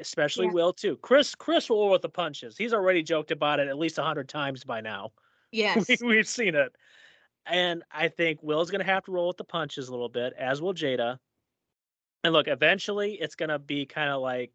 Especially 0.00 0.46
yeah. 0.46 0.52
Will 0.52 0.72
too. 0.72 0.96
Chris 0.96 1.34
Chris 1.34 1.68
will 1.68 1.80
roll 1.80 1.90
with 1.90 2.00
the 2.00 2.08
punches. 2.08 2.56
He's 2.56 2.72
already 2.72 3.02
joked 3.02 3.32
about 3.32 3.60
it 3.60 3.68
at 3.68 3.78
least 3.78 3.98
a 3.98 4.02
hundred 4.02 4.28
times 4.28 4.64
by 4.64 4.80
now. 4.80 5.12
Yes, 5.50 5.88
we, 5.88 5.96
we've 6.06 6.28
seen 6.28 6.54
it. 6.54 6.76
And 7.46 7.82
I 7.90 8.08
think 8.08 8.42
Will's 8.42 8.70
going 8.70 8.84
to 8.84 8.92
have 8.92 9.06
to 9.06 9.12
roll 9.12 9.28
with 9.28 9.38
the 9.38 9.44
punches 9.44 9.88
a 9.88 9.90
little 9.90 10.10
bit, 10.10 10.34
as 10.38 10.60
will 10.60 10.74
Jada. 10.74 11.16
And 12.22 12.34
look, 12.34 12.48
eventually 12.48 13.14
it's 13.14 13.34
going 13.34 13.48
to 13.48 13.58
be 13.58 13.86
kind 13.86 14.10
of 14.10 14.20
like 14.20 14.52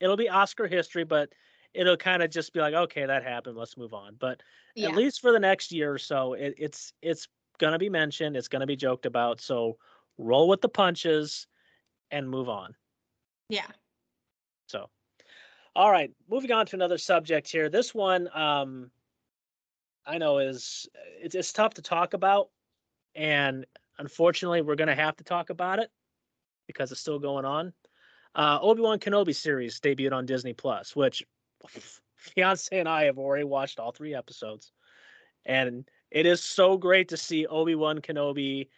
it'll 0.00 0.18
be 0.18 0.28
Oscar 0.28 0.66
history, 0.66 1.04
but 1.04 1.30
it'll 1.74 1.96
kind 1.96 2.22
of 2.22 2.30
just 2.30 2.52
be 2.52 2.60
like, 2.60 2.74
okay, 2.74 3.04
that 3.04 3.24
happened. 3.24 3.56
Let's 3.56 3.76
move 3.76 3.92
on. 3.92 4.16
But 4.18 4.42
yeah. 4.74 4.88
at 4.88 4.96
least 4.96 5.20
for 5.20 5.32
the 5.32 5.40
next 5.40 5.72
year 5.72 5.92
or 5.92 5.98
so, 5.98 6.34
it, 6.34 6.54
it's 6.56 6.92
it's 7.02 7.28
gonna 7.58 7.78
be 7.78 7.90
mentioned. 7.90 8.36
It's 8.36 8.48
gonna 8.48 8.66
be 8.66 8.76
joked 8.76 9.06
about. 9.06 9.40
So 9.40 9.76
roll 10.16 10.48
with 10.48 10.60
the 10.60 10.68
punches 10.68 11.46
and 12.10 12.30
move 12.30 12.48
on. 12.48 12.74
Yeah. 13.48 13.66
So, 14.68 14.88
all 15.76 15.90
right, 15.90 16.10
moving 16.30 16.52
on 16.52 16.66
to 16.66 16.76
another 16.76 16.98
subject 16.98 17.50
here. 17.50 17.68
This 17.68 17.94
one, 17.94 18.28
um, 18.32 18.90
I 20.06 20.18
know 20.18 20.38
is 20.38 20.88
it's, 21.20 21.34
it's 21.34 21.52
tough 21.52 21.74
to 21.74 21.82
talk 21.82 22.14
about, 22.14 22.50
and 23.14 23.66
unfortunately, 23.98 24.62
we're 24.62 24.76
gonna 24.76 24.94
have 24.94 25.16
to 25.16 25.24
talk 25.24 25.50
about 25.50 25.80
it 25.80 25.90
because 26.66 26.92
it's 26.92 27.00
still 27.00 27.18
going 27.18 27.44
on. 27.44 27.72
Uh, 28.34 28.58
Obi 28.60 28.80
Wan 28.80 28.98
Kenobi 28.98 29.34
series 29.34 29.78
debuted 29.80 30.12
on 30.12 30.26
Disney 30.26 30.54
Plus, 30.54 30.96
which 30.96 31.22
fiance 32.16 32.78
and 32.78 32.88
I 32.88 33.04
have 33.04 33.18
already 33.18 33.44
watched 33.44 33.78
all 33.78 33.92
three 33.92 34.14
episodes, 34.14 34.72
and 35.44 35.88
it 36.10 36.26
is 36.26 36.42
so 36.42 36.76
great 36.76 37.08
to 37.08 37.16
see 37.16 37.46
Obi 37.46 37.74
Wan 37.74 38.00
Kenobi, 38.00 38.68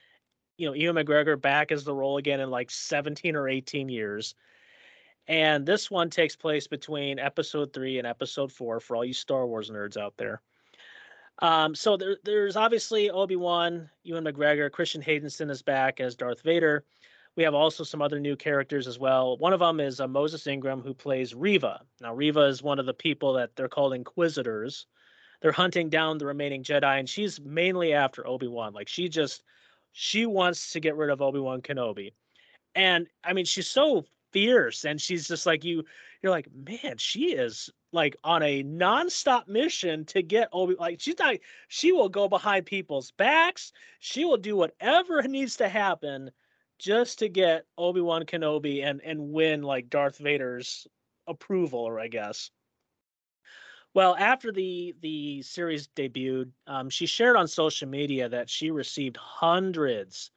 you 0.56 0.66
know, 0.66 0.74
Ewan 0.74 0.96
McGregor 0.96 1.40
back 1.40 1.70
as 1.70 1.84
the 1.84 1.94
role 1.94 2.16
again 2.16 2.40
in 2.40 2.50
like 2.50 2.70
17 2.70 3.36
or 3.36 3.48
18 3.48 3.88
years. 3.88 4.34
And 5.28 5.66
this 5.66 5.90
one 5.90 6.08
takes 6.08 6.36
place 6.36 6.66
between 6.66 7.18
episode 7.18 7.72
three 7.72 7.98
and 7.98 8.06
episode 8.06 8.52
four 8.52 8.80
for 8.80 8.96
all 8.96 9.04
you 9.04 9.12
Star 9.12 9.46
Wars 9.46 9.70
nerds 9.70 9.96
out 9.96 10.14
there. 10.16 10.40
Um, 11.40 11.74
so 11.74 11.96
there, 11.96 12.16
there's 12.24 12.56
obviously 12.56 13.10
Obi 13.10 13.36
Wan, 13.36 13.90
Ewan 14.04 14.24
McGregor, 14.24 14.70
Christian 14.70 15.02
Haydenson 15.02 15.50
is 15.50 15.62
back 15.62 16.00
as 16.00 16.14
Darth 16.14 16.42
Vader. 16.42 16.84
We 17.36 17.42
have 17.42 17.54
also 17.54 17.84
some 17.84 18.00
other 18.00 18.18
new 18.18 18.34
characters 18.34 18.86
as 18.86 18.98
well. 18.98 19.36
One 19.36 19.52
of 19.52 19.60
them 19.60 19.78
is 19.78 20.00
uh, 20.00 20.08
Moses 20.08 20.46
Ingram, 20.46 20.80
who 20.80 20.94
plays 20.94 21.34
Reva. 21.34 21.82
Now, 22.00 22.14
Reva 22.14 22.40
is 22.46 22.62
one 22.62 22.78
of 22.78 22.86
the 22.86 22.94
people 22.94 23.34
that 23.34 23.54
they're 23.54 23.68
called 23.68 23.92
Inquisitors. 23.92 24.86
They're 25.42 25.52
hunting 25.52 25.90
down 25.90 26.16
the 26.16 26.24
remaining 26.24 26.62
Jedi, 26.62 26.98
and 26.98 27.08
she's 27.08 27.38
mainly 27.38 27.92
after 27.92 28.26
Obi 28.26 28.48
Wan. 28.48 28.72
Like 28.72 28.88
she 28.88 29.10
just 29.10 29.42
she 29.92 30.24
wants 30.24 30.72
to 30.72 30.80
get 30.80 30.96
rid 30.96 31.10
of 31.10 31.20
Obi 31.20 31.38
Wan 31.38 31.60
Kenobi, 31.60 32.14
and 32.74 33.06
I 33.22 33.34
mean 33.34 33.44
she's 33.44 33.68
so 33.68 34.06
fierce, 34.32 34.86
and 34.86 34.98
she's 34.98 35.28
just 35.28 35.44
like 35.44 35.62
you. 35.62 35.84
You're 36.22 36.32
like, 36.32 36.48
man, 36.54 36.96
she 36.96 37.34
is 37.34 37.68
like 37.92 38.16
on 38.24 38.42
a 38.42 38.64
nonstop 38.64 39.46
mission 39.46 40.06
to 40.06 40.22
get 40.22 40.48
Obi. 40.54 40.74
Like 40.78 41.00
she's 41.00 41.18
not. 41.18 41.36
She 41.68 41.92
will 41.92 42.08
go 42.08 42.28
behind 42.28 42.64
people's 42.64 43.10
backs. 43.12 43.72
She 44.00 44.24
will 44.24 44.38
do 44.38 44.56
whatever 44.56 45.22
needs 45.28 45.56
to 45.56 45.68
happen 45.68 46.30
just 46.78 47.20
to 47.20 47.28
get 47.28 47.66
Obi 47.78 48.00
Wan 48.00 48.24
Kenobi 48.24 48.84
and 48.84 49.00
and 49.02 49.32
win 49.32 49.62
like 49.62 49.90
Darth 49.90 50.18
Vader's 50.18 50.86
approval, 51.26 51.80
or 51.80 51.98
I 51.98 52.08
guess. 52.08 52.50
Well, 53.94 54.14
after 54.18 54.52
the 54.52 54.94
the 55.00 55.42
series 55.42 55.88
debuted, 55.88 56.50
um, 56.66 56.90
she 56.90 57.06
shared 57.06 57.36
on 57.36 57.48
social 57.48 57.88
media 57.88 58.28
that 58.28 58.50
she 58.50 58.70
received 58.70 59.16
hundreds 59.16 60.30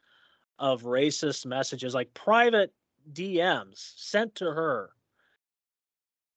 of 0.58 0.84
racist 0.84 1.46
messages, 1.46 1.94
like 1.94 2.14
private 2.14 2.74
DMs 3.12 3.94
sent 3.98 4.36
to 4.36 4.46
her. 4.46 4.92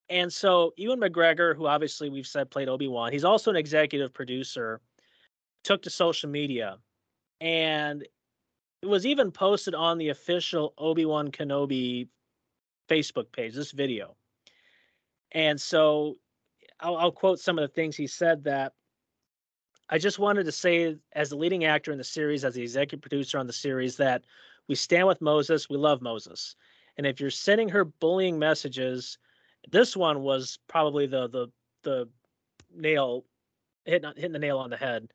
And 0.09 0.33
so 0.33 0.74
Ewan 0.76 1.01
McGregor, 1.01 1.57
who 1.57 1.66
obviously 1.66 2.09
we've 2.09 2.26
said 2.26 2.51
played 2.51 2.68
Obi 2.68 2.89
Wan, 2.89 3.12
he's 3.12 3.24
also 3.24 3.51
an 3.51 3.57
executive 3.57 4.12
producer, 4.12 4.81
took 5.64 5.83
to 5.83 5.91
social 5.91 6.29
media 6.29 6.79
and 7.41 8.07
it 8.83 8.89
was 8.89 9.07
even 9.07 9.30
posted 9.30 9.74
on 9.74 9.97
the 9.97 10.09
official 10.09 10.74
Obi-Wan 10.76 11.30
Kenobi 11.30 12.09
Facebook 12.89 13.30
page, 13.30 13.55
this 13.55 13.70
video. 13.70 14.16
And 15.30 15.61
so 15.61 16.16
I'll, 16.80 16.97
I'll, 16.97 17.12
quote 17.12 17.39
some 17.39 17.59
of 17.59 17.62
the 17.62 17.72
things 17.72 17.97
he 17.97 18.09
said 18.09 18.45
that 18.45 18.72
I 19.89 19.99
just 19.99 20.18
wanted 20.18 20.45
to 20.45 20.53
say, 20.53 20.97
as 21.12 21.30
the 21.30 21.37
leading 21.37 21.64
actor 21.64 21.93
in 21.93 21.99
the 21.99 22.05
series, 22.05 22.45
as 22.45 22.55
the 22.55 22.62
executive 22.62 23.01
producer 23.03 23.39
on 23.39 23.47
the 23.47 23.53
series, 23.53 23.97
that 23.99 24.24
we 24.68 24.74
stand 24.74 25.07
with 25.07 25.20
Moses. 25.20 25.68
We 25.68 25.76
love 25.76 26.03
Moses. 26.03 26.57
And 26.97 27.07
if 27.07 27.20
you're 27.20 27.30
sending 27.30 27.68
her 27.68 27.85
bullying 27.85 28.39
messages, 28.39 29.18
this 29.70 29.97
one 29.97 30.22
was 30.22 30.59
probably 30.68 31.07
the 31.07 31.28
the 31.28 31.49
the 31.83 32.09
nail 32.74 33.24
hitting 33.85 34.11
hitting 34.16 34.33
the 34.33 34.39
nail 34.39 34.59
on 34.59 34.70
the 34.70 34.76
head. 34.76 35.12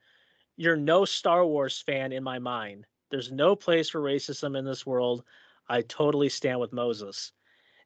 You're 0.56 0.78
no 0.78 1.06
Star 1.06 1.46
Wars 1.46 1.82
fan 1.82 2.12
in 2.12 2.24
my 2.24 2.40
mind. 2.40 2.86
There's 3.10 3.32
no 3.32 3.56
place 3.56 3.90
for 3.90 4.02
racism 4.02 4.58
in 4.58 4.66
this 4.66 4.86
world. 4.86 5.24
I 5.70 5.82
totally 5.82 6.30
stand 6.30 6.60
with 6.60 6.74
Moses. 6.74 7.32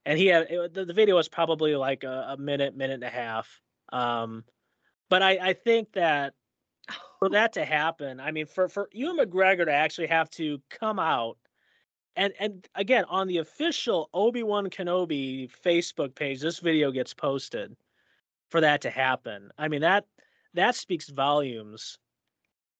And 0.06 0.18
he 0.18 0.28
had 0.28 0.48
it, 0.50 0.74
the, 0.74 0.86
the 0.86 0.94
video 0.94 1.16
was 1.16 1.30
probably 1.30 1.76
like 1.76 2.04
a, 2.04 2.30
a, 2.30 2.38
minute, 2.38 2.76
minute 2.76 2.96
and 2.96 3.04
a 3.04 3.10
half. 3.10 3.62
Um, 3.94 4.44
but 5.10 5.22
I, 5.22 5.38
I 5.42 5.54
think 5.54 5.94
that 5.94 6.34
for 7.20 7.30
that 7.30 7.54
to 7.54 7.66
happen, 7.66 8.20
I 8.20 8.32
mean, 8.32 8.48
for 8.48 8.68
for 8.68 8.90
Ewan 8.94 9.18
McGregor 9.18 9.66
to 9.66 9.72
actually 9.72 10.08
have 10.08 10.30
to 10.32 10.60
come 10.70 10.98
out 10.98 11.38
and 12.16 12.34
and 12.40 12.68
again 12.76 13.06
on 13.10 13.28
the 13.28 13.38
official 13.38 14.10
Obi 14.14 14.44
Wan 14.44 14.70
Kenobi 14.70 15.50
Facebook 15.64 16.16
page, 16.16 16.42
this 16.42 16.60
video 16.60 16.92
gets 16.92 17.14
posted 17.14 17.76
for 18.50 18.62
that 18.62 18.82
to 18.82 18.90
happen. 18.90 19.52
I 19.58 19.68
mean 19.68 19.82
that 19.82 20.06
that 20.54 20.76
speaks 20.76 21.10
volumes. 21.10 21.98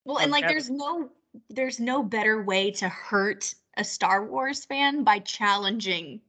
Well, 0.04 0.18
and 0.18 0.32
like, 0.32 0.48
there's 0.48 0.70
no 0.70 1.10
there's 1.50 1.80
no 1.80 2.04
better 2.04 2.44
way 2.44 2.72
to 2.72 2.90
hurt 2.90 3.54
a 3.78 3.84
Star 3.84 4.26
Wars 4.26 4.66
fan 4.66 5.04
by 5.04 5.20
challenging 5.20 6.22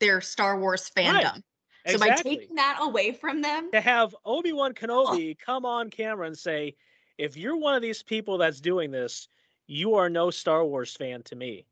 their 0.00 0.20
Star 0.20 0.58
Wars 0.58 0.90
fandom. 0.94 1.22
Right. 1.22 1.42
So 1.86 1.94
exactly. 1.94 2.08
by 2.08 2.36
taking 2.36 2.56
that 2.56 2.78
away 2.80 3.12
from 3.12 3.42
them, 3.42 3.70
to 3.72 3.80
have 3.80 4.14
Obi 4.24 4.52
Wan 4.52 4.72
Kenobi 4.72 5.36
oh. 5.36 5.44
come 5.44 5.66
on 5.66 5.90
camera 5.90 6.26
and 6.26 6.38
say, 6.38 6.74
"If 7.18 7.36
you're 7.36 7.56
one 7.56 7.74
of 7.74 7.82
these 7.82 8.02
people 8.02 8.38
that's 8.38 8.60
doing 8.60 8.90
this, 8.90 9.28
you 9.66 9.94
are 9.94 10.08
no 10.08 10.30
Star 10.30 10.64
Wars 10.64 10.94
fan 10.96 11.22
to 11.24 11.36
me." 11.36 11.66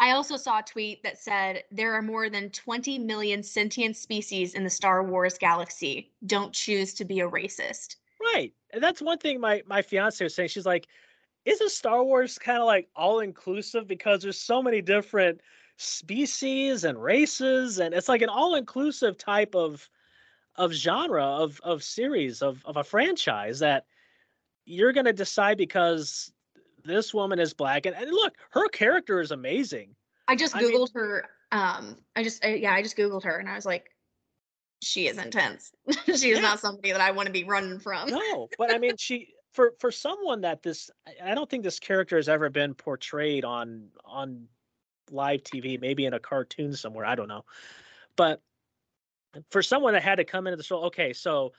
I 0.00 0.12
also 0.12 0.36
saw 0.36 0.58
a 0.58 0.62
tweet 0.62 1.02
that 1.04 1.18
said 1.18 1.64
there 1.70 1.92
are 1.92 2.02
more 2.02 2.28
than 2.28 2.50
20 2.50 2.98
million 2.98 3.42
sentient 3.42 3.96
species 3.96 4.54
in 4.54 4.64
the 4.64 4.70
Star 4.70 5.04
Wars 5.04 5.38
galaxy. 5.38 6.10
Don't 6.26 6.52
choose 6.52 6.92
to 6.94 7.04
be 7.04 7.20
a 7.20 7.28
racist. 7.28 7.96
Right. 8.34 8.52
And 8.70 8.82
that's 8.82 9.02
one 9.02 9.18
thing 9.18 9.38
my 9.38 9.62
my 9.66 9.82
fiance 9.82 10.24
was 10.24 10.34
saying. 10.34 10.48
She's 10.48 10.66
like, 10.66 10.88
isn't 11.44 11.70
Star 11.70 12.04
Wars 12.04 12.38
kind 12.38 12.60
of 12.60 12.66
like 12.66 12.88
all 12.94 13.20
inclusive 13.20 13.86
because 13.86 14.22
there's 14.22 14.40
so 14.40 14.62
many 14.62 14.80
different 14.80 15.40
species 15.76 16.84
and 16.84 17.02
races 17.02 17.78
and 17.78 17.94
it's 17.94 18.08
like 18.08 18.22
an 18.22 18.28
all 18.28 18.54
inclusive 18.54 19.18
type 19.18 19.54
of 19.54 19.88
of 20.56 20.72
genre 20.72 21.24
of 21.24 21.60
of 21.64 21.82
series 21.82 22.42
of 22.42 22.64
of 22.66 22.76
a 22.76 22.84
franchise 22.84 23.58
that 23.58 23.86
you're 24.64 24.92
going 24.92 25.06
to 25.06 25.12
decide 25.12 25.58
because 25.58 26.32
this 26.84 27.12
woman 27.12 27.38
is 27.38 27.52
black 27.54 27.86
and, 27.86 27.96
and 27.96 28.10
look 28.10 28.34
her 28.50 28.68
character 28.68 29.20
is 29.20 29.30
amazing. 29.30 29.94
I 30.28 30.36
just 30.36 30.54
googled 30.54 30.90
I 30.94 30.98
mean, 30.98 31.04
her 31.06 31.24
um 31.52 31.96
i 32.16 32.22
just 32.22 32.44
yeah 32.44 32.72
i 32.72 32.82
just 32.82 32.96
googled 32.96 33.24
her 33.24 33.38
and 33.38 33.48
i 33.48 33.54
was 33.54 33.66
like 33.66 33.86
she 34.82 35.06
is 35.06 35.16
intense. 35.16 35.72
She 36.06 36.30
is 36.30 36.38
yeah. 36.38 36.40
not 36.40 36.60
somebody 36.60 36.92
that 36.92 37.00
i 37.00 37.10
want 37.10 37.26
to 37.26 37.32
be 37.32 37.44
running 37.44 37.78
from. 37.80 38.10
No 38.10 38.48
but 38.58 38.72
i 38.72 38.78
mean 38.84 38.96
she 38.98 39.32
for 39.52 39.74
for 39.78 39.90
someone 39.90 40.42
that 40.42 40.62
this 40.62 40.90
i 41.22 41.34
don't 41.34 41.48
think 41.48 41.62
this 41.62 41.78
character 41.78 42.16
has 42.16 42.28
ever 42.28 42.50
been 42.50 42.74
portrayed 42.74 43.44
on 43.44 43.88
on 44.04 44.46
live 45.10 45.42
tv 45.42 45.80
maybe 45.80 46.06
in 46.06 46.14
a 46.14 46.20
cartoon 46.20 46.72
somewhere 46.74 47.04
i 47.04 47.14
don't 47.14 47.28
know. 47.28 47.44
But 48.16 48.42
for 49.50 49.62
someone 49.62 49.94
that 49.94 50.02
had 50.02 50.16
to 50.16 50.24
come 50.24 50.46
into 50.46 50.56
the 50.56 50.62
show 50.62 50.84
okay 50.84 51.12
so 51.12 51.52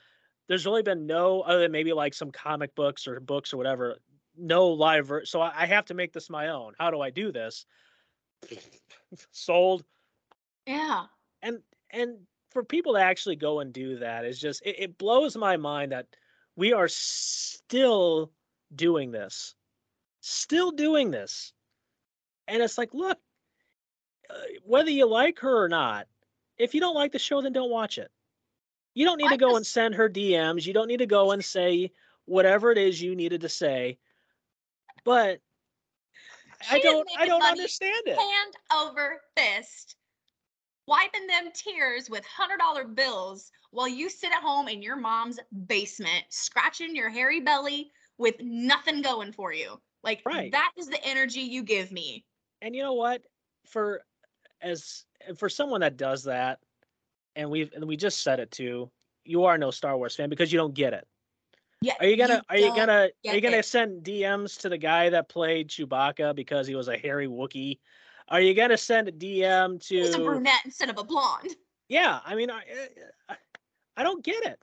there's 0.48 0.66
really 0.66 0.82
been 0.82 1.06
no 1.06 1.40
other 1.40 1.60
than 1.60 1.72
maybe 1.72 1.92
like 1.92 2.14
some 2.14 2.30
comic 2.30 2.74
books 2.74 3.06
or 3.08 3.18
books 3.20 3.52
or 3.52 3.56
whatever 3.56 3.98
no 4.36 4.68
live 4.68 5.06
ver- 5.06 5.24
so 5.24 5.40
I 5.40 5.66
have 5.66 5.86
to 5.86 5.94
make 5.94 6.12
this 6.12 6.28
my 6.28 6.48
own. 6.48 6.72
How 6.78 6.90
do 6.90 7.00
i 7.00 7.10
do 7.10 7.32
this? 7.32 7.66
Sold. 9.30 9.84
Yeah. 10.66 11.04
And 11.42 11.60
and 11.90 12.18
for 12.50 12.64
people 12.64 12.94
to 12.94 13.00
actually 13.00 13.36
go 13.36 13.60
and 13.60 13.72
do 13.72 13.98
that 13.98 14.24
is 14.24 14.40
just 14.40 14.62
it, 14.64 14.76
it 14.78 14.98
blows 14.98 15.36
my 15.36 15.56
mind 15.56 15.92
that 15.92 16.06
we 16.56 16.72
are 16.72 16.88
still 16.88 18.30
doing 18.74 19.10
this. 19.10 19.54
Still 20.20 20.70
doing 20.70 21.10
this. 21.10 21.52
And 22.48 22.62
it's 22.62 22.78
like 22.78 22.92
look 22.92 23.18
uh, 24.30 24.34
whether 24.64 24.90
you 24.90 25.06
like 25.06 25.38
her 25.40 25.64
or 25.64 25.68
not 25.68 26.06
if 26.56 26.74
you 26.74 26.80
don't 26.80 26.94
like 26.94 27.12
the 27.12 27.18
show 27.18 27.40
then 27.40 27.52
don't 27.52 27.70
watch 27.70 27.98
it. 27.98 28.10
You 28.94 29.04
don't 29.04 29.18
need 29.18 29.30
to 29.30 29.36
go 29.36 29.56
and 29.56 29.66
send 29.66 29.94
her 29.94 30.08
dms 30.08 30.66
you 30.66 30.72
don't 30.72 30.88
need 30.88 30.98
to 30.98 31.06
go 31.06 31.32
and 31.32 31.44
say 31.44 31.90
whatever 32.26 32.70
it 32.70 32.78
is 32.78 33.02
you 33.02 33.14
needed 33.14 33.40
to 33.42 33.48
say. 33.48 33.98
But 35.04 35.40
she 36.62 36.76
I 36.76 36.78
don't 36.80 37.08
I 37.18 37.26
don't 37.26 37.42
understand 37.42 38.06
it. 38.06 38.16
Hand 38.16 38.54
over 38.72 39.20
fist, 39.36 39.96
wiping 40.86 41.26
them 41.26 41.50
tears 41.52 42.08
with 42.08 42.24
hundred 42.24 42.58
dollar 42.58 42.84
bills 42.84 43.50
while 43.74 43.88
you 43.88 44.08
sit 44.08 44.30
at 44.30 44.40
home 44.40 44.68
in 44.68 44.82
your 44.82 44.96
mom's 44.96 45.40
basement, 45.66 46.24
scratching 46.28 46.94
your 46.94 47.10
hairy 47.10 47.40
belly 47.40 47.90
with 48.18 48.36
nothing 48.40 49.02
going 49.02 49.32
for 49.32 49.52
you. 49.52 49.80
Like 50.04 50.22
right. 50.24 50.52
that 50.52 50.70
is 50.78 50.86
the 50.86 51.04
energy 51.04 51.40
you 51.40 51.62
give 51.64 51.90
me. 51.90 52.24
And 52.62 52.74
you 52.74 52.82
know 52.82 52.92
what? 52.92 53.22
For 53.66 54.02
as 54.62 55.04
for 55.36 55.48
someone 55.48 55.80
that 55.80 55.96
does 55.96 56.24
that, 56.24 56.60
and 57.34 57.50
we've 57.50 57.72
and 57.74 57.84
we 57.86 57.96
just 57.96 58.22
said 58.22 58.38
it 58.38 58.50
too, 58.52 58.90
you 59.24 59.44
are 59.44 59.58
no 59.58 59.70
Star 59.70 59.96
Wars 59.96 60.14
fan 60.14 60.28
because 60.28 60.52
you 60.52 60.58
don't 60.58 60.74
get 60.74 60.92
it. 60.92 61.06
Yeah. 61.80 61.94
Are 61.98 62.06
you 62.06 62.16
gonna 62.16 62.34
you 62.34 62.40
are 62.50 62.58
you 62.58 62.76
gonna 62.76 63.08
are 63.26 63.34
you 63.34 63.40
gonna 63.40 63.56
it. 63.56 63.64
send 63.64 64.04
DMs 64.04 64.60
to 64.60 64.68
the 64.68 64.78
guy 64.78 65.10
that 65.10 65.28
played 65.28 65.68
Chewbacca 65.68 66.34
because 66.36 66.66
he 66.66 66.76
was 66.76 66.88
a 66.88 66.96
hairy 66.96 67.26
Wookie? 67.26 67.78
Are 68.28 68.40
you 68.40 68.54
gonna 68.54 68.78
send 68.78 69.08
a 69.08 69.12
DM 69.12 69.84
to 69.88 69.94
He's 69.96 70.14
a 70.14 70.18
brunette 70.18 70.62
instead 70.64 70.90
of 70.90 70.98
a 70.98 71.04
blonde? 71.04 71.56
Yeah, 71.88 72.20
I 72.24 72.34
mean, 72.34 72.50
I 72.50 72.62
I, 73.28 73.36
I 73.96 74.02
don't 74.02 74.24
get 74.24 74.44
it. 74.44 74.60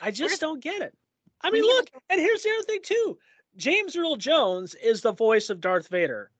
I 0.00 0.10
just 0.10 0.40
don't 0.40 0.62
get 0.62 0.80
it. 0.80 0.94
I 1.42 1.50
mean, 1.50 1.62
look, 1.62 1.90
and 2.08 2.20
here's 2.20 2.42
the 2.42 2.50
other 2.50 2.64
thing 2.64 2.80
too. 2.82 3.18
James 3.56 3.96
Earl 3.96 4.16
Jones 4.16 4.74
is 4.74 5.00
the 5.00 5.12
voice 5.12 5.50
of 5.50 5.60
Darth 5.60 5.88
Vader, 5.88 6.30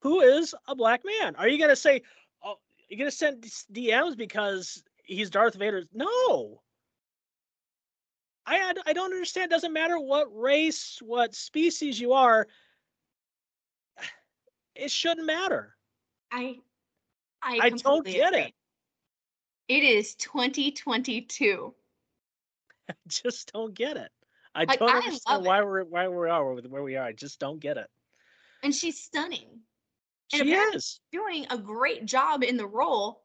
who 0.00 0.20
is 0.20 0.54
a 0.66 0.74
black 0.74 1.02
man. 1.04 1.36
Are 1.36 1.48
you 1.48 1.58
gonna 1.58 1.76
say, 1.76 2.02
oh, 2.42 2.56
you're 2.88 2.98
gonna 2.98 3.10
send 3.10 3.42
DMs 3.42 4.16
because 4.16 4.82
he's 5.02 5.30
Darth 5.30 5.54
Vader? 5.54 5.84
No, 5.92 6.62
I 8.46 8.72
I 8.86 8.92
don't 8.92 9.12
understand. 9.12 9.50
It 9.50 9.54
doesn't 9.54 9.72
matter 9.72 9.98
what 9.98 10.26
race, 10.34 10.98
what 11.02 11.34
species 11.34 12.00
you 12.00 12.12
are. 12.12 12.46
It 14.76 14.90
shouldn't 14.90 15.24
matter. 15.24 15.76
I 16.32 16.56
I, 17.40 17.58
I 17.62 17.70
don't 17.70 18.04
get 18.04 18.30
agree. 18.30 18.40
it. 18.46 18.54
It 19.68 19.82
is 19.82 20.14
2022. 20.16 21.74
I 22.88 22.94
just 23.08 23.52
don't 23.52 23.74
get 23.74 23.96
it. 23.96 24.10
I 24.54 24.66
don't 24.66 24.88
understand 24.88 25.44
why 25.44 25.62
we're 25.62 25.82
why 25.84 26.06
we 26.06 26.28
are 26.28 26.54
where 26.54 26.82
we 26.82 26.96
are. 26.96 27.06
I 27.06 27.12
just 27.12 27.40
don't 27.40 27.58
get 27.58 27.76
it. 27.76 27.88
And 28.62 28.74
she's 28.74 29.00
stunning. 29.00 29.48
And 30.32 30.42
she 30.42 30.54
is 30.54 31.00
doing 31.12 31.46
a 31.50 31.58
great 31.58 32.06
job 32.06 32.44
in 32.44 32.56
the 32.56 32.66
role. 32.66 33.22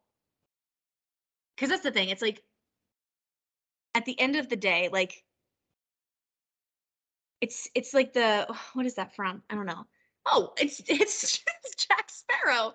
Because 1.56 1.70
that's 1.70 1.84
the 1.84 1.92
thing. 1.92 2.10
It's 2.10 2.22
like 2.22 2.42
at 3.94 4.06
the 4.06 4.20
end 4.20 4.36
of 4.38 4.50
the 4.50 4.56
day, 4.56 4.90
like 4.92 5.24
it's 7.42 7.70
it's 7.76 7.94
like 7.94 8.14
the 8.14 8.48
what 8.74 8.86
is 8.86 8.96
that 8.96 9.16
from? 9.16 9.44
I 9.50 9.56
don't 9.56 9.66
know. 9.66 9.86
Oh, 10.26 10.54
it's 10.58 10.80
it's, 10.88 11.44
it's 11.64 11.86
Jack 11.88 12.10
Sparrow. 12.10 12.74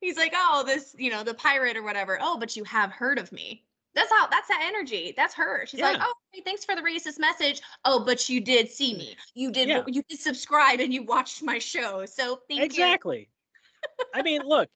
He's 0.00 0.16
like, 0.16 0.32
oh, 0.34 0.64
this, 0.66 0.94
you 0.98 1.10
know, 1.10 1.22
the 1.22 1.34
pirate 1.34 1.76
or 1.76 1.82
whatever. 1.82 2.18
Oh, 2.20 2.38
but 2.38 2.56
you 2.56 2.64
have 2.64 2.90
heard 2.90 3.18
of 3.18 3.30
me. 3.32 3.64
That's 3.94 4.10
how 4.10 4.28
that's 4.28 4.48
that 4.48 4.62
energy. 4.64 5.12
That's 5.16 5.34
her. 5.34 5.66
She's 5.66 5.80
yeah. 5.80 5.90
like, 5.90 6.00
oh, 6.00 6.12
hey, 6.32 6.42
thanks 6.44 6.64
for 6.64 6.76
the 6.76 6.80
racist 6.80 7.18
message. 7.18 7.60
Oh, 7.84 8.04
but 8.04 8.28
you 8.28 8.40
did 8.40 8.70
see 8.70 8.94
me. 8.94 9.16
You 9.34 9.50
did 9.50 9.68
yeah. 9.68 9.82
you 9.86 10.02
did 10.08 10.18
subscribe 10.18 10.80
and 10.80 10.94
you 10.94 11.02
watched 11.02 11.42
my 11.42 11.58
show. 11.58 12.06
So 12.06 12.40
thank 12.48 12.62
exactly. 12.62 13.18
you. 13.18 13.26
Exactly. 13.82 14.10
I 14.14 14.22
mean, 14.22 14.42
look, 14.46 14.68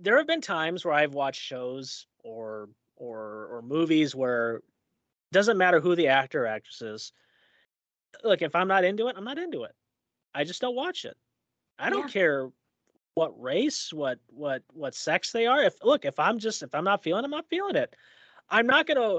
there 0.00 0.16
have 0.16 0.26
been 0.26 0.40
times 0.40 0.84
where 0.84 0.94
I've 0.94 1.14
watched 1.14 1.40
shows 1.40 2.06
or 2.24 2.68
or 2.96 3.48
or 3.52 3.62
movies 3.62 4.14
where 4.14 4.56
it 4.56 4.64
doesn't 5.32 5.58
matter 5.58 5.80
who 5.80 5.94
the 5.94 6.08
actor 6.08 6.44
or 6.44 6.48
actress 6.48 6.82
is. 6.82 7.12
Look, 8.24 8.42
if 8.42 8.54
I'm 8.56 8.68
not 8.68 8.84
into 8.84 9.08
it, 9.08 9.14
I'm 9.16 9.24
not 9.24 9.38
into 9.38 9.62
it. 9.62 9.74
I 10.34 10.44
just 10.44 10.60
don't 10.60 10.74
watch 10.74 11.04
it. 11.04 11.16
I 11.78 11.88
don't 11.88 12.08
yeah. 12.08 12.12
care 12.12 12.50
what 13.14 13.40
race, 13.40 13.92
what 13.92 14.18
what 14.28 14.62
what 14.72 14.94
sex 14.94 15.32
they 15.32 15.46
are. 15.46 15.62
If 15.62 15.74
look, 15.82 16.04
if 16.04 16.18
I'm 16.18 16.38
just 16.38 16.62
if 16.62 16.74
I'm 16.74 16.84
not 16.84 17.02
feeling, 17.02 17.24
I'm 17.24 17.30
not 17.30 17.48
feeling 17.48 17.76
it. 17.76 17.94
I'm 18.48 18.66
not 18.66 18.86
gonna 18.86 19.18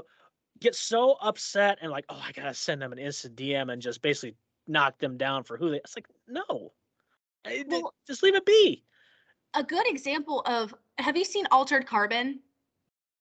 get 0.60 0.74
so 0.74 1.16
upset 1.20 1.78
and 1.80 1.90
like, 1.90 2.04
oh, 2.08 2.20
I 2.22 2.32
gotta 2.32 2.54
send 2.54 2.82
them 2.82 2.92
an 2.92 2.98
instant 2.98 3.36
DM 3.36 3.72
and 3.72 3.80
just 3.80 4.02
basically 4.02 4.36
knock 4.66 4.98
them 4.98 5.16
down 5.16 5.44
for 5.44 5.56
who 5.56 5.70
they. 5.70 5.76
It's 5.76 5.96
like 5.96 6.06
no, 6.28 6.72
well, 7.68 7.94
just 8.06 8.22
leave 8.22 8.34
it 8.34 8.46
be. 8.46 8.82
A 9.54 9.62
good 9.62 9.88
example 9.88 10.42
of 10.46 10.74
have 10.98 11.16
you 11.16 11.24
seen 11.24 11.46
Altered 11.50 11.86
Carbon? 11.86 12.40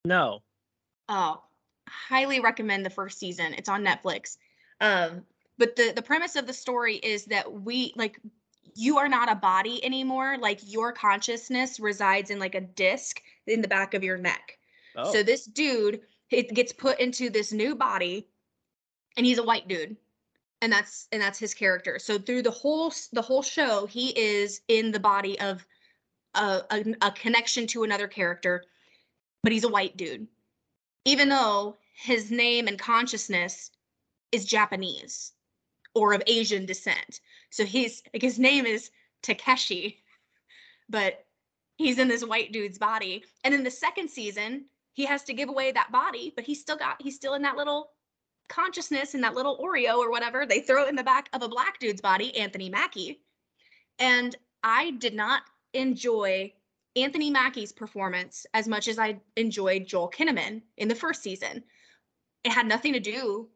No. 0.06 0.42
Oh, 1.10 1.44
highly 1.88 2.40
recommend 2.40 2.86
the 2.86 2.90
first 2.90 3.20
season. 3.20 3.54
It's 3.54 3.70
on 3.70 3.84
Netflix. 3.86 4.38
Um, 4.82 5.24
but 5.58 5.76
the 5.76 5.94
the 5.96 6.02
premise 6.02 6.36
of 6.36 6.48
the 6.48 6.54
story 6.54 6.96
is 6.96 7.26
that 7.26 7.52
we 7.52 7.94
like 7.96 8.20
you 8.76 8.98
are 8.98 9.08
not 9.08 9.32
a 9.32 9.36
body 9.36 9.84
anymore. 9.84 10.38
Like 10.40 10.60
your 10.64 10.92
consciousness 10.92 11.80
resides 11.80 12.30
in 12.30 12.40
like 12.40 12.56
a 12.56 12.62
disc 12.62 13.22
in 13.48 13.62
the 13.62 13.68
back 13.68 13.94
of 13.94 14.04
your 14.04 14.18
neck. 14.18 14.58
Oh. 14.96 15.12
So 15.12 15.24
this 15.24 15.46
dude 15.46 16.02
it 16.34 16.54
gets 16.54 16.74
put 16.74 17.00
into 17.00 17.30
this 17.30 17.52
new 17.54 17.76
body 17.76 18.28
and 19.18 19.26
he's 19.26 19.38
a 19.38 19.44
white 19.44 19.68
dude 19.68 19.96
and 20.62 20.72
that's 20.72 21.08
and 21.12 21.22
that's 21.22 21.40
his 21.40 21.54
character 21.54 22.00
so 22.00 22.18
through 22.18 22.42
the 22.42 22.52
whole 22.52 22.92
the 23.12 23.22
whole 23.22 23.44
show 23.44 23.86
he 23.86 24.10
is 24.20 24.62
in 24.68 24.92
the 24.92 25.00
body 25.00 25.40
of 25.40 25.66
a, 26.36 26.62
a, 26.72 26.86
a 27.02 27.12
connection 27.12 27.68
to 27.68 27.84
another 27.84 28.08
character 28.08 28.64
but 29.44 29.52
he's 29.52 29.64
a 29.64 29.70
white 29.70 29.96
dude 29.98 30.28
even 31.06 31.30
though 31.30 31.78
his 31.96 32.32
name 32.32 32.68
and 32.68 32.80
consciousness 32.80 33.72
is 34.32 34.46
japanese 34.46 35.34
or 35.96 36.14
of 36.14 36.24
asian 36.28 36.66
descent 36.66 37.20
so 37.50 37.66
he's 37.66 38.04
like 38.14 38.22
his 38.22 38.40
name 38.40 38.66
is 38.66 38.90
takeshi 39.22 40.04
but 40.90 41.26
he's 41.78 42.00
in 42.00 42.08
this 42.08 42.26
white 42.26 42.52
dude's 42.52 42.78
body 42.78 43.24
and 43.44 43.54
in 43.54 43.64
the 43.64 43.72
second 43.72 44.10
season 44.10 44.66
he 44.94 45.06
has 45.06 45.24
to 45.24 45.34
give 45.34 45.50
away 45.50 45.72
that 45.72 45.92
body 45.92 46.32
but 46.36 46.44
he's 46.44 46.60
still 46.60 46.78
got 46.78 47.02
he's 47.02 47.16
still 47.16 47.34
in 47.34 47.42
that 47.42 47.58
little 47.58 47.90
consciousness 48.50 49.16
in 49.16 49.22
that 49.22 49.34
little 49.36 49.58
Oreo 49.58 49.98
or 49.98 50.12
whatever 50.12 50.46
they 50.46 50.60
throw 50.62 50.88
in 50.88 50.96
the 50.96 51.04
back 51.04 51.30
of 51.34 51.42
a 51.42 51.50
black 51.50 51.80
dude's 51.80 52.02
body, 52.02 52.36
Anthony 52.38 52.70
Mackie. 52.70 53.22
And 54.00 54.36
I 54.64 54.92
did 54.92 55.14
not 55.14 55.44
enjoy 55.74 56.54
Anthony 56.96 57.32
Mackie's 57.32 57.72
performance 57.72 58.46
as 58.54 58.68
much 58.68 58.88
as 58.88 59.00
I 59.00 59.20
enjoyed 59.36 59.88
Joel 59.88 60.12
Kinnaman 60.12 60.62
in 60.78 60.88
the 60.88 60.96
first 60.96 61.24
season. 61.24 61.64
It 62.44 62.52
had 62.52 62.68
nothing 62.68 62.94
to 62.94 63.00
do 63.00 63.48
it 63.48 63.53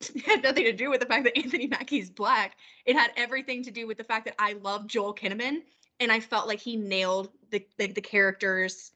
had 0.26 0.42
nothing 0.42 0.64
to 0.64 0.72
do 0.72 0.90
with 0.90 1.00
the 1.00 1.06
fact 1.06 1.24
that 1.24 1.36
Anthony 1.36 1.66
Mackie's 1.66 2.10
black. 2.10 2.56
It 2.86 2.94
had 2.96 3.10
everything 3.16 3.62
to 3.64 3.70
do 3.70 3.86
with 3.86 3.98
the 3.98 4.04
fact 4.04 4.24
that 4.26 4.34
I 4.38 4.52
love 4.54 4.86
Joel 4.86 5.14
Kinnaman 5.14 5.62
and 6.00 6.12
I 6.12 6.20
felt 6.20 6.46
like 6.46 6.60
he 6.60 6.76
nailed 6.76 7.30
the 7.50 7.66
the, 7.78 7.88
the 7.88 8.00
characters. 8.00 8.92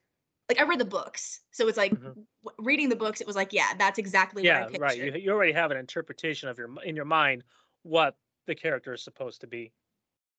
Like 0.49 0.61
I 0.61 0.65
read 0.65 0.81
the 0.81 0.85
books, 0.85 1.41
so 1.51 1.69
it's 1.69 1.79
like 1.79 1.93
Mhm. 1.93 2.03
w- 2.45 2.57
reading 2.59 2.89
the 2.89 2.97
books. 2.97 3.21
It 3.21 3.27
was 3.27 3.37
like, 3.37 3.53
yeah, 3.53 3.75
that's 3.79 3.99
exactly 3.99 4.43
Yeah, 4.45 4.65
what 4.67 4.75
I 4.75 4.79
right. 4.79 4.99
You, 4.99 5.13
you 5.13 5.31
already 5.31 5.53
have 5.53 5.71
an 5.71 5.77
interpretation 5.77 6.49
of 6.49 6.59
your 6.59 6.69
in 6.83 6.95
your 6.97 7.05
mind 7.05 7.45
what 7.83 8.17
the 8.47 8.55
character 8.55 8.93
is 8.93 9.03
supposed 9.03 9.41
to 9.41 9.47
be. 9.47 9.73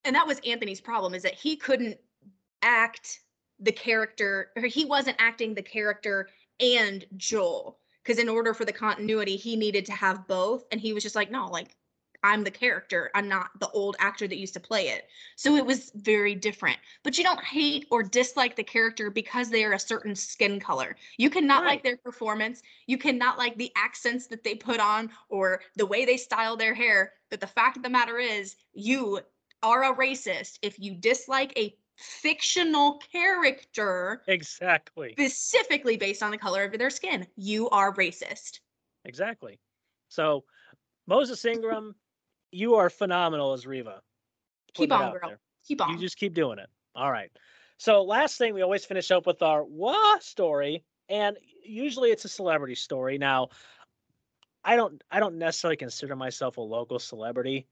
and 0.05 0.15
that 0.15 0.27
was 0.27 0.39
Anthony's 0.45 0.81
problem 0.81 1.13
is 1.13 1.23
that 1.23 1.33
he 1.33 1.55
couldn't 1.55 1.97
act 2.61 3.21
the 3.59 3.71
character 3.71 4.51
or 4.55 4.63
he 4.63 4.85
wasn't 4.85 5.15
acting 5.19 5.53
the 5.53 5.61
character 5.63 6.29
and 6.59 7.05
Joel 7.17 7.79
because 8.03 8.19
in 8.19 8.29
order 8.29 8.53
for 8.53 8.65
the 8.65 8.73
continuity 8.73 9.35
he 9.37 9.55
needed 9.55 9.85
to 9.85 9.93
have 9.93 10.27
both 10.27 10.65
and 10.71 10.81
he 10.81 10.93
was 10.93 11.03
just 11.03 11.15
like 11.15 11.31
no 11.31 11.47
like 11.47 11.75
I'm 12.25 12.45
the 12.45 12.51
character. 12.51 13.11
I'm 13.15 13.27
not 13.27 13.49
the 13.59 13.69
old 13.71 13.97
actor 13.99 14.27
that 14.27 14.37
used 14.37 14.53
to 14.53 14.59
play 14.61 14.87
it. 14.87 15.07
So 15.35 15.55
it 15.57 15.65
was 15.65 15.91
very 15.93 16.35
different. 16.35 16.77
But 17.03 17.17
you 17.17 17.23
don't 17.23 17.43
hate 17.43 17.85
or 17.91 18.01
dislike 18.01 18.55
the 18.55 18.63
character 18.63 19.09
because 19.09 19.49
they 19.49 19.65
are 19.65 19.73
a 19.73 19.79
certain 19.79 20.15
skin 20.15 20.59
color. 20.61 20.95
You 21.17 21.29
cannot 21.29 21.63
Right. 21.63 21.65
like 21.65 21.83
their 21.83 21.97
performance. 21.97 22.61
You 22.87 22.97
cannot 22.97 23.37
like 23.37 23.57
the 23.57 23.71
accents 23.75 24.27
that 24.27 24.43
they 24.43 24.55
put 24.55 24.79
on 24.79 25.11
or 25.27 25.61
the 25.75 25.85
way 25.85 26.05
they 26.05 26.15
style 26.17 26.55
their 26.55 26.73
hair. 26.73 27.13
But 27.29 27.41
the 27.41 27.47
fact 27.47 27.75
of 27.77 27.83
the 27.83 27.89
matter 27.89 28.17
is 28.19 28.55
you 28.73 29.19
are 29.61 29.83
a 29.83 29.95
racist 29.95 30.59
if 30.61 30.79
you 30.79 30.95
dislike 30.95 31.51
a 31.57 31.75
fictional 32.03 33.01
character 33.11 34.21
Exactly. 34.27 35.11
specifically 35.13 35.97
based 35.97 36.21
on 36.21 36.31
the 36.31 36.37
color 36.37 36.63
of 36.63 36.77
their 36.77 36.89
skin. 36.89 37.25
You 37.35 37.69
are 37.69 37.93
racist. 37.93 38.59
Exactly. 39.05 39.59
So, 40.09 40.43
Moses 41.07 41.43
Ingram, 41.45 41.95
you 42.51 42.75
are 42.75 42.89
phenomenal 42.89 43.53
as 43.53 43.65
Reva. 43.65 44.01
Keep 44.73 44.91
on, 44.91 45.11
girl. 45.11 45.29
there. 45.29 45.39
Keep 45.67 45.81
on. 45.81 45.91
You 45.91 45.97
just 45.99 46.17
keep 46.17 46.33
doing 46.33 46.59
it. 46.59 46.69
All 46.95 47.11
right. 47.11 47.31
So 47.77 48.03
last 48.03 48.37
thing 48.37 48.53
we 48.53 48.61
always 48.61 48.85
finish 48.85 49.11
up 49.11 49.25
with 49.27 49.41
our 49.41 49.63
wah 49.63 50.19
story, 50.19 50.83
and 51.09 51.37
usually 51.65 52.11
it's 52.11 52.25
a 52.25 52.29
celebrity 52.29 52.75
story. 52.75 53.17
Now, 53.17 53.49
I 54.63 54.75
don't 54.75 55.03
I 55.11 55.19
don't 55.19 55.37
necessarily 55.37 55.77
consider 55.77 56.15
myself 56.15 56.57
a 56.57 56.61
local 56.61 56.99
celebrity. 56.99 57.67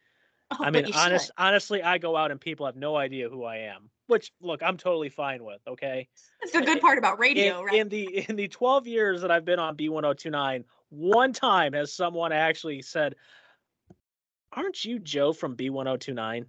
Oh, 0.60 0.66
I 0.66 0.70
mean, 0.70 0.86
honest 0.94 1.28
should. 1.28 1.34
honestly, 1.38 1.82
I 1.82 1.98
go 1.98 2.18
out 2.18 2.32
and 2.32 2.40
people 2.40 2.66
have 2.66 2.76
no 2.76 2.98
idea 2.98 3.30
who 3.30 3.46
I 3.46 3.58
am. 3.58 3.90
Which 4.08 4.34
look, 4.42 4.62
I'm 4.62 4.76
totally 4.76 5.08
fine 5.08 5.46
with. 5.46 5.62
Okay. 5.66 6.10
That's 6.42 6.52
the 6.52 6.62
good 6.62 6.78
eh, 6.78 6.82
part 6.82 6.98
about 6.98 7.20
radio, 7.20 7.60
in, 7.60 7.66
right? 7.66 7.76
in 7.76 7.90
the 7.90 8.26
in 8.30 8.36
the 8.36 8.50
12 8.50 8.86
years 8.86 9.22
that 9.22 9.32
I've 9.32 9.46
been 9.46 9.60
on 9.60 9.78
B1029, 9.78 10.66
one 10.90 11.32
time 11.32 11.72
has 11.72 11.94
someone 11.94 12.34
actually 12.34 12.82
said, 12.82 13.16
"Aren't 14.52 14.84
you 14.84 15.00
Joe 15.00 15.32
from 15.32 15.56
B1029?" 15.56 16.46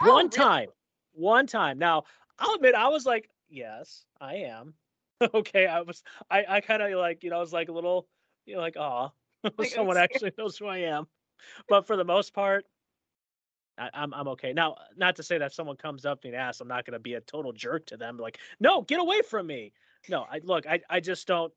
Oh, 0.00 0.08
one 0.12 0.26
really? 0.26 0.28
time, 0.30 0.68
one 1.12 1.46
time. 1.48 1.78
Now, 1.78 2.04
I'll 2.38 2.54
admit, 2.54 2.76
I 2.76 2.88
was 2.88 3.04
like, 3.04 3.28
"Yes, 3.48 4.04
I 4.20 4.34
am." 4.36 4.74
okay, 5.34 5.66
I 5.66 5.80
was, 5.80 6.04
I, 6.30 6.44
I 6.48 6.60
kind 6.60 6.82
of 6.82 6.92
like, 6.92 7.24
you 7.24 7.30
know, 7.30 7.36
I 7.36 7.40
was 7.40 7.52
like 7.52 7.68
a 7.68 7.72
little, 7.72 8.06
you 8.46 8.54
know, 8.54 8.60
like, 8.60 8.76
"Aw, 8.76 9.10
Like, 9.58 9.70
someone 9.70 9.96
actually 9.96 10.32
knows 10.38 10.56
who 10.56 10.66
I 10.66 10.78
am." 10.78 11.08
But 11.68 11.86
for 11.86 11.96
the 11.96 12.04
most 12.04 12.32
part, 12.32 12.64
I, 13.78 13.90
I'm 13.94 14.14
I'm 14.14 14.28
okay. 14.28 14.52
Now, 14.52 14.76
not 14.96 15.16
to 15.16 15.22
say 15.22 15.38
that 15.38 15.52
someone 15.52 15.76
comes 15.76 16.04
up 16.04 16.22
to 16.22 16.28
me 16.28 16.34
and 16.34 16.42
asks, 16.42 16.60
I'm 16.60 16.68
not 16.68 16.84
going 16.84 16.92
to 16.92 16.98
be 16.98 17.14
a 17.14 17.20
total 17.20 17.52
jerk 17.52 17.86
to 17.86 17.96
them. 17.96 18.16
Like, 18.18 18.38
no, 18.60 18.82
get 18.82 19.00
away 19.00 19.22
from 19.22 19.46
me. 19.46 19.72
No, 20.08 20.26
I 20.30 20.40
look, 20.42 20.66
I 20.66 20.80
I 20.88 21.00
just 21.00 21.26
don't 21.26 21.52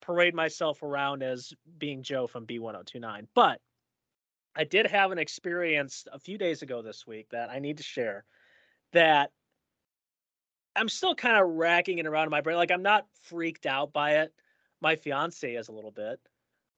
parade 0.00 0.34
myself 0.34 0.82
around 0.82 1.22
as 1.22 1.52
being 1.78 2.02
Joe 2.02 2.26
from 2.26 2.46
B1029. 2.46 3.26
But 3.34 3.60
I 4.56 4.64
did 4.64 4.86
have 4.86 5.12
an 5.12 5.18
experience 5.18 6.06
a 6.12 6.18
few 6.18 6.38
days 6.38 6.62
ago 6.62 6.82
this 6.82 7.06
week 7.06 7.28
that 7.30 7.50
I 7.50 7.58
need 7.58 7.76
to 7.76 7.82
share. 7.82 8.24
That 8.92 9.30
I'm 10.74 10.88
still 10.88 11.14
kind 11.14 11.36
of 11.36 11.48
racking 11.48 11.98
it 11.98 12.06
around 12.06 12.24
in 12.24 12.30
my 12.30 12.40
brain. 12.40 12.56
Like 12.56 12.70
I'm 12.70 12.82
not 12.82 13.06
freaked 13.22 13.66
out 13.66 13.92
by 13.92 14.18
it. 14.18 14.32
My 14.80 14.96
fiance 14.96 15.52
is 15.54 15.68
a 15.68 15.72
little 15.72 15.90
bit. 15.90 16.20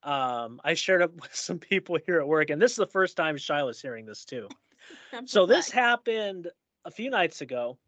Um, 0.02 0.60
I 0.64 0.74
shared 0.74 1.02
it 1.02 1.14
with 1.20 1.34
some 1.34 1.58
people 1.58 1.98
here 2.04 2.20
at 2.20 2.26
work, 2.26 2.50
and 2.50 2.60
this 2.60 2.72
is 2.72 2.78
the 2.78 2.86
first 2.86 3.16
time 3.16 3.36
Shyler's 3.36 3.80
hearing 3.80 4.06
this 4.06 4.24
too. 4.24 4.48
So 5.26 5.46
this 5.46 5.70
happened 5.70 6.48
a 6.84 6.90
few 6.90 7.10
nights 7.10 7.40
ago. 7.40 7.78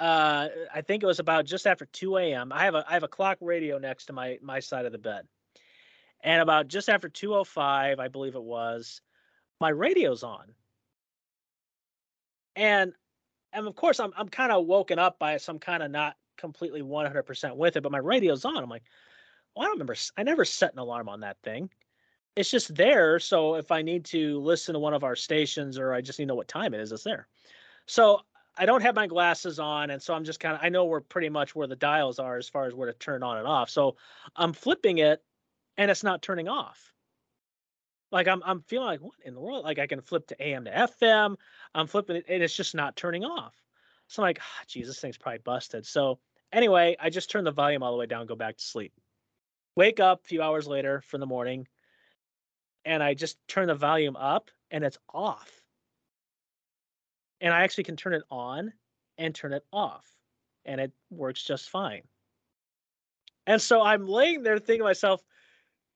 Uh, 0.00 0.48
I 0.74 0.80
think 0.80 1.02
it 1.02 1.06
was 1.06 1.18
about 1.20 1.44
just 1.44 1.66
after 1.66 1.86
2 1.86 2.16
a.m. 2.18 2.52
I 2.52 2.64
have 2.64 2.74
a 2.74 2.84
I 2.88 2.94
have 2.94 3.02
a 3.02 3.08
clock 3.08 3.38
radio 3.40 3.78
next 3.78 4.06
to 4.06 4.12
my 4.12 4.38
my 4.42 4.60
side 4.60 4.86
of 4.86 4.92
the 4.92 4.98
bed, 4.98 5.26
and 6.22 6.40
about 6.40 6.68
just 6.68 6.88
after 6.88 7.08
2:05, 7.08 8.00
I 8.00 8.08
believe 8.08 8.34
it 8.34 8.42
was, 8.42 9.00
my 9.60 9.68
radio's 9.68 10.22
on, 10.22 10.54
and 12.56 12.92
and 13.52 13.66
of 13.66 13.74
course 13.76 14.00
I'm 14.00 14.12
I'm 14.16 14.28
kind 14.28 14.50
of 14.52 14.66
woken 14.66 14.98
up 14.98 15.18
by 15.18 15.36
some 15.36 15.58
kind 15.58 15.82
of 15.82 15.90
not 15.90 16.16
completely 16.36 16.82
100% 16.82 17.56
with 17.56 17.76
it, 17.76 17.82
but 17.82 17.92
my 17.92 17.98
radio's 17.98 18.44
on. 18.44 18.56
I'm 18.56 18.70
like, 18.70 18.82
well, 19.54 19.64
I 19.64 19.66
don't 19.66 19.74
remember. 19.74 19.94
I 20.16 20.22
never 20.22 20.44
set 20.44 20.72
an 20.72 20.78
alarm 20.78 21.08
on 21.08 21.20
that 21.20 21.36
thing. 21.44 21.70
It's 22.34 22.50
just 22.50 22.74
there. 22.74 23.18
So 23.18 23.56
if 23.56 23.70
I 23.70 23.82
need 23.82 24.04
to 24.06 24.40
listen 24.40 24.72
to 24.72 24.78
one 24.78 24.94
of 24.94 25.04
our 25.04 25.16
stations 25.16 25.78
or 25.78 25.92
I 25.92 26.00
just 26.00 26.18
need 26.18 26.24
to 26.24 26.28
know 26.28 26.34
what 26.34 26.48
time 26.48 26.72
it 26.72 26.80
is, 26.80 26.92
it's 26.92 27.04
there. 27.04 27.28
So 27.86 28.20
I 28.56 28.66
don't 28.66 28.82
have 28.82 28.94
my 28.94 29.06
glasses 29.06 29.58
on. 29.58 29.90
And 29.90 30.02
so 30.02 30.14
I'm 30.14 30.24
just 30.24 30.40
kind 30.40 30.54
of, 30.54 30.60
I 30.62 30.68
know 30.68 30.84
we're 30.84 31.00
pretty 31.00 31.28
much 31.28 31.54
where 31.54 31.66
the 31.66 31.76
dials 31.76 32.18
are 32.18 32.36
as 32.36 32.48
far 32.48 32.66
as 32.66 32.74
where 32.74 32.90
to 32.90 32.98
turn 32.98 33.22
on 33.22 33.38
and 33.38 33.46
off. 33.46 33.70
So 33.70 33.96
I'm 34.36 34.52
flipping 34.52 34.98
it 34.98 35.22
and 35.76 35.90
it's 35.90 36.02
not 36.02 36.22
turning 36.22 36.48
off. 36.48 36.92
Like 38.10 38.28
I'm, 38.28 38.42
I'm 38.44 38.60
feeling 38.62 38.86
like, 38.86 39.00
what 39.00 39.14
in 39.24 39.34
the 39.34 39.40
world? 39.40 39.64
Like 39.64 39.78
I 39.78 39.86
can 39.86 40.00
flip 40.00 40.26
to 40.28 40.42
AM 40.42 40.64
to 40.66 40.70
FM. 40.70 41.36
I'm 41.74 41.86
flipping 41.86 42.16
it 42.16 42.26
and 42.28 42.42
it's 42.42 42.56
just 42.56 42.74
not 42.74 42.96
turning 42.96 43.24
off. 43.24 43.54
So 44.08 44.22
I'm 44.22 44.28
like, 44.28 44.38
ah, 44.40 44.64
geez, 44.66 44.86
this 44.86 45.00
thing's 45.00 45.16
probably 45.16 45.40
busted. 45.44 45.86
So 45.86 46.18
anyway, 46.52 46.96
I 47.00 47.08
just 47.08 47.30
turn 47.30 47.44
the 47.44 47.50
volume 47.50 47.82
all 47.82 47.92
the 47.92 47.98
way 47.98 48.06
down, 48.06 48.26
go 48.26 48.36
back 48.36 48.58
to 48.58 48.62
sleep. 48.62 48.92
Wake 49.74 50.00
up 50.00 50.20
a 50.22 50.28
few 50.28 50.42
hours 50.42 50.66
later 50.66 51.00
from 51.00 51.20
the 51.20 51.26
morning, 51.26 51.66
and 52.84 53.02
I 53.02 53.14
just 53.14 53.36
turn 53.48 53.68
the 53.68 53.74
volume 53.74 54.16
up 54.16 54.50
and 54.70 54.84
it's 54.84 54.98
off. 55.12 55.50
And 57.40 57.52
I 57.52 57.62
actually 57.62 57.84
can 57.84 57.96
turn 57.96 58.14
it 58.14 58.22
on 58.30 58.72
and 59.18 59.34
turn 59.34 59.52
it 59.52 59.64
off, 59.72 60.06
and 60.64 60.80
it 60.80 60.92
works 61.10 61.42
just 61.42 61.68
fine. 61.68 62.02
And 63.46 63.60
so 63.60 63.82
I'm 63.82 64.06
laying 64.06 64.42
there 64.42 64.58
thinking 64.58 64.80
to 64.80 64.84
myself, 64.84 65.22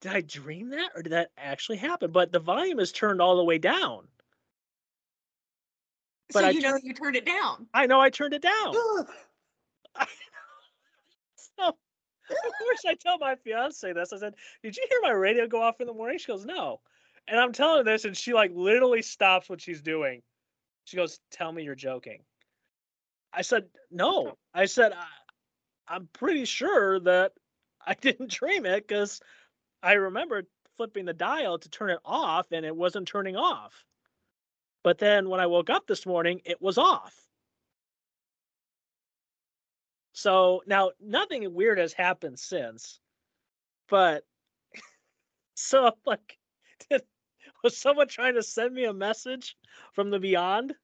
did 0.01 0.13
I 0.13 0.21
dream 0.21 0.71
that 0.71 0.91
or 0.95 1.03
did 1.03 1.13
that 1.13 1.31
actually 1.39 1.79
happen? 1.79 2.11
But 2.11 2.33
the 2.33 2.41
volume 2.41 2.81
is 2.81 2.93
turned 2.93 3.23
all 3.23 3.37
the 3.37 3.45
way 3.45 3.59
down. 3.59 4.09
so 6.31 6.41
but 6.41 6.45
I 6.45 6.51
you 6.51 6.61
know 6.61 6.79
you 6.83 6.93
turned 6.93 7.17
it 7.17 7.25
down. 7.25 7.67
I 7.73 7.87
know 7.87 8.01
I 8.01 8.11
turned 8.11 8.35
it 8.35 8.43
down. 8.43 8.75
of 12.31 12.37
course 12.59 12.85
I 12.87 12.95
tell 12.95 13.19
my 13.19 13.37
fiance 13.37 13.93
this. 13.93 14.13
I 14.13 14.19
said, 14.19 14.35
Did 14.63 14.77
you 14.77 14.87
hear 14.89 15.01
my 15.03 15.11
radio 15.11 15.47
go 15.47 15.63
off 15.63 15.81
in 15.81 15.87
the 15.87 15.93
morning? 15.93 16.19
She 16.19 16.27
goes, 16.27 16.45
No. 16.45 16.81
And 17.29 17.41
I'm 17.41 17.53
telling 17.53 17.79
her 17.79 17.85
this, 17.85 18.05
and 18.05 18.17
she 18.17 18.35
like 18.35 18.53
literally 18.55 19.03
stops 19.03 19.49
what 19.49 19.61
she's 19.61 19.83
doing. 19.83 20.23
She 20.85 20.97
goes, 20.97 21.21
Tell 21.31 21.51
me 21.53 21.63
you're 21.65 21.75
joking. 21.75 22.21
I 23.33 23.43
said, 23.43 23.65
No. 23.91 24.37
I 24.55 24.67
said, 24.67 24.93
I, 24.93 25.07
I'm 25.89 26.09
pretty 26.13 26.45
sure 26.45 27.01
that 27.01 27.33
I 27.85 27.95
didn't 28.01 28.31
dream 28.31 28.67
it 28.67 28.87
because 28.87 29.21
I 29.83 29.95
remember 29.95 30.45
flipping 30.77 31.07
the 31.07 31.15
dial 31.15 31.59
to 31.59 31.69
turn 31.69 31.91
it 31.91 32.01
off 32.05 32.47
and 32.53 32.67
it 32.67 32.77
wasn't 32.77 33.09
turning 33.09 33.37
off. 33.37 33.85
But 34.83 34.99
then 34.99 35.29
when 35.29 35.41
I 35.41 35.47
woke 35.47 35.71
up 35.71 35.87
this 35.87 36.07
morning, 36.07 36.43
it 36.45 36.61
was 36.61 36.79
off. 36.79 37.26
So 40.17 40.63
now 40.67 40.93
nothing 40.99 41.53
weird 41.53 41.77
has 41.77 41.93
happened 41.93 42.39
since, 42.39 43.01
but 43.87 44.25
so 45.55 45.85
I'm 45.89 45.93
like, 46.07 46.39
Did, 46.89 47.03
was 47.63 47.77
someone 47.77 48.09
trying 48.09 48.33
to 48.37 48.43
send 48.43 48.73
me 48.75 48.85
a 48.87 48.95
message 48.95 49.59
from 49.93 50.09
the 50.09 50.19
beyond? 50.19 50.75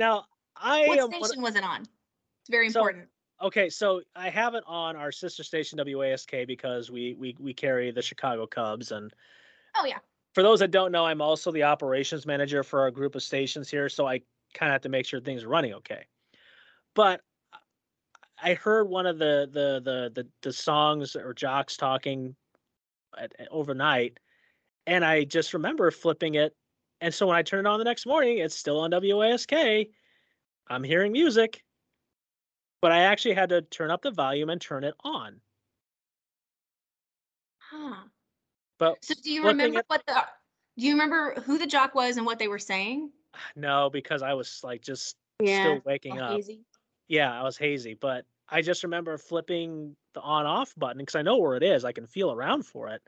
Now 0.00 0.24
I 0.56 0.88
What 0.88 0.98
am 0.98 1.12
station 1.12 1.42
was 1.42 1.54
it 1.54 1.62
on? 1.62 1.82
It's 1.82 2.50
very 2.50 2.70
So- 2.70 2.80
important. 2.80 3.08
okay. 3.40 3.70
So 3.70 4.02
I 4.16 4.30
have 4.30 4.56
it 4.56 4.64
on 4.66 4.96
our 4.96 5.12
sister 5.12 5.44
station 5.44 5.78
WASK 5.78 6.32
because 6.48 6.90
we 6.90 7.14
we 7.14 7.36
we 7.38 7.54
carry 7.54 7.92
the 7.92 8.02
Chicago 8.02 8.48
Cubs, 8.48 8.90
and 8.90 9.14
Oh 9.76 9.84
yeah. 9.84 9.98
for 10.34 10.42
those 10.42 10.58
that 10.58 10.72
don't 10.72 10.90
know, 10.90 11.06
I'm 11.06 11.22
also 11.22 11.52
the 11.52 11.62
operations 11.62 12.26
manager 12.26 12.64
for 12.64 12.80
our 12.80 12.90
group 12.90 13.14
of 13.14 13.22
stations 13.22 13.70
here, 13.70 13.88
so 13.88 14.08
I 14.08 14.22
kind 14.54 14.70
of 14.70 14.72
have 14.72 14.82
to 14.82 14.88
make 14.88 15.06
sure 15.06 15.20
things 15.20 15.44
are 15.44 15.48
running 15.48 15.74
okay. 15.74 16.06
But 16.96 17.20
I 18.42 18.54
heard 18.54 18.88
one 18.88 19.06
of 19.06 19.18
the 19.18 19.48
the 19.52 19.80
the 19.84 20.22
the, 20.22 20.28
the 20.42 20.52
songs 20.52 21.14
or 21.16 21.34
jocks 21.34 21.76
talking 21.76 22.34
at, 23.18 23.32
at- 23.38 23.48
overnight, 23.50 24.18
and 24.86 25.04
I 25.04 25.24
just 25.24 25.54
remember 25.54 25.90
flipping 25.90 26.34
it. 26.34 26.54
And 27.00 27.12
so 27.14 27.26
when 27.26 27.36
I 27.36 27.42
turn 27.42 27.66
it 27.66 27.68
on 27.68 27.78
the 27.78 27.84
next 27.84 28.06
morning, 28.06 28.38
it's 28.38 28.54
still 28.56 28.80
on 28.80 28.90
WASK. 28.92 29.52
I'm 30.68 30.84
hearing 30.84 31.12
music, 31.12 31.62
but 32.82 32.92
I 32.92 33.02
actually 33.02 33.34
had 33.34 33.48
to 33.50 33.62
turn 33.62 33.90
up 33.90 34.02
the 34.02 34.10
volume 34.10 34.50
and 34.50 34.60
turn 34.60 34.84
it 34.84 34.94
on. 35.02 35.40
Huh. 37.58 37.94
But 38.78 39.04
So 39.04 39.14
do 39.22 39.30
you 39.32 39.46
remember 39.46 39.78
it- 39.78 39.84
what 39.88 40.02
the 40.06 40.24
do 40.76 40.86
you 40.86 40.92
remember 40.92 41.40
who 41.40 41.58
the 41.58 41.66
jock 41.66 41.94
was 41.94 42.16
and 42.16 42.24
what 42.24 42.38
they 42.38 42.48
were 42.48 42.58
saying? 42.58 43.10
no, 43.56 43.90
because 43.90 44.22
I 44.22 44.34
was 44.34 44.60
like 44.62 44.82
just 44.82 45.16
still 45.42 45.80
waking 45.84 46.20
all 46.20 46.30
up. 46.30 46.36
hazy. 46.36 46.64
Yeah, 47.10 47.36
I 47.36 47.42
was 47.42 47.58
hazy, 47.58 47.94
but 47.94 48.24
I 48.48 48.62
just 48.62 48.84
remember 48.84 49.18
flipping 49.18 49.96
the 50.14 50.20
on 50.20 50.46
off 50.46 50.72
button 50.76 50.98
because 50.98 51.16
I 51.16 51.22
know 51.22 51.38
where 51.38 51.56
it 51.56 51.62
is. 51.64 51.84
I 51.84 51.90
can 51.90 52.06
feel 52.06 52.30
around 52.30 52.64
for 52.66 52.86
it. 52.86 53.02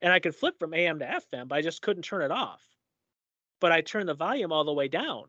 And 0.00 0.12
I 0.12 0.20
could 0.20 0.32
flip 0.32 0.60
from 0.60 0.72
AM 0.72 1.00
to 1.00 1.04
FM, 1.04 1.48
but 1.48 1.58
I 1.58 1.60
just 1.60 1.82
couldn't 1.82 2.04
turn 2.04 2.22
it 2.22 2.30
off. 2.30 2.62
But 3.60 3.72
I 3.72 3.80
turned 3.80 4.08
the 4.08 4.14
volume 4.14 4.52
all 4.52 4.62
the 4.62 4.72
way 4.72 4.86
down 4.86 5.24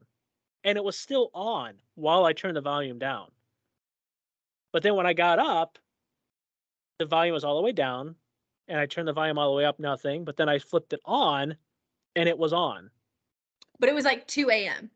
and 0.63 0.77
it 0.77 0.83
was 0.83 0.95
still 0.95 1.31
on 1.33 1.73
while 1.95 2.23
I 2.23 2.33
turned 2.33 2.55
the 2.55 2.61
volume 2.61 2.99
down. 2.99 3.31
But 4.71 4.83
then 4.83 4.93
when 4.93 5.07
I 5.07 5.13
got 5.13 5.39
up, 5.39 5.79
the 6.99 7.05
volume 7.07 7.33
was 7.33 7.43
all 7.43 7.55
the 7.55 7.63
way 7.63 7.71
down 7.71 8.13
and 8.67 8.79
I 8.79 8.85
turned 8.85 9.07
the 9.07 9.13
volume 9.13 9.39
all 9.39 9.49
the 9.49 9.57
way 9.57 9.65
up, 9.65 9.79
nothing. 9.79 10.23
But 10.23 10.37
then 10.37 10.49
I 10.49 10.59
flipped 10.59 10.93
it 10.93 11.01
on 11.03 11.57
and 12.15 12.29
it 12.29 12.37
was 12.37 12.53
on 12.53 12.91
But 13.79 13.89
it 13.89 13.95
was 13.95 14.05
like 14.05 14.27
2 14.27 14.51
a.m. 14.51 14.91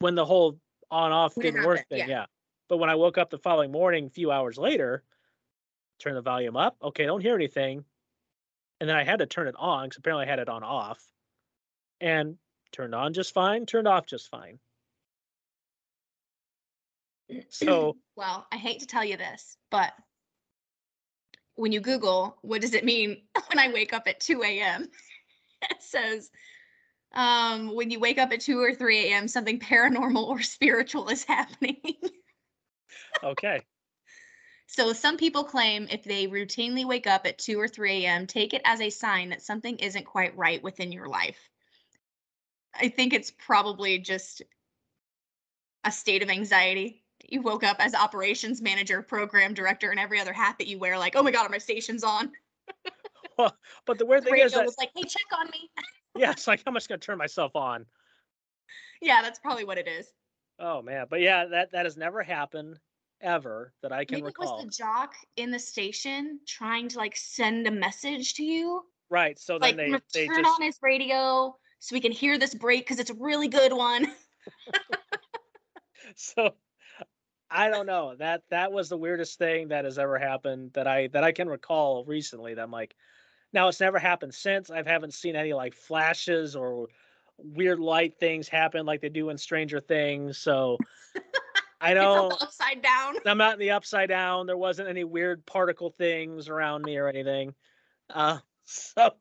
when 0.00 0.16
the 0.16 0.24
whole 0.24 0.58
on 0.90 1.12
off 1.12 1.34
didn't 1.34 1.64
work 1.64 1.86
thing, 1.88 2.00
yeah. 2.00 2.06
yeah. 2.06 2.26
But 2.68 2.78
when 2.78 2.90
I 2.90 2.94
woke 2.96 3.18
up 3.18 3.30
the 3.30 3.38
following 3.38 3.72
morning, 3.72 4.06
a 4.06 4.10
few 4.10 4.30
hours 4.30 4.58
later, 4.58 5.02
turn 5.98 6.14
the 6.14 6.22
volume 6.22 6.56
up. 6.56 6.76
Okay, 6.82 7.06
don't 7.06 7.20
hear 7.20 7.34
anything. 7.34 7.84
And 8.80 8.88
then 8.88 8.96
I 8.96 9.04
had 9.04 9.18
to 9.18 9.26
turn 9.26 9.48
it 9.48 9.54
on 9.58 9.88
because 9.88 9.98
apparently 9.98 10.26
I 10.26 10.30
had 10.30 10.38
it 10.38 10.48
on 10.48 10.62
off. 10.62 11.02
And 12.00 12.36
turned 12.70 12.94
on 12.94 13.12
just 13.12 13.34
fine, 13.34 13.66
turned 13.66 13.88
off 13.88 14.06
just 14.06 14.30
fine. 14.30 14.58
So 17.48 17.96
well, 18.16 18.46
I 18.52 18.56
hate 18.56 18.80
to 18.80 18.86
tell 18.86 19.04
you 19.04 19.16
this, 19.16 19.56
but 19.70 19.92
when 21.56 21.72
you 21.72 21.80
Google, 21.80 22.38
what 22.42 22.60
does 22.60 22.74
it 22.74 22.84
mean 22.84 23.22
when 23.48 23.58
I 23.58 23.72
wake 23.72 23.92
up 23.92 24.06
at 24.06 24.20
2 24.20 24.42
a.m.? 24.42 24.88
it 25.62 25.82
says, 25.82 26.30
um, 27.18 27.74
when 27.74 27.90
you 27.90 27.98
wake 27.98 28.16
up 28.16 28.32
at 28.32 28.40
2 28.40 28.60
or 28.60 28.72
3 28.72 29.06
a.m., 29.06 29.26
something 29.26 29.58
paranormal 29.60 30.28
or 30.28 30.40
spiritual 30.40 31.08
is 31.08 31.24
happening. 31.24 31.76
okay. 33.24 33.60
so 34.68 34.92
some 34.92 35.16
people 35.16 35.42
claim 35.42 35.88
if 35.90 36.04
they 36.04 36.28
routinely 36.28 36.86
wake 36.86 37.08
up 37.08 37.26
at 37.26 37.36
2 37.38 37.60
or 37.60 37.66
3 37.66 38.04
a.m., 38.04 38.26
take 38.26 38.54
it 38.54 38.62
as 38.64 38.80
a 38.80 38.88
sign 38.88 39.30
that 39.30 39.42
something 39.42 39.76
isn't 39.78 40.06
quite 40.06 40.36
right 40.36 40.62
within 40.62 40.92
your 40.92 41.08
life. 41.08 41.50
I 42.80 42.88
think 42.88 43.12
it's 43.12 43.32
probably 43.32 43.98
just 43.98 44.42
a 45.82 45.90
state 45.90 46.22
of 46.22 46.30
anxiety. 46.30 47.02
You 47.28 47.42
woke 47.42 47.64
up 47.64 47.78
as 47.80 47.94
operations 47.94 48.62
manager, 48.62 49.02
program 49.02 49.54
director, 49.54 49.90
and 49.90 49.98
every 49.98 50.20
other 50.20 50.32
hat 50.32 50.54
that 50.58 50.68
you 50.68 50.78
wear, 50.78 50.96
like, 50.96 51.16
oh 51.16 51.24
my 51.24 51.32
God, 51.32 51.46
are 51.46 51.50
my 51.50 51.58
stations 51.58 52.04
on? 52.04 52.30
well, 53.38 53.56
But 53.86 53.98
the 53.98 54.06
weird 54.06 54.22
thing 54.22 54.34
Radio 54.34 54.46
is 54.46 54.52
that 54.52 54.64
was 54.64 54.78
like, 54.78 54.90
hey, 54.94 55.02
check 55.02 55.26
on 55.36 55.46
me. 55.46 55.68
Yeah, 56.16 56.30
it's 56.30 56.46
like 56.46 56.62
I'm 56.66 56.74
just 56.74 56.88
gonna 56.88 56.98
turn 56.98 57.18
myself 57.18 57.56
on. 57.56 57.86
yeah, 59.02 59.22
that's 59.22 59.38
probably 59.38 59.64
what 59.64 59.78
it 59.78 59.88
is. 59.88 60.08
Oh 60.58 60.82
man. 60.82 61.06
But 61.08 61.20
yeah, 61.20 61.46
that 61.46 61.72
that 61.72 61.86
has 61.86 61.96
never 61.96 62.22
happened 62.22 62.78
ever 63.20 63.72
that 63.82 63.92
I 63.92 64.04
can 64.04 64.16
Maybe 64.16 64.28
it 64.28 64.38
was 64.38 64.64
the 64.64 64.70
jock 64.70 65.14
in 65.36 65.50
the 65.50 65.58
station 65.58 66.40
trying 66.46 66.88
to 66.88 66.98
like 66.98 67.16
send 67.16 67.66
a 67.66 67.70
message 67.70 68.34
to 68.34 68.44
you. 68.44 68.82
right. 69.10 69.38
So 69.38 69.58
then 69.58 69.76
Like, 69.76 69.76
they 69.76 70.00
they 70.12 70.26
turn 70.26 70.44
just 70.44 70.60
on 70.60 70.66
his 70.66 70.78
radio 70.82 71.56
so 71.80 71.94
we 71.94 72.00
can 72.00 72.12
hear 72.12 72.38
this 72.38 72.54
break 72.54 72.80
because 72.80 72.98
it's 72.98 73.10
a 73.10 73.14
really 73.14 73.48
good 73.48 73.72
one. 73.72 74.06
so 76.16 76.54
I 77.50 77.70
don't 77.70 77.86
know. 77.86 78.14
That 78.16 78.42
that 78.50 78.72
was 78.72 78.88
the 78.88 78.98
weirdest 78.98 79.38
thing 79.38 79.68
that 79.68 79.84
has 79.84 79.98
ever 79.98 80.18
happened 80.18 80.72
that 80.74 80.86
I 80.86 81.08
that 81.08 81.24
I 81.24 81.32
can 81.32 81.48
recall 81.48 82.04
recently. 82.04 82.54
That 82.54 82.62
I'm 82.62 82.70
like, 82.70 82.94
now 83.52 83.68
it's 83.68 83.80
never 83.80 83.98
happened 83.98 84.34
since. 84.34 84.70
I 84.70 84.82
haven't 84.82 85.14
seen 85.14 85.36
any 85.36 85.52
like 85.52 85.74
flashes 85.74 86.54
or 86.54 86.88
weird 87.38 87.78
light 87.78 88.18
things 88.18 88.48
happen 88.48 88.84
like 88.84 89.00
they 89.00 89.08
do 89.08 89.30
in 89.30 89.38
Stranger 89.38 89.80
Things. 89.80 90.38
So 90.38 90.78
I 91.80 91.94
don't. 91.94 92.32
upside 92.42 92.82
down. 92.82 93.14
I'm 93.24 93.38
not 93.38 93.54
in 93.54 93.60
the 93.60 93.70
upside 93.70 94.08
down. 94.08 94.46
There 94.46 94.56
wasn't 94.56 94.88
any 94.88 95.04
weird 95.04 95.46
particle 95.46 95.90
things 95.90 96.48
around 96.48 96.82
me 96.82 96.96
or 96.96 97.08
anything. 97.08 97.54
Uh, 98.10 98.38
so 98.64 99.14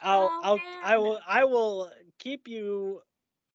I'll 0.00 0.30
Oh, 0.30 0.40
I'll 0.42 0.60
I 0.82 0.98
will 0.98 1.20
I 1.26 1.44
will 1.44 1.90
keep 2.18 2.48
you 2.48 3.02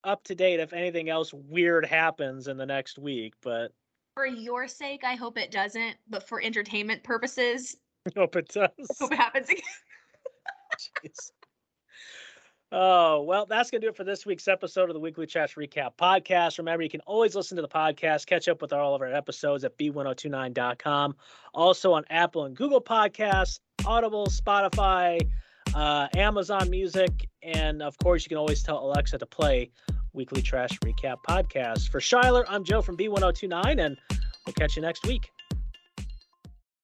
up 0.03 0.23
to 0.25 0.35
date 0.35 0.59
if 0.59 0.73
anything 0.73 1.09
else 1.09 1.33
weird 1.33 1.85
happens 1.85 2.47
in 2.47 2.57
the 2.57 2.65
next 2.65 2.99
week. 2.99 3.33
But 3.41 3.71
For 4.13 4.27
your 4.27 4.67
sake, 4.67 5.03
I 5.03 5.15
hope 5.15 5.37
it 5.37 5.51
doesn't. 5.51 5.97
But 6.07 6.27
for 6.27 6.41
entertainment 6.41 7.03
purposes, 7.03 7.75
hope 8.15 8.35
it 8.35 8.49
does. 8.49 8.69
hope 8.99 9.11
it 9.11 9.17
happens 9.17 9.49
again. 9.49 9.63
Jeez. 11.05 11.31
Oh, 12.71 13.21
well, 13.21 13.45
that's 13.45 13.71
going 13.71 13.79
to 13.81 13.87
do 13.87 13.89
it 13.91 13.95
for 13.95 14.03
this 14.03 14.25
week's 14.25 14.47
episode 14.47 14.89
of 14.89 14.95
the 14.95 14.99
Weekly 14.99 15.27
Trash 15.27 15.55
Recap 15.55 15.91
podcast. 15.97 16.57
Remember, 16.57 16.83
you 16.83 16.89
can 16.89 16.99
always 17.01 17.35
listen 17.35 17.55
to 17.55 17.61
the 17.61 17.69
podcast, 17.69 18.25
catch 18.25 18.49
up 18.49 18.61
with 18.61 18.73
all 18.73 18.95
of 18.95 19.01
our 19.01 19.07
episodes 19.07 19.63
at 19.63 19.77
b1029.com. 19.77 21.15
Also 21.53 21.93
on 21.93 22.03
Apple 22.09 22.45
and 22.45 22.55
Google 22.55 22.81
Podcasts, 22.81 23.59
Audible, 23.85 24.27
Spotify, 24.27 25.21
uh, 25.75 26.07
Amazon 26.17 26.69
Music, 26.69 27.29
and 27.43 27.81
of 27.81 27.97
course, 27.99 28.25
you 28.25 28.29
can 28.29 28.37
always 28.37 28.63
tell 28.63 28.83
Alexa 28.83 29.19
to 29.19 29.25
play 29.25 29.71
Weekly 30.13 30.41
Trash 30.41 30.77
Recap 30.79 31.17
podcast. 31.27 31.89
For 31.89 31.99
Shyler, 31.99 32.45
I'm 32.49 32.63
Joe 32.63 32.81
from 32.81 32.97
B1029, 32.97 33.85
and 33.85 33.97
we'll 34.45 34.53
catch 34.53 34.75
you 34.75 34.81
next 34.81 35.05
week. 35.05 35.29